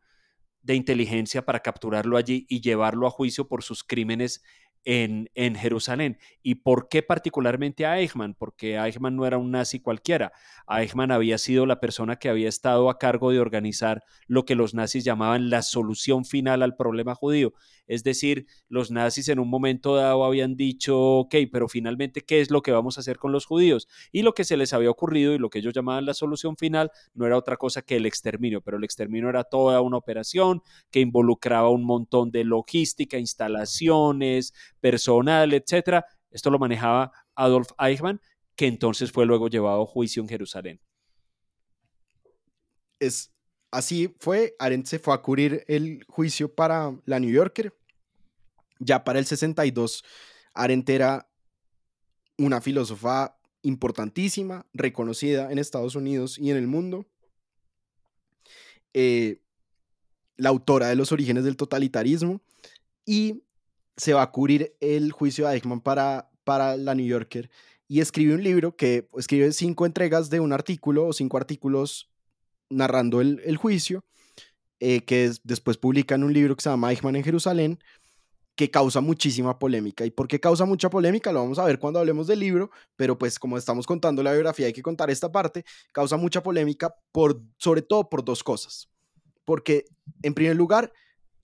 [0.61, 4.43] de inteligencia para capturarlo allí y llevarlo a juicio por sus crímenes
[4.83, 6.17] en, en, Jerusalén.
[6.41, 8.35] ¿Y por qué particularmente a Eichmann?
[8.35, 10.31] Porque Eichmann no era un nazi cualquiera.
[10.69, 14.73] Eichmann había sido la persona que había estado a cargo de organizar lo que los
[14.73, 17.53] nazis llamaban la solución final al problema judío.
[17.87, 22.51] Es decir, los nazis en un momento dado habían dicho, ok, pero finalmente, ¿qué es
[22.51, 23.87] lo que vamos a hacer con los judíos?
[24.11, 26.91] Y lo que se les había ocurrido y lo que ellos llamaban la solución final
[27.13, 30.61] no era otra cosa que el exterminio, pero el exterminio era toda una operación
[30.91, 36.05] que involucraba un montón de logística, instalaciones, personal, etcétera.
[36.29, 38.21] Esto lo manejaba Adolf Eichmann,
[38.55, 40.81] que entonces fue luego llevado a juicio en Jerusalén.
[42.99, 43.31] Es,
[43.71, 47.76] así fue, Arendt se fue a cubrir el juicio para la New Yorker.
[48.79, 50.03] Ya para el 62,
[50.53, 51.29] Arendt era
[52.37, 57.05] una filósofa importantísima, reconocida en Estados Unidos y en el mundo.
[58.93, 59.41] Eh,
[60.37, 62.41] la autora de los orígenes del totalitarismo
[63.05, 63.43] y
[63.95, 67.49] se va a cubrir el juicio de Eichmann para, para la New Yorker
[67.87, 72.09] y escribe un libro que escribe cinco entregas de un artículo o cinco artículos
[72.69, 74.03] narrando el, juicio,
[74.79, 77.79] eh, que después publican un libro que se llama Eichmann en Jerusalén,
[78.57, 80.03] que causa muchísima polémica.
[80.03, 81.31] ¿Y por qué causa mucha polémica?
[81.31, 84.65] Lo vamos a ver cuando hablemos del libro, pero pues como estamos contando la biografía,
[84.65, 85.63] hay que contar esta parte,
[85.93, 88.89] causa mucha polémica por, sobre todo por dos cosas.
[89.45, 89.85] Porque,
[90.23, 90.91] en primer lugar,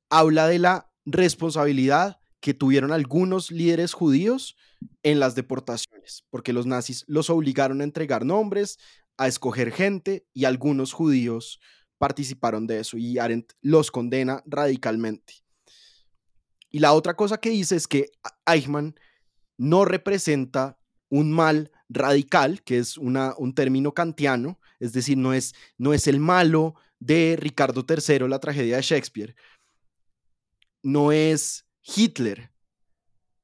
[0.10, 4.58] habla de la responsabilidad que tuvieron algunos líderes judíos
[5.04, 8.80] en las deportaciones, porque los nazis los obligaron a entregar nombres,
[9.18, 11.60] a escoger gente y algunos judíos
[12.00, 15.43] participaron de eso y Arendt los condena radicalmente.
[16.74, 18.10] Y la otra cosa que dice es que
[18.48, 18.96] Eichmann
[19.60, 25.94] no representa un mal radical, que es un término kantiano, es decir, no es, no
[25.94, 29.36] es el malo de Ricardo III, la tragedia de Shakespeare,
[30.82, 32.52] no es Hitler,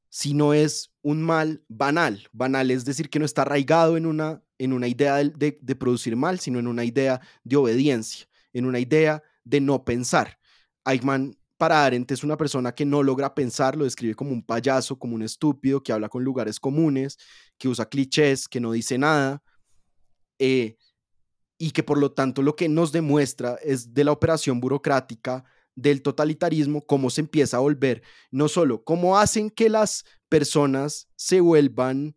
[0.10, 2.28] sino es un mal banal.
[2.32, 6.16] Banal es decir, que no está arraigado en una, en una idea de, de producir
[6.16, 10.40] mal, sino en una idea de obediencia, en una idea de no pensar.
[10.84, 14.98] Eichmann para Arendt es una persona que no logra pensar, lo describe como un payaso,
[14.98, 17.18] como un estúpido, que habla con lugares comunes,
[17.58, 19.44] que usa clichés, que no dice nada,
[20.40, 20.78] eh,
[21.58, 25.44] y que por lo tanto lo que nos demuestra es de la operación burocrática
[25.76, 31.42] del totalitarismo, cómo se empieza a volver, no solo cómo hacen que las personas se
[31.42, 32.16] vuelvan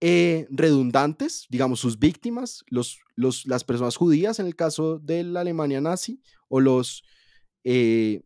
[0.00, 5.42] eh, redundantes, digamos, sus víctimas, los, los, las personas judías en el caso de la
[5.42, 7.04] Alemania nazi, o los...
[7.62, 8.22] Eh,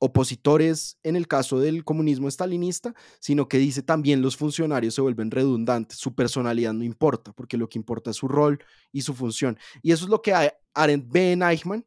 [0.00, 5.30] opositores en el caso del comunismo estalinista, sino que dice también los funcionarios se vuelven
[5.30, 9.58] redundantes, su personalidad no importa, porque lo que importa es su rol y su función.
[9.82, 10.32] Y eso es lo que
[10.74, 11.86] Arendt ve en Eichmann.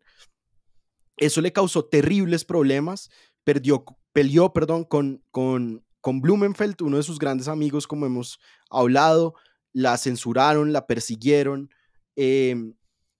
[1.17, 3.09] Eso le causó terribles problemas,
[3.43, 3.83] perdió,
[4.13, 9.33] peleó perdón, con, con, con Blumenfeld, uno de sus grandes amigos, como hemos hablado,
[9.73, 11.71] la censuraron, la persiguieron.
[12.15, 12.75] Em,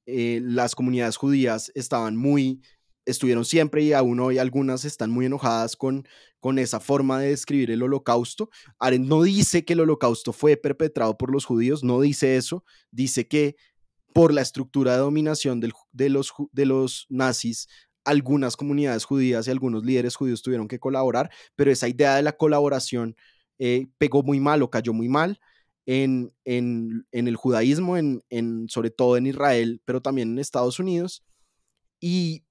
[0.05, 2.61] eh, las comunidades judías estaban muy
[3.05, 6.07] estuvieron siempre y aún hoy algunas están muy enojadas con,
[6.39, 8.49] con esa forma de describir el holocausto.
[8.79, 13.27] Arendt no dice que el holocausto fue perpetrado por los judíos, no dice eso, dice
[13.27, 13.55] que
[14.13, 15.69] por la estructura de dominación de,
[16.09, 17.67] los, de los nazis,
[18.05, 22.33] algunas comunidades judías y algunos líderes judíos tuvieron que colaborar, pero esa idea de la
[22.33, 23.15] colaboración
[23.59, 25.39] eh, pegó muy mal o cayó muy mal.
[25.85, 30.79] En, en, en el judaísmo, en, en, sobre todo en Israel, pero también en Estados
[30.79, 31.25] Unidos.
[31.99, 32.45] Y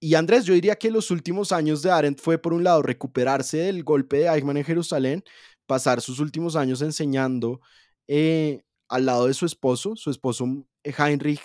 [0.00, 3.58] y Andrés, yo diría que los últimos años de Arendt fue, por un lado, recuperarse
[3.58, 5.24] del golpe de Eichmann en Jerusalén,
[5.66, 7.60] pasar sus últimos años enseñando
[8.06, 10.46] eh, al lado de su esposo, su esposo
[10.84, 11.42] eh, Heinrich,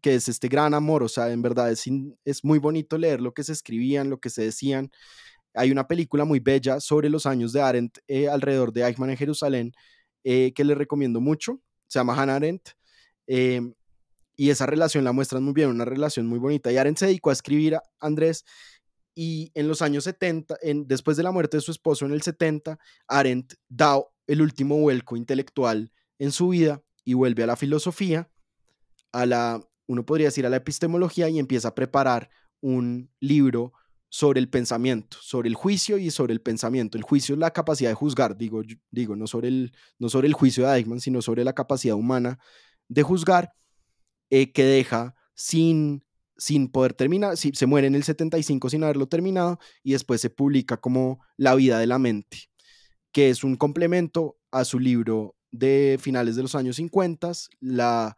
[0.00, 1.84] que es este gran amor, o sea, en verdad es,
[2.24, 4.90] es muy bonito leer lo que se escribían, lo que se decían.
[5.54, 9.16] Hay una película muy bella sobre los años de Arendt eh, alrededor de Eichmann en
[9.16, 9.72] Jerusalén
[10.22, 12.70] que le recomiendo mucho, se llama Hannah Arendt.
[14.40, 16.72] Y esa relación la muestran muy bien, una relación muy bonita.
[16.72, 18.46] Y Arendt se dedicó a escribir a Andrés
[19.14, 22.22] y en los años 70, en, después de la muerte de su esposo en el
[22.22, 28.30] 70, Arendt da el último vuelco intelectual en su vida y vuelve a la filosofía,
[29.12, 32.30] a la, uno podría decir, a la epistemología y empieza a preparar
[32.62, 33.74] un libro
[34.08, 36.96] sobre el pensamiento, sobre el juicio y sobre el pensamiento.
[36.96, 40.32] El juicio es la capacidad de juzgar, digo, digo no, sobre el, no sobre el
[40.32, 42.38] juicio de Eichmann, sino sobre la capacidad humana
[42.88, 43.52] de juzgar
[44.30, 46.04] eh, que deja sin,
[46.36, 50.30] sin poder terminar, si, se muere en el 75 sin haberlo terminado y después se
[50.30, 52.50] publica como La vida de la mente,
[53.12, 58.16] que es un complemento a su libro de finales de los años 50, La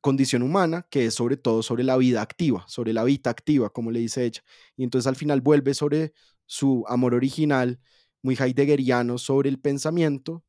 [0.00, 3.90] condición humana, que es sobre todo sobre la vida activa, sobre la vida activa, como
[3.90, 4.42] le dice ella.
[4.76, 6.12] Y entonces al final vuelve sobre
[6.44, 7.80] su amor original,
[8.20, 10.44] muy heideggeriano, sobre el pensamiento,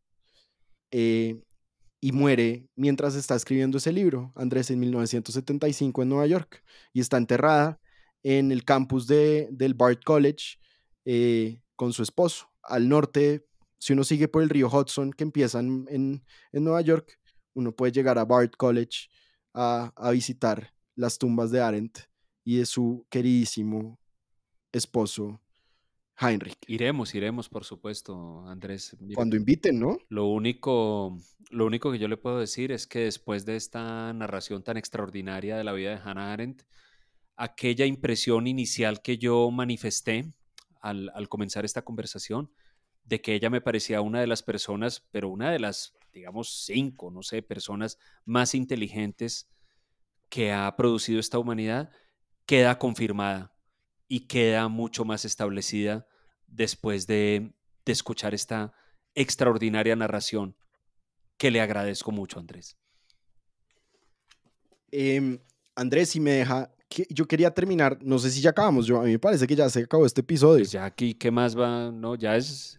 [0.91, 1.41] eh,
[2.03, 6.61] y muere mientras está escribiendo ese libro, Andrés, en 1975 en Nueva York,
[6.91, 7.79] y está enterrada
[8.23, 10.57] en el campus de, del Bard College
[11.05, 12.51] eh, con su esposo.
[12.61, 13.45] Al norte,
[13.77, 16.21] si uno sigue por el río Hudson, que empieza en, en,
[16.51, 17.17] Nueva York,
[17.53, 19.07] uno puede llegar a Bard College
[19.53, 21.99] a, a visitar las tumbas de Arendt
[22.43, 23.97] y de su queridísimo
[24.73, 25.39] esposo
[26.19, 26.57] Heinrich.
[26.67, 28.95] Iremos, iremos, por supuesto, Andrés.
[29.15, 29.97] Cuando inviten, ¿no?
[30.09, 31.17] Lo único,
[31.49, 35.57] lo único que yo le puedo decir es que después de esta narración tan extraordinaria
[35.57, 36.63] de la vida de Hannah Arendt,
[37.35, 40.31] aquella impresión inicial que yo manifesté
[40.81, 42.51] al, al comenzar esta conversación,
[43.05, 47.11] de que ella me parecía una de las personas, pero una de las, digamos, cinco,
[47.11, 49.49] no sé, personas más inteligentes
[50.29, 51.91] que ha producido esta humanidad,
[52.45, 53.52] queda confirmada
[54.13, 56.05] y queda mucho más establecida
[56.45, 57.51] después de,
[57.83, 58.71] escuchar esta
[59.15, 60.55] extraordinaria narración
[61.35, 62.77] que le agradezco mucho, Andrés.
[64.91, 65.39] Em,
[65.73, 66.71] Andrés, si me deja,
[67.09, 69.67] yo quería terminar, no sé si ya acabamos, yo, a mí me parece que ya
[69.67, 70.59] se acabó este episodio.
[70.59, 71.91] Pues ya aquí, ¿qué más va?
[71.91, 72.77] No, ya es...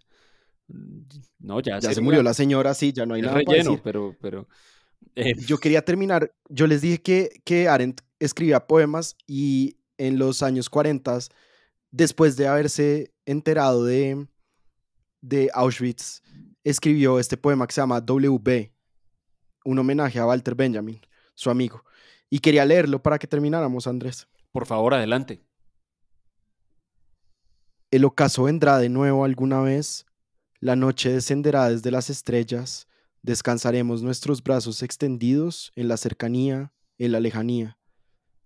[1.40, 4.16] No, ya, ya se murió la señora, sí, ya no hay nada relleno, pero...
[4.20, 4.46] pero
[5.16, 10.42] eh, Yo quería terminar, yo les dije que, que Arendt escribía poemas y en los
[10.42, 11.18] años 40,
[11.90, 14.26] después de haberse enterado de,
[15.20, 16.22] de Auschwitz,
[16.64, 18.70] escribió este poema que se llama WB,
[19.64, 21.00] un homenaje a Walter Benjamin,
[21.34, 21.84] su amigo.
[22.30, 24.26] Y quería leerlo para que termináramos, Andrés.
[24.50, 25.40] Por favor, adelante.
[27.90, 30.06] El ocaso vendrá de nuevo alguna vez,
[30.58, 32.88] la noche descenderá desde las estrellas,
[33.22, 37.78] descansaremos nuestros brazos extendidos en la cercanía, en la lejanía.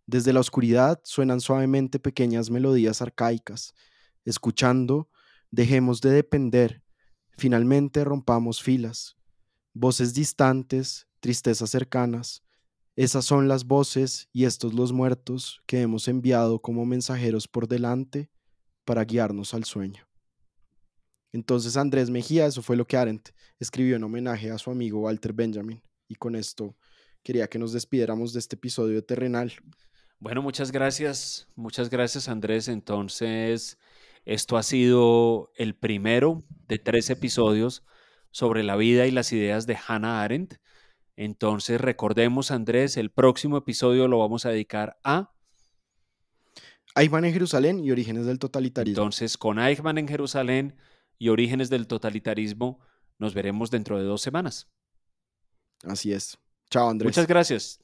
[0.08, 3.74] Desde la oscuridad suenan suavemente pequeñas melodías arcaicas.
[4.24, 5.10] Escuchando,
[5.50, 6.82] dejemos de depender.
[7.36, 9.18] Finalmente rompamos filas.
[9.74, 12.42] Voces distantes, tristezas cercanas.
[12.96, 18.30] Esas son las voces y estos los muertos que hemos enviado como mensajeros por delante
[18.86, 20.08] para guiarnos al sueño.
[21.32, 23.28] Entonces Andrés Mejía, eso fue lo que Arendt
[23.58, 25.82] escribió en homenaje a su amigo Walter Benjamin.
[26.08, 26.78] Y con esto
[27.22, 29.52] quería que nos despidiéramos de este episodio terrenal.
[30.20, 32.68] Bueno, muchas gracias, muchas gracias Andrés.
[32.68, 33.78] Entonces,
[34.24, 37.84] esto ha sido el primero de tres episodios
[38.30, 40.56] sobre la vida y las ideas de Hannah Arendt.
[41.16, 45.32] Entonces, recordemos Andrés, el próximo episodio lo vamos a dedicar a...
[46.94, 49.00] Eichmann en Jerusalén y orígenes del totalitarismo.
[49.00, 50.76] Entonces, con Eichmann en Jerusalén
[51.18, 52.80] y orígenes del totalitarismo,
[53.18, 54.68] nos veremos dentro de dos semanas.
[55.84, 56.38] Así es.
[56.70, 57.08] Chao, Andrés.
[57.08, 57.80] Muchas gracias.